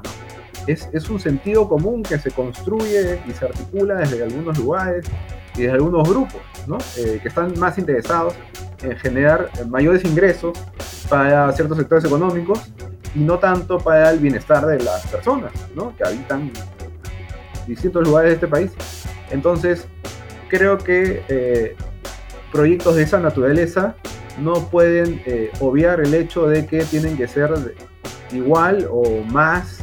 Es, 0.65 0.87
es 0.93 1.09
un 1.09 1.19
sentido 1.19 1.67
común 1.67 2.03
que 2.03 2.17
se 2.17 2.31
construye 2.31 3.19
y 3.27 3.31
se 3.33 3.45
articula 3.45 3.95
desde 3.95 4.23
algunos 4.23 4.57
lugares 4.57 5.05
y 5.55 5.63
desde 5.63 5.73
algunos 5.73 6.07
grupos, 6.07 6.39
¿no? 6.67 6.77
Eh, 6.95 7.19
que 7.21 7.27
están 7.27 7.59
más 7.59 7.77
interesados 7.77 8.33
en 8.81 8.95
generar 8.95 9.51
mayores 9.67 10.05
ingresos 10.05 10.57
para 11.09 11.51
ciertos 11.51 11.77
sectores 11.77 12.05
económicos 12.05 12.61
y 13.13 13.19
no 13.19 13.39
tanto 13.39 13.79
para 13.79 14.11
el 14.11 14.19
bienestar 14.19 14.65
de 14.67 14.79
las 14.79 15.05
personas 15.07 15.51
¿no? 15.75 15.93
que 15.97 16.05
habitan 16.05 16.49
distintos 17.67 18.07
lugares 18.07 18.29
de 18.29 18.35
este 18.35 18.47
país. 18.47 18.71
Entonces, 19.31 19.85
creo 20.47 20.77
que 20.77 21.23
eh, 21.27 21.75
proyectos 22.53 22.95
de 22.95 23.03
esa 23.03 23.19
naturaleza 23.19 23.97
no 24.39 24.69
pueden 24.69 25.21
eh, 25.25 25.51
obviar 25.59 25.99
el 25.99 26.13
hecho 26.13 26.47
de 26.47 26.65
que 26.65 26.83
tienen 26.85 27.17
que 27.17 27.27
ser 27.27 27.75
igual 28.31 28.87
o 28.91 29.23
más 29.23 29.79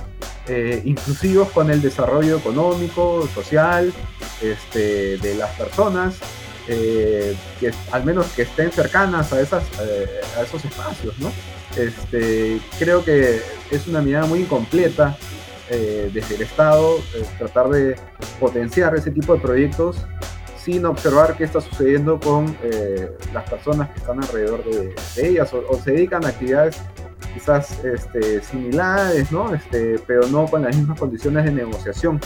eh, 0.46 0.82
inclusivos 0.84 1.50
con 1.50 1.70
el 1.70 1.80
desarrollo 1.80 2.38
económico, 2.38 3.26
social 3.34 3.92
este, 4.42 5.16
de 5.18 5.34
las 5.36 5.50
personas 5.56 6.16
eh, 6.68 7.36
que 7.60 7.72
al 7.92 8.04
menos 8.04 8.26
que 8.32 8.42
estén 8.42 8.70
cercanas 8.70 9.32
a, 9.32 9.40
esas, 9.40 9.64
a 10.36 10.42
esos 10.42 10.64
espacios, 10.64 11.18
¿no? 11.18 11.30
Este, 11.76 12.60
creo 12.78 13.04
que 13.04 13.42
es 13.70 13.86
una 13.86 14.00
mirada 14.00 14.26
muy 14.26 14.40
incompleta 14.40 15.16
desde 15.68 16.36
el 16.36 16.42
Estado 16.42 16.98
tratar 17.38 17.68
de 17.70 17.96
potenciar 18.38 18.94
ese 18.94 19.10
tipo 19.10 19.34
de 19.34 19.40
proyectos 19.40 19.96
sin 20.64 20.86
observar 20.86 21.36
qué 21.36 21.44
está 21.44 21.60
sucediendo 21.60 22.18
con 22.18 22.56
eh, 22.62 23.10
las 23.34 23.48
personas 23.48 23.90
que 23.90 23.98
están 23.98 24.22
alrededor 24.22 24.64
de, 24.64 24.94
ellas 25.16 25.52
o, 25.52 25.78
se 25.78 25.92
dedican 25.92 26.24
a 26.24 26.28
actividades 26.28 26.80
quizás 27.34 27.84
este, 27.84 28.42
similares, 28.42 29.30
¿no? 29.30 29.54
Este, 29.54 29.98
pero 30.06 30.26
no 30.28 30.46
con 30.46 30.62
las 30.62 30.74
mismas 30.74 30.98
condiciones 30.98 31.44
de 31.44 31.52
negociación. 31.52 32.20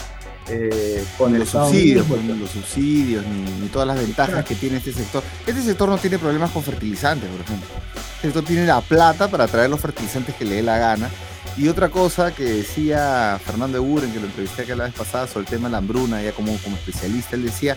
Eh, 0.51 1.05
con 1.19 1.39
los 1.39 1.51
subsidios, 1.51 2.09
los 2.09 2.51
subsidios, 2.51 3.23
ni, 3.27 3.69
todas 3.69 3.87
las 3.87 3.99
ventajas 3.99 4.45
que 4.47 4.55
tiene 4.55 4.79
este 4.79 4.95
sector. 4.95 5.23
Este 5.47 5.61
sector 5.61 5.89
no 5.91 5.99
tiene 5.99 6.19
problemas 6.19 6.51
con 6.53 6.63
fertilizantes, 6.63 7.29
por 7.29 7.41
ejemplo. 7.41 7.69
Este 8.17 8.29
sector 8.29 8.45
tiene 8.45 8.67
la 8.67 8.81
plata 8.81 9.29
para 9.29 9.47
traer 9.47 9.69
los 9.69 9.79
fertilizantes 9.79 10.35
que 10.37 10.47
le 10.47 10.57
dé 10.57 10.63
la 10.63 10.79
gana. 10.79 11.11
Y 11.59 11.67
otra 11.67 11.89
cosa 11.89 12.33
que 12.33 12.45
decía 12.45 13.41
Fernando 13.45 13.83
Buren, 13.83 14.13
que 14.13 14.21
lo 14.21 14.27
entrevisté 14.27 14.63
acá 14.63 14.77
la 14.77 14.85
vez 14.85 14.95
pasada 14.95 15.27
sobre 15.27 15.41
el 15.41 15.51
tema 15.51 15.67
de 15.67 15.73
la 15.73 15.79
hambruna, 15.79 16.23
ya 16.23 16.31
como, 16.31 16.57
como 16.59 16.77
especialista, 16.77 17.35
él 17.35 17.43
decía, 17.43 17.77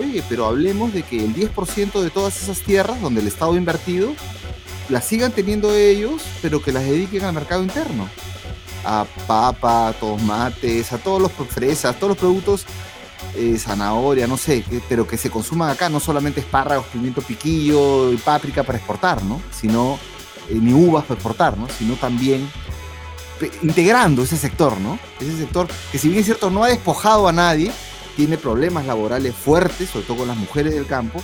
oye, 0.00 0.24
pero 0.28 0.46
hablemos 0.46 0.92
de 0.92 1.04
que 1.04 1.24
el 1.24 1.32
10% 1.32 2.00
de 2.02 2.10
todas 2.10 2.42
esas 2.42 2.60
tierras 2.60 3.00
donde 3.00 3.20
el 3.20 3.28
Estado 3.28 3.52
ha 3.52 3.56
invertido, 3.56 4.12
las 4.88 5.04
sigan 5.06 5.30
teniendo 5.30 5.72
ellos, 5.72 6.22
pero 6.42 6.60
que 6.60 6.72
las 6.72 6.82
dediquen 6.82 7.22
al 7.22 7.32
mercado 7.32 7.62
interno 7.62 8.08
a 8.84 9.06
papa, 9.28 9.94
tomates, 10.00 10.92
a 10.92 10.98
todos 10.98 11.22
los 11.22 11.30
fresas, 11.32 11.96
todos 11.96 12.10
los 12.10 12.18
productos, 12.18 12.64
eh, 13.36 13.56
zanahoria, 13.58 14.26
no 14.26 14.36
sé, 14.36 14.64
pero 14.88 15.06
que 15.06 15.16
se 15.16 15.30
consuman 15.30 15.70
acá, 15.70 15.88
no 15.88 16.00
solamente 16.00 16.40
espárragos, 16.40 16.86
pimiento 16.86 17.22
piquillo 17.22 18.12
y 18.12 18.16
páprica 18.16 18.64
para 18.64 18.78
exportar, 18.78 19.22
¿no? 19.22 19.40
Sino, 19.52 20.00
eh, 20.48 20.58
ni 20.60 20.72
uvas 20.72 21.04
para 21.04 21.14
exportar, 21.14 21.56
¿no? 21.56 21.68
Sino 21.68 21.94
también 21.94 22.50
integrando 23.62 24.22
ese 24.22 24.36
sector, 24.36 24.78
¿no? 24.78 24.98
Ese 25.20 25.36
sector 25.36 25.68
que 25.90 25.98
si 25.98 26.08
bien 26.08 26.20
es 26.20 26.26
cierto 26.26 26.50
no 26.50 26.64
ha 26.64 26.68
despojado 26.68 27.28
a 27.28 27.32
nadie, 27.32 27.72
tiene 28.16 28.36
problemas 28.36 28.86
laborales 28.86 29.34
fuertes, 29.34 29.90
sobre 29.90 30.06
todo 30.06 30.18
con 30.18 30.28
las 30.28 30.36
mujeres 30.36 30.74
del 30.74 30.86
campo, 30.86 31.22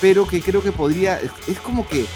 pero 0.00 0.26
que 0.26 0.40
creo 0.40 0.62
que 0.62 0.72
podría, 0.72 1.20
es, 1.20 1.60
como 1.60 1.86
que 1.86 2.06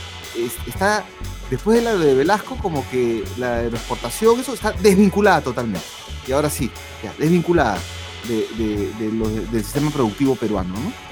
está 0.66 1.04
después 1.50 1.78
de 1.78 1.84
la 1.84 1.94
de 1.94 2.14
Velasco, 2.14 2.56
como 2.56 2.88
que 2.90 3.24
la 3.36 3.58
de 3.58 3.70
la 3.70 3.76
exportación, 3.76 4.40
eso 4.40 4.54
está 4.54 4.72
desvinculada 4.72 5.40
totalmente. 5.42 5.86
Y 6.26 6.32
ahora 6.32 6.50
sí, 6.50 6.70
ya, 7.02 7.12
desvinculada 7.18 7.78
del 8.26 9.62
sistema 9.64 9.90
productivo 9.90 10.34
peruano, 10.34 10.74
¿no? 10.74 11.05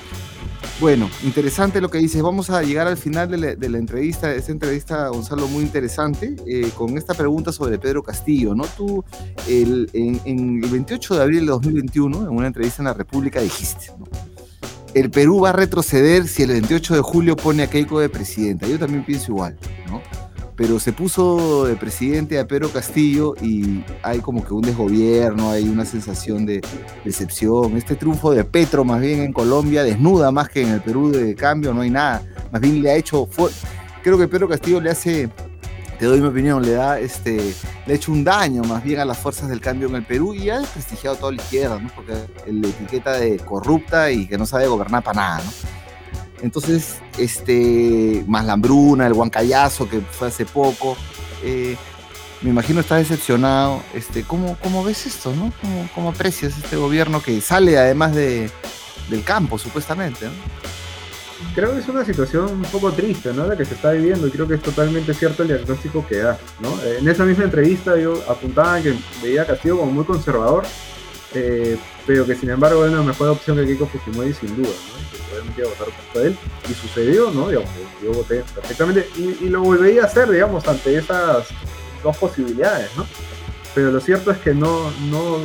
Bueno, 0.80 1.08
interesante 1.22 1.80
lo 1.80 1.88
que 1.88 1.98
dices. 1.98 2.20
Vamos 2.20 2.50
a 2.50 2.62
llegar 2.62 2.88
al 2.88 2.96
final 2.96 3.30
de 3.30 3.68
la, 3.68 3.78
entrevista, 3.78 4.34
esta 4.34 4.50
entrevista, 4.50 5.08
Gonzalo, 5.08 5.46
muy 5.46 5.62
interesante, 5.62 6.34
eh, 6.46 6.70
con 6.76 6.98
esta 6.98 7.14
pregunta 7.14 7.52
sobre 7.52 7.78
Pedro 7.78 8.02
Castillo, 8.02 8.54
¿no? 8.54 8.64
Tú, 8.76 9.04
el, 9.48 9.88
en, 9.92 10.62
el 10.64 10.68
28 10.68 11.14
de 11.14 11.22
abril 11.22 11.40
de 11.40 11.46
2021, 11.46 12.22
en 12.22 12.28
una 12.28 12.48
entrevista 12.48 12.82
en 12.82 12.86
la 12.86 12.94
República, 12.94 13.40
dijiste, 13.40 13.92
¿no? 13.98 14.06
El 14.94 15.10
Perú 15.10 15.40
va 15.40 15.50
a 15.50 15.52
retroceder 15.52 16.26
si 16.28 16.42
el 16.42 16.50
28 16.50 16.94
de 16.94 17.00
julio 17.00 17.36
pone 17.36 17.62
a 17.62 17.66
Keiko 17.68 17.98
de 18.00 18.08
presidenta. 18.08 18.66
Yo 18.66 18.78
también 18.78 19.04
pienso 19.04 19.32
igual, 19.32 19.56
¿no? 19.88 20.00
Pero 20.56 20.78
se 20.78 20.92
puso 20.92 21.66
de 21.66 21.74
presidente 21.74 22.38
a 22.38 22.46
Pedro 22.46 22.68
Castillo 22.68 23.34
y 23.42 23.84
hay 24.02 24.20
como 24.20 24.44
que 24.44 24.54
un 24.54 24.62
desgobierno, 24.62 25.50
hay 25.50 25.68
una 25.68 25.84
sensación 25.84 26.46
de 26.46 26.60
decepción. 27.04 27.76
Este 27.76 27.96
triunfo 27.96 28.32
de 28.32 28.44
Petro 28.44 28.84
más 28.84 29.00
bien 29.00 29.20
en 29.20 29.32
Colombia 29.32 29.82
desnuda 29.82 30.30
más 30.30 30.48
que 30.48 30.62
en 30.62 30.68
el 30.68 30.80
Perú 30.80 31.10
de 31.10 31.34
cambio, 31.34 31.74
no 31.74 31.80
hay 31.80 31.90
nada. 31.90 32.22
Más 32.52 32.60
bien 32.60 32.80
le 32.82 32.90
ha 32.90 32.94
hecho, 32.94 33.28
creo 34.02 34.16
que 34.16 34.28
Pedro 34.28 34.48
Castillo 34.48 34.80
le 34.80 34.90
hace, 34.90 35.28
te 35.98 36.06
doy 36.06 36.20
mi 36.20 36.28
opinión, 36.28 36.62
le 36.62 36.72
da 36.72 37.00
este, 37.00 37.54
le 37.86 37.92
ha 37.92 37.96
hecho 37.96 38.12
un 38.12 38.22
daño 38.22 38.62
más 38.62 38.84
bien 38.84 39.00
a 39.00 39.04
las 39.04 39.18
fuerzas 39.18 39.48
del 39.48 39.60
cambio 39.60 39.88
en 39.88 39.96
el 39.96 40.04
Perú 40.04 40.34
y 40.34 40.50
ha 40.50 40.60
desprestigiado 40.60 41.16
toda 41.16 41.32
la 41.32 41.42
izquierda, 41.42 41.80
¿no? 41.80 41.90
porque 41.96 42.14
la 42.46 42.68
etiqueta 42.68 43.12
de 43.18 43.38
corrupta 43.38 44.10
y 44.12 44.28
que 44.28 44.38
no 44.38 44.46
sabe 44.46 44.68
gobernar 44.68 45.02
para 45.02 45.20
nada, 45.20 45.42
¿no? 45.44 45.73
Entonces, 46.42 46.98
este, 47.18 48.24
más 48.26 48.44
la 48.44 48.54
hambruna, 48.54 49.06
el 49.06 49.12
huancayazo 49.12 49.88
que 49.88 50.00
fue 50.00 50.28
hace 50.28 50.44
poco. 50.44 50.96
Eh, 51.42 51.76
me 52.42 52.50
imagino 52.50 52.80
estás 52.80 52.98
decepcionado. 52.98 53.82
Este, 53.94 54.22
¿cómo, 54.22 54.56
¿Cómo 54.62 54.84
ves 54.84 55.06
esto? 55.06 55.34
¿no? 55.34 55.52
¿Cómo, 55.94 56.10
aprecias 56.10 56.56
este 56.56 56.76
gobierno 56.76 57.22
que 57.22 57.40
sale 57.40 57.78
además 57.78 58.14
de, 58.14 58.50
del 59.08 59.24
campo, 59.24 59.58
supuestamente? 59.58 60.28
Creo 61.54 61.72
que 61.72 61.80
es 61.80 61.88
una 61.88 62.04
situación 62.04 62.50
un 62.50 62.62
poco 62.62 62.92
triste, 62.92 63.32
¿no? 63.32 63.46
La 63.46 63.56
que 63.56 63.64
se 63.64 63.74
está 63.74 63.92
viviendo 63.92 64.26
y 64.26 64.30
creo 64.30 64.48
que 64.48 64.54
es 64.54 64.62
totalmente 64.62 65.14
cierto 65.14 65.42
el 65.42 65.48
diagnóstico 65.48 66.06
que 66.06 66.18
da, 66.18 66.38
¿no? 66.60 66.82
En 66.82 67.08
esa 67.08 67.24
misma 67.24 67.44
entrevista 67.44 67.96
yo 67.98 68.22
apuntaba 68.28 68.80
que 68.80 68.94
veía 69.22 69.42
a 69.42 69.46
Castillo 69.46 69.78
como 69.78 69.92
muy 69.92 70.04
conservador, 70.04 70.64
eh, 71.34 71.76
pero 72.06 72.26
que 72.26 72.34
sin 72.34 72.50
embargo 72.50 72.84
es 72.84 72.92
una 72.92 73.02
mejor 73.02 73.28
opción 73.28 73.56
que 73.56 73.66
Keiko 73.66 73.86
Fujimori 73.86 74.32
sin 74.32 74.54
duda, 74.56 74.68
¿no? 74.68 75.68
votar 75.68 75.88
por 76.12 76.22
él, 76.22 76.36
y 76.68 76.74
sucedió, 76.74 77.30
¿no? 77.30 77.48
Digamos, 77.48 77.70
yo 78.02 78.12
voté 78.12 78.44
perfectamente, 78.54 79.08
y, 79.16 79.48
lo 79.48 79.62
volvería 79.62 80.02
a 80.02 80.06
hacer, 80.06 80.30
digamos, 80.30 80.66
ante 80.66 80.96
esas 80.96 81.48
dos 82.02 82.16
posibilidades, 82.16 82.90
¿no? 82.96 83.06
Pero 83.74 83.90
lo 83.90 84.00
cierto 84.00 84.30
es 84.30 84.38
que 84.38 84.54
no, 84.54 84.90
no 85.10 85.38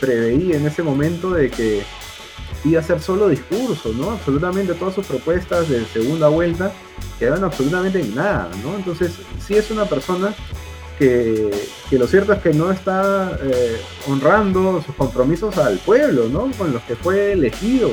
preveí 0.00 0.52
en 0.52 0.66
ese 0.66 0.82
momento 0.82 1.30
de 1.30 1.50
que 1.50 1.82
iba 2.64 2.80
a 2.80 2.84
ser 2.84 3.00
solo 3.00 3.28
discurso, 3.28 3.92
¿no? 3.92 4.10
Absolutamente 4.10 4.74
todas 4.74 4.94
sus 4.94 5.06
propuestas 5.06 5.68
de 5.68 5.84
segunda 5.86 6.28
vuelta 6.28 6.72
quedaban 7.18 7.44
absolutamente 7.44 8.00
en 8.00 8.14
nada, 8.14 8.50
¿no? 8.64 8.76
Entonces, 8.76 9.12
sí 9.44 9.54
es 9.54 9.70
una 9.70 9.84
persona 9.86 10.34
que, 10.98 11.50
lo 11.90 12.06
cierto 12.06 12.32
es 12.32 12.40
que 12.40 12.52
no 12.52 12.70
está 12.70 13.38
eh, 13.42 13.80
honrando 14.08 14.82
sus 14.84 14.94
compromisos 14.94 15.58
al 15.58 15.78
pueblo, 15.78 16.28
¿no? 16.28 16.50
Con 16.56 16.72
los 16.72 16.82
que 16.82 16.96
fue 16.96 17.32
elegido 17.32 17.90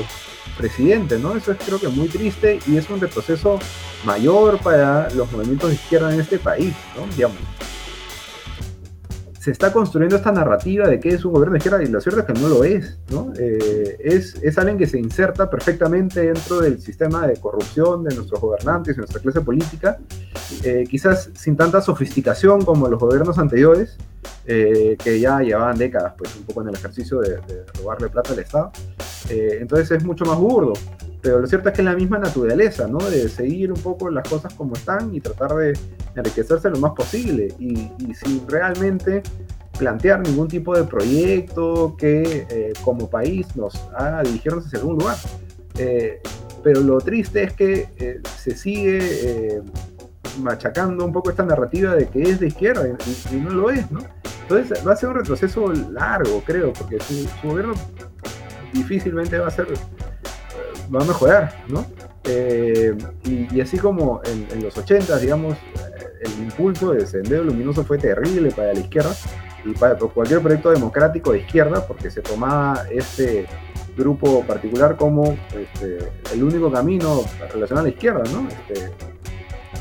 presidente, 0.56 1.18
¿no? 1.18 1.36
Eso 1.36 1.52
es 1.52 1.58
creo 1.64 1.80
que 1.80 1.88
muy 1.88 2.08
triste 2.08 2.58
y 2.66 2.76
es 2.76 2.88
un 2.90 3.00
retroceso 3.00 3.58
mayor 4.04 4.58
para 4.58 5.10
los 5.10 5.30
movimientos 5.32 5.70
de 5.70 5.74
izquierda 5.76 6.12
en 6.12 6.20
este 6.20 6.38
país, 6.38 6.74
¿no? 6.96 7.06
Digamos, 7.14 7.38
se 9.40 9.52
está 9.52 9.72
construyendo 9.72 10.16
esta 10.16 10.32
narrativa 10.32 10.86
de 10.86 11.00
que 11.00 11.08
es 11.08 11.24
un 11.24 11.32
gobierno 11.32 11.54
de 11.54 11.58
izquierda 11.58 11.82
y 11.82 11.86
lo 11.86 11.98
cierto 12.02 12.20
es 12.20 12.26
que 12.26 12.34
no 12.34 12.46
lo 12.46 12.62
es, 12.62 12.98
¿no? 13.10 13.32
Eh, 13.38 13.96
es, 13.98 14.58
alguien 14.58 14.76
que 14.76 14.86
se 14.86 14.98
inserta 14.98 15.48
perfectamente 15.48 16.20
dentro 16.20 16.60
del 16.60 16.78
sistema 16.78 17.26
de 17.26 17.38
corrupción 17.38 18.04
de 18.04 18.14
nuestros 18.14 18.38
gobernantes 18.38 18.96
y 18.96 18.98
nuestra 18.98 19.18
clase 19.18 19.40
política, 19.40 19.96
eh, 20.62 20.84
quizás 20.86 21.30
sin 21.32 21.56
tanta 21.56 21.80
sofisticación 21.80 22.66
como 22.66 22.86
los 22.88 23.00
gobiernos 23.00 23.38
anteriores, 23.38 23.96
eh, 24.44 24.98
que 25.02 25.18
ya 25.18 25.40
llevaban 25.40 25.78
décadas, 25.78 26.12
pues, 26.18 26.36
un 26.36 26.42
poco 26.42 26.60
en 26.60 26.68
el 26.68 26.74
ejercicio 26.74 27.20
de, 27.20 27.36
de 27.36 27.64
robarle 27.78 28.10
plata 28.10 28.34
al 28.34 28.40
Estado. 28.40 28.72
entonces 29.30 29.90
es 29.90 30.04
mucho 30.04 30.26
más 30.26 30.36
burdo 30.36 30.74
pero 31.22 31.38
lo 31.38 31.46
cierto 31.46 31.68
es 31.68 31.74
que 31.74 31.82
es 31.82 31.84
la 31.84 31.94
misma 31.94 32.18
naturaleza, 32.18 32.86
¿no? 32.86 32.98
De 32.98 33.28
seguir 33.28 33.70
un 33.70 33.80
poco 33.80 34.10
las 34.10 34.26
cosas 34.28 34.54
como 34.54 34.74
están 34.74 35.14
y 35.14 35.20
tratar 35.20 35.54
de 35.54 35.78
enriquecerse 36.16 36.70
lo 36.70 36.78
más 36.78 36.92
posible 36.92 37.54
y, 37.58 37.90
sin 38.14 38.46
realmente 38.48 39.22
plantear 39.78 40.20
ningún 40.20 40.48
tipo 40.48 40.76
de 40.76 40.84
proyecto 40.84 41.94
que 41.96 42.46
eh, 42.50 42.72
como 42.82 43.08
país 43.08 43.54
nos 43.56 43.74
haga 43.94 44.22
dirigirnos 44.22 44.66
hacia 44.66 44.78
algún 44.78 44.98
lugar. 44.98 45.16
Eh, 45.78 46.20
pero 46.62 46.80
lo 46.80 46.98
triste 46.98 47.42
es 47.42 47.52
que 47.52 47.88
eh, 47.98 48.20
se 48.38 48.54
sigue 48.54 49.62
machacando 50.42 51.04
un 51.04 51.12
poco 51.12 51.30
esta 51.30 51.44
narrativa 51.44 51.94
de 51.94 52.06
que 52.06 52.22
es 52.22 52.40
de 52.40 52.48
izquierda 52.48 52.86
y, 53.32 53.36
no 53.36 53.50
lo 53.50 53.70
es, 53.70 53.90
¿no? 53.90 54.00
Entonces 54.42 54.86
va 54.86 54.92
a 54.92 54.96
ser 54.96 55.10
un 55.10 55.16
retroceso 55.16 55.72
largo, 55.72 56.42
creo, 56.44 56.72
porque 56.72 56.98
su 57.00 57.26
gobierno 57.46 57.74
difícilmente 58.72 59.38
va 59.38 59.48
a 59.48 59.50
ser 59.50 59.68
va 60.94 61.02
a 61.02 61.04
mejorar, 61.04 61.64
¿no? 61.68 61.86
Eh, 62.24 62.96
y, 63.24 63.60
así 63.60 63.78
como 63.78 64.20
en, 64.24 64.62
los 64.62 64.76
80, 64.76 65.18
digamos, 65.18 65.54
eh, 65.54 66.08
el 66.22 66.32
impulso 66.44 66.92
de 66.92 67.06
Sendero 67.06 67.44
Luminoso 67.44 67.84
fue 67.84 67.98
terrible 67.98 68.50
para 68.50 68.74
la 68.74 68.80
izquierda 68.80 69.14
y 69.64 69.72
para 69.72 69.96
cualquier 69.96 70.40
proyecto 70.40 70.70
democrático 70.70 71.32
de 71.32 71.40
izquierda, 71.40 71.86
porque 71.86 72.10
se 72.10 72.20
tomaba 72.20 72.84
este 72.90 73.46
grupo 73.96 74.42
particular 74.44 74.96
como 74.96 75.36
este, 75.54 75.98
el 76.32 76.42
único 76.42 76.70
camino 76.70 77.22
relacionado 77.52 77.80
a 77.80 77.82
la 77.82 77.88
izquierda, 77.88 78.22
¿no? 78.32 78.48
Este, 78.48 78.90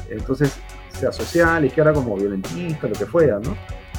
entonces 0.09 0.53
se 0.97 1.07
asociaba 1.07 1.57
a 1.57 1.59
la 1.59 1.67
izquierda 1.67 1.93
como 1.93 2.15
violentista, 2.15 2.87
lo 2.87 2.95
que 2.95 3.05
fuera, 3.05 3.39
¿no? 3.39 3.55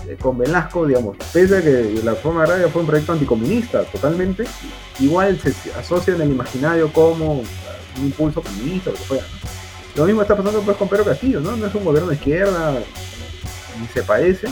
Eh, 0.08 0.16
con 0.20 0.38
Velasco, 0.38 0.86
digamos, 0.86 1.16
pese 1.32 1.58
a 1.58 1.62
que 1.62 2.00
la 2.02 2.12
reforma 2.12 2.42
agraria 2.42 2.68
fue 2.68 2.82
un 2.82 2.88
proyecto 2.88 3.12
anticomunista 3.12 3.84
totalmente, 3.84 4.44
igual 4.98 5.38
se 5.38 5.52
asocia 5.72 6.14
en 6.14 6.22
el 6.22 6.30
imaginario 6.30 6.92
como 6.92 7.40
un 7.40 8.04
impulso 8.04 8.42
comunista, 8.42 8.90
lo 8.90 8.96
que 8.96 9.02
fuera. 9.02 9.24
Lo 9.96 10.04
mismo 10.06 10.22
está 10.22 10.36
pasando 10.36 10.60
pues 10.62 10.76
con 10.76 10.88
Pedro 10.88 11.04
Castillo, 11.04 11.40
¿no? 11.40 11.56
No 11.56 11.66
es 11.66 11.74
un 11.74 11.84
gobierno 11.84 12.08
de 12.08 12.14
izquierda, 12.14 12.74
ni 13.80 13.86
se 13.88 14.02
parece, 14.02 14.48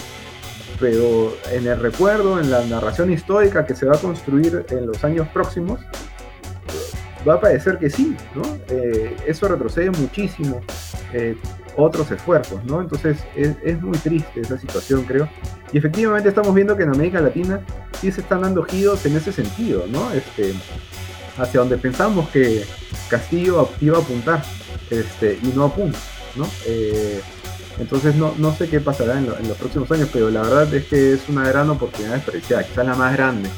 pero 0.79 1.35
en 1.51 1.67
el 1.67 1.81
recuerdo, 1.81 2.41
en 2.41 2.51
la 2.51 2.65
narración 2.65 3.13
histórica 3.13 3.65
que 3.65 3.75
se 3.75 3.87
va 3.87 3.97
a 3.97 3.99
construir 3.99 4.67
en 4.71 4.87
los 4.87 5.03
años 5.05 5.29
próximos, 5.29 5.81
va 7.27 7.35
a 7.35 7.41
parecer 7.41 7.79
que 7.79 7.91
sí, 7.91 8.17
¿no? 8.35 8.43
Eh, 8.69 9.17
eso 9.27 9.49
retrocede 9.49 9.91
muchísimo. 9.91 10.61
Eh, 11.13 11.37
otros 11.79 12.11
esfuerzos, 12.11 12.65
¿no? 12.65 12.81
Entonces 12.81 13.19
es, 13.37 13.81
muy 13.81 13.97
triste 13.99 14.41
esa 14.41 14.59
situación, 14.59 15.05
creo. 15.05 15.29
Y 15.73 15.79
efectivamente 15.79 16.29
estamos 16.29 16.53
viendo 16.53 16.77
que 16.77 16.83
en 16.83 16.91
América 16.91 17.21
Latina 17.21 17.61
sí 18.01 18.11
se 18.11 18.21
están 18.21 18.43
dando 18.43 18.65
giros 18.65 19.07
en 19.07 19.17
ese 19.17 19.33
sentido, 19.33 19.85
¿no? 19.89 20.11
Este, 20.11 20.55
hacia 21.39 21.61
donde 21.61 21.79
pensamos 21.79 22.29
que 22.31 22.65
Castillo 23.09 23.71
iba 23.81 23.99
a 23.99 24.01
apuntar 24.01 24.43
este, 24.91 25.39
y 25.41 25.47
no 25.55 25.67
apunta. 25.67 25.99
¿no? 26.35 26.49
Eh, 26.67 27.21
entonces 27.79 28.17
no, 28.17 28.35
no 28.39 28.53
sé 28.55 28.69
qué 28.69 28.81
pasará 28.81 29.19
en, 29.19 29.27
los 29.27 29.57
próximos 29.57 29.91
años, 29.93 30.09
pero 30.13 30.31
la 30.31 30.43
verdad 30.43 30.75
es 30.75 30.87
que 30.87 31.13
es 31.13 31.29
una 31.29 31.47
gran 31.47 31.71
oportunidad 31.71 32.15
desperdiciada, 32.15 32.65
quizás 32.65 32.87
la 32.87 32.97
más 32.97 33.13
grande 33.13 33.49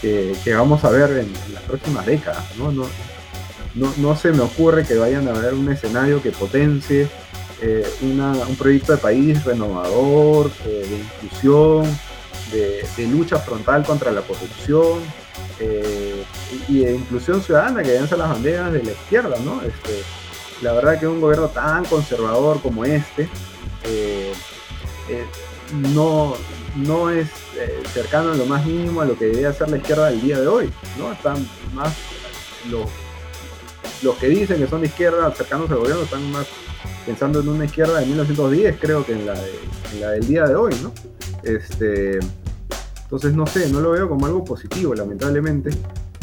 que, 0.00 0.54
vamos 0.54 0.84
a 0.84 0.90
ver 0.90 1.10
en, 1.18 1.32
las 1.52 1.62
próximas 1.64 2.06
décadas. 2.06 2.44
¿no? 2.56 2.72
No, 2.72 3.92
no, 3.98 4.16
se 4.16 4.32
me 4.32 4.40
ocurre 4.40 4.84
que 4.84 4.94
vayan 4.94 5.28
a 5.28 5.32
haber 5.32 5.52
un 5.52 5.70
escenario 5.70 6.22
que 6.22 6.30
potencie 6.30 7.08
eh, 7.60 7.86
un 8.02 8.56
proyecto 8.56 8.92
de 8.92 8.98
país 8.98 9.44
renovador, 9.44 10.50
eh, 10.64 10.86
de 10.88 10.96
inclusión, 10.96 11.98
de, 12.52 13.06
lucha 13.08 13.38
frontal 13.38 13.84
contra 13.84 14.10
la 14.12 14.22
corrupción 14.22 15.00
eh, 15.58 16.24
y, 16.68 16.80
de 16.80 16.94
inclusión 16.94 17.42
ciudadana 17.42 17.82
que 17.82 17.92
vence 17.92 18.16
las 18.16 18.30
banderas 18.30 18.72
de 18.72 18.82
la 18.82 18.92
izquierda, 18.92 19.36
¿no? 19.44 19.60
Este, 19.62 20.02
la 20.62 20.72
verdad 20.72 20.98
que 20.98 21.06
un 21.06 21.20
gobierno 21.20 21.48
tan 21.48 21.84
conservador 21.84 22.60
como 22.62 22.84
este 22.84 23.28
no, 25.72 26.34
no 26.76 27.10
es 27.10 27.28
cercano 27.92 28.32
en 28.32 28.38
lo 28.38 28.46
más 28.46 28.64
mínimo 28.64 29.00
a 29.00 29.04
lo 29.04 29.16
que 29.16 29.26
debería 29.26 29.50
hacer 29.50 29.68
la 29.68 29.76
izquierda 29.78 30.10
del 30.10 30.20
día 30.20 30.40
de 30.40 30.46
hoy, 30.46 30.70
¿no? 30.98 31.12
Están 31.12 31.48
más 31.74 31.94
los 32.70 32.88
los 34.02 34.16
que 34.16 34.28
dicen 34.28 34.58
que 34.58 34.68
son 34.68 34.80
de 34.80 34.86
izquierda 34.86 35.30
cercanos 35.32 35.70
al 35.70 35.78
gobierno 35.78 36.02
están 36.02 36.30
más 36.30 36.46
pensando 37.06 37.40
en 37.40 37.48
una 37.48 37.64
izquierda 37.64 38.00
de 38.00 38.06
1910, 38.06 38.76
creo 38.80 39.04
que 39.04 39.12
en 39.12 39.26
la, 39.26 39.34
del 40.10 40.26
día 40.26 40.44
de 40.44 40.54
hoy, 40.54 40.74
¿no? 40.82 40.92
Este, 41.42 42.18
entonces, 43.02 43.34
no 43.34 43.46
sé, 43.46 43.70
no 43.70 43.80
lo 43.80 43.92
veo 43.92 44.08
como 44.08 44.26
algo 44.26 44.44
positivo, 44.44 44.94
lamentablemente. 44.94 45.70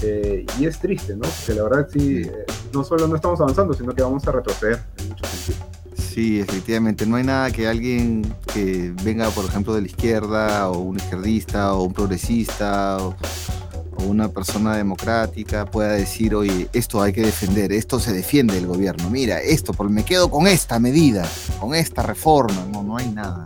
Eh, 0.01 0.45
y 0.59 0.65
es 0.65 0.79
triste, 0.79 1.15
¿no? 1.15 1.23
Porque 1.23 1.53
la 1.53 1.63
verdad 1.63 1.87
sí, 1.91 2.21
eh, 2.21 2.45
no 2.73 2.83
solo 2.83 3.07
no 3.07 3.15
estamos 3.15 3.39
avanzando, 3.41 3.73
sino 3.73 3.93
que 3.95 4.03
vamos 4.03 4.27
a 4.27 4.31
retroceder 4.31 4.83
en 4.99 5.09
muchos 5.09 5.27
sentidos. 5.27 5.67
Sí, 5.95 6.39
efectivamente. 6.39 7.05
No 7.05 7.15
hay 7.15 7.23
nada 7.23 7.51
que 7.51 7.67
alguien 7.67 8.21
que 8.53 8.93
venga, 9.03 9.29
por 9.29 9.45
ejemplo, 9.45 9.73
de 9.73 9.81
la 9.81 9.87
izquierda, 9.87 10.69
o 10.69 10.79
un 10.79 10.97
izquierdista, 10.97 11.73
o 11.73 11.83
un 11.83 11.93
progresista, 11.93 12.97
o, 12.99 13.15
una 14.03 14.29
persona 14.29 14.75
democrática 14.75 15.65
pueda 15.65 15.93
decir, 15.93 16.35
oye, 16.35 16.67
esto 16.73 17.01
hay 17.01 17.13
que 17.13 17.21
defender, 17.21 17.71
esto 17.71 17.99
se 17.99 18.13
defiende 18.13 18.57
el 18.57 18.67
gobierno, 18.67 19.09
mira, 19.09 19.39
esto, 19.39 19.73
porque 19.73 19.93
me 19.93 20.03
quedo 20.03 20.29
con 20.29 20.47
esta 20.47 20.79
medida, 20.79 21.25
con 21.59 21.75
esta 21.75 22.03
reforma, 22.03 22.65
no, 22.71 22.83
no 22.83 22.97
hay 22.97 23.09
nada. 23.09 23.45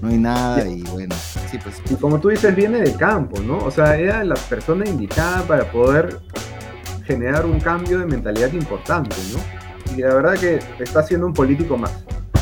No 0.00 0.08
hay 0.08 0.18
nada 0.18 0.68
y 0.68 0.82
bueno, 0.82 1.14
sí, 1.48 1.58
pues. 1.62 1.76
Y 1.88 1.94
como 1.94 2.18
tú 2.18 2.30
dices, 2.30 2.56
viene 2.56 2.80
de 2.80 2.92
campo, 2.94 3.38
¿no? 3.38 3.58
O 3.58 3.70
sea, 3.70 3.96
era 3.96 4.24
la 4.24 4.34
persona 4.34 4.84
indicada 4.84 5.42
para 5.42 5.70
poder 5.70 6.18
generar 7.04 7.46
un 7.46 7.60
cambio 7.60 8.00
de 8.00 8.06
mentalidad 8.06 8.52
importante, 8.52 9.14
¿no? 9.32 9.94
Y 9.94 10.00
la 10.00 10.14
verdad 10.14 10.34
que 10.34 10.58
está 10.82 11.04
siendo 11.04 11.26
un 11.26 11.32
político 11.32 11.76
más, 11.76 11.92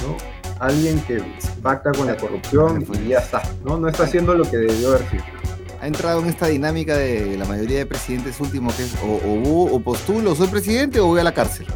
¿no? 0.03 0.17
Alguien 0.59 1.01
que 1.01 1.23
pacta 1.63 1.93
con 1.93 2.07
la 2.07 2.17
corrupción 2.17 2.87
y 3.05 3.09
ya 3.09 3.19
está, 3.19 3.43
¿no? 3.63 3.77
No 3.79 3.89
está 3.89 4.05
haciendo 4.05 4.35
lo 4.35 4.51
que 4.51 4.57
debió 4.57 4.95
haber 4.95 5.11
sido 5.11 5.40
ha 5.81 5.87
entrado 5.87 6.21
en 6.21 6.27
esta 6.27 6.47
dinámica 6.47 6.97
de 6.97 7.37
la 7.39 7.47
mayoría 7.47 7.79
de 7.79 7.87
presidentes 7.87 8.39
últimos, 8.41 8.75
que 8.75 8.85
es 8.85 8.95
o, 9.03 9.75
o, 9.75 9.81
postulo, 9.81 10.35
soy 10.35 10.49
presidente 10.49 11.01
o 11.01 11.07
voy 11.07 11.21
a 11.21 11.25
la 11.25 11.33
cárcel. 11.33 11.67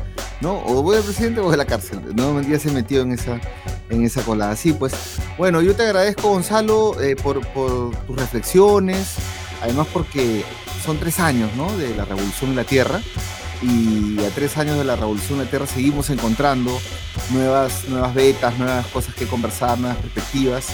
¿no? 0.40 0.62
O 0.66 0.82
voy 0.82 0.96
al 0.96 1.02
presidente 1.02 1.40
o 1.40 1.44
voy 1.44 1.54
a 1.54 1.56
la 1.56 1.64
cárcel. 1.64 2.00
No, 2.14 2.40
ya 2.42 2.58
se 2.58 2.70
metió 2.70 3.00
en 3.00 3.12
esa, 3.12 3.40
en 3.88 4.04
esa 4.04 4.22
colada. 4.22 4.56
Sí, 4.56 4.72
pues, 4.74 4.92
bueno, 5.38 5.62
yo 5.62 5.74
te 5.74 5.84
agradezco, 5.84 6.28
Gonzalo, 6.28 7.00
eh, 7.00 7.16
por, 7.16 7.40
tus 7.46 8.16
reflexiones, 8.16 9.14
además 9.62 9.86
porque 9.92 10.44
son 10.84 10.98
tres 10.98 11.18
años, 11.18 11.50
¿no? 11.56 11.74
De 11.76 11.94
la 11.94 12.04
revolución 12.04 12.50
en 12.50 12.56
la 12.56 12.64
Tierra 12.64 13.00
y 13.62 14.22
a 14.22 14.28
tres 14.30 14.58
años 14.58 14.76
de 14.76 14.84
la 14.84 14.96
revolución 14.96 15.38
en 15.38 15.46
la 15.46 15.50
Tierra 15.50 15.66
seguimos 15.66 16.10
encontrando 16.10 16.78
nuevas, 17.30 17.88
nuevas 17.88 18.12
betas, 18.12 18.58
nuevas 18.58 18.86
cosas 18.88 19.14
que 19.14 19.26
conversar, 19.26 19.78
nuevas 19.78 19.96
perspectivas. 19.98 20.66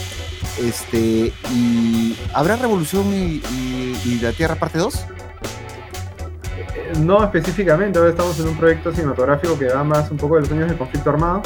Este, 0.60 1.32
y 1.50 2.18
¿Habrá 2.34 2.56
Revolución 2.56 3.06
y, 3.14 4.18
la 4.20 4.32
Tierra 4.32 4.56
parte 4.56 4.78
2? 4.78 4.94
Eh, 4.94 6.92
no 6.98 7.24
específicamente, 7.24 7.98
ahora 7.98 8.10
estamos 8.10 8.38
en 8.40 8.48
un 8.48 8.56
proyecto 8.56 8.92
cinematográfico 8.92 9.58
que 9.58 9.66
va 9.66 9.82
más 9.82 10.10
un 10.10 10.18
poco 10.18 10.36
de 10.36 10.42
los 10.42 10.52
años 10.52 10.68
del 10.68 10.76
conflicto 10.76 11.08
armado, 11.10 11.42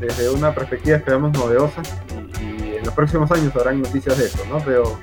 desde 0.00 0.30
una 0.30 0.52
perspectiva 0.52 0.96
esperamos 0.96 1.32
novedosa 1.32 1.82
y, 2.40 2.76
en 2.76 2.84
los 2.84 2.92
próximos 2.92 3.30
años 3.30 3.54
habrán 3.54 3.80
noticias 3.82 4.18
de 4.18 4.26
eso, 4.26 4.44
¿no? 4.48 4.58
Pero, 4.64 4.98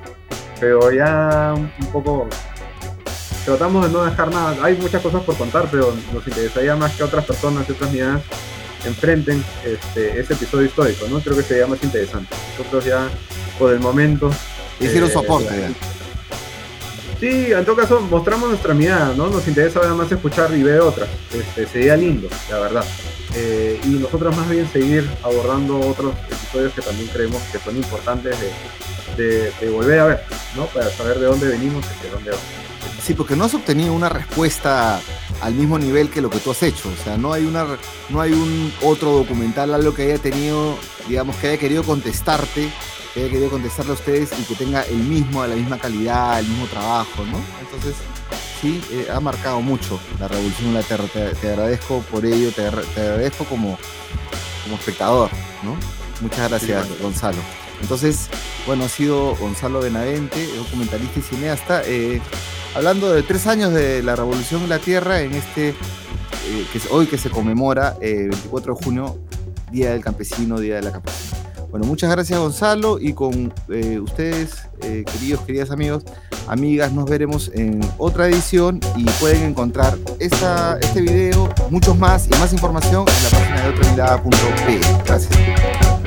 pero 0.59 0.91
ya 0.91 1.53
un 1.55 1.91
poco 1.93 2.27
tratamos 3.45 3.85
de 3.85 3.93
no 3.93 4.03
dejar 4.03 4.29
nada, 4.29 4.57
hay 4.61 4.75
muchas 4.75 5.01
cosas 5.01 5.23
por 5.23 5.37
contar, 5.37 5.69
pero 5.71 5.93
nos 6.13 6.27
interesaría 6.27 6.75
más 6.75 6.93
que 6.95 7.03
otras 7.03 7.23
personas 7.23 7.67
y 7.69 7.71
otras 7.71 7.91
miradas 7.93 8.23
enfrenten 8.87 9.43
este, 9.65 10.19
ese 10.19 10.33
episodio 10.33 10.65
histórico, 10.65 11.07
¿no? 11.09 11.19
Creo 11.19 11.35
que 11.35 11.43
sería 11.43 11.67
más 11.67 11.83
interesante. 11.83 12.35
Nosotros 12.57 12.85
ya, 12.85 13.09
por 13.59 13.71
el 13.73 13.79
momento... 13.79 14.31
Hicieron 14.79 15.09
su 15.09 15.19
aporte. 15.19 15.73
Sí, 17.19 17.51
en 17.51 17.65
todo 17.65 17.75
caso 17.75 17.99
mostramos 18.01 18.49
nuestra 18.49 18.75
mirada, 18.75 19.13
¿no? 19.15 19.27
Nos 19.29 19.47
interesa 19.47 19.79
además 19.83 20.11
escuchar 20.11 20.53
y 20.53 20.61
ver 20.61 20.81
otras. 20.81 21.09
Este, 21.33 21.65
sería 21.65 21.97
lindo, 21.97 22.29
la 22.49 22.59
verdad. 22.59 22.85
Eh, 23.35 23.79
y 23.83 23.89
nosotros 23.89 24.35
más 24.35 24.47
bien 24.49 24.67
seguir 24.71 25.09
abordando 25.23 25.79
otros 25.79 26.13
episodios 26.31 26.73
que 26.73 26.81
también 26.81 27.07
creemos 27.09 27.41
que 27.51 27.57
son 27.57 27.75
importantes 27.75 28.35
de, 29.17 29.51
de 29.59 29.69
volver 29.69 29.99
a 29.99 30.05
ver, 30.05 30.23
¿no? 30.55 30.67
Para 30.67 30.89
saber 30.91 31.17
de 31.19 31.25
dónde 31.25 31.47
venimos 31.47 31.83
y 31.99 32.03
de 32.03 32.11
dónde 32.11 32.29
vamos. 32.31 32.45
Sí, 33.03 33.13
porque 33.15 33.35
no 33.35 33.45
has 33.45 33.53
obtenido 33.53 33.93
una 33.93 34.09
respuesta 34.09 34.99
al 35.41 35.53
mismo 35.53 35.77
nivel 35.77 36.09
que 36.09 36.21
lo 36.21 36.29
que 36.29 36.39
tú 36.39 36.51
has 36.51 36.63
hecho. 36.63 36.89
O 36.89 37.03
sea, 37.03 37.17
no 37.17 37.33
hay 37.33 37.45
una, 37.45 37.65
no 38.09 38.21
hay 38.21 38.33
un 38.33 38.73
otro 38.81 39.11
documental, 39.11 39.73
algo 39.73 39.93
que 39.93 40.03
haya 40.03 40.17
tenido, 40.17 40.77
digamos, 41.07 41.35
que 41.37 41.47
haya 41.49 41.57
querido 41.57 41.83
contestarte, 41.83 42.69
que 43.13 43.21
haya 43.21 43.29
querido 43.29 43.49
contestarle 43.49 43.91
a 43.91 43.95
ustedes 43.95 44.29
y 44.39 44.43
que 44.43 44.55
tenga 44.55 44.83
el 44.83 44.97
mismo, 44.97 45.45
la 45.45 45.55
misma 45.55 45.77
calidad, 45.77 46.39
el 46.39 46.47
mismo 46.47 46.65
trabajo, 46.67 47.23
¿no? 47.25 47.39
Entonces, 47.61 47.95
sí, 48.61 48.81
eh, 48.91 49.07
ha 49.13 49.19
marcado 49.19 49.61
mucho 49.61 49.99
la 50.19 50.27
revolución 50.27 50.69
en 50.69 50.73
la 50.75 50.83
Tierra. 50.83 51.05
Te, 51.05 51.49
agradezco 51.49 52.01
por 52.11 52.25
ello, 52.25 52.51
te, 52.51 52.65
agradezco 52.67 53.45
como, 53.45 53.77
como 54.63 54.75
espectador, 54.75 55.29
¿no? 55.63 55.75
Muchas 56.21 56.49
gracias, 56.49 56.87
Gonzalo. 57.01 57.37
Entonces, 57.81 58.27
bueno, 58.65 58.85
ha 58.85 58.89
sido 58.89 59.35
Gonzalo 59.35 59.79
Benavente, 59.79 60.47
documentalista 60.57 61.19
y 61.19 61.21
cineasta. 61.21 61.81
Eh, 61.85 62.21
hablando 62.75 63.11
de 63.11 63.23
tres 63.23 63.47
años 63.47 63.73
de 63.73 64.03
la 64.03 64.15
Revolución 64.15 64.61
de 64.61 64.67
la 64.67 64.79
Tierra 64.79 65.21
en 65.21 65.33
este, 65.33 65.69
eh, 65.69 65.75
que 66.71 66.77
es 66.77 66.89
hoy 66.91 67.07
que 67.07 67.17
se 67.17 67.29
conmemora, 67.29 67.97
eh, 68.01 68.27
24 68.29 68.75
de 68.75 68.83
junio, 68.83 69.17
Día 69.71 69.91
del 69.91 70.03
Campesino, 70.03 70.59
Día 70.59 70.75
de 70.75 70.81
la 70.83 70.91
Campesina. 70.91 71.37
Bueno, 71.69 71.85
muchas 71.85 72.09
gracias 72.09 72.39
Gonzalo 72.39 72.97
y 72.99 73.13
con 73.13 73.53
eh, 73.69 73.99
ustedes, 73.99 74.67
eh, 74.81 75.03
queridos, 75.11 75.41
queridas 75.41 75.69
amigos, 75.69 76.03
amigas, 76.47 76.93
nos 76.93 77.09
veremos 77.09 77.51
en 77.53 77.81
otra 77.97 78.27
edición 78.27 78.79
y 78.95 79.03
pueden 79.19 79.43
encontrar 79.43 79.97
esta, 80.19 80.79
este 80.79 81.01
video, 81.01 81.53
muchos 81.69 81.97
más 81.97 82.27
y 82.27 82.31
más 82.39 82.53
información 82.53 83.05
en 83.07 83.23
la 83.23 83.29
página 83.29 83.61
de 83.61 83.69
otramirada.p. 83.69 84.79
Gracias. 85.05 86.06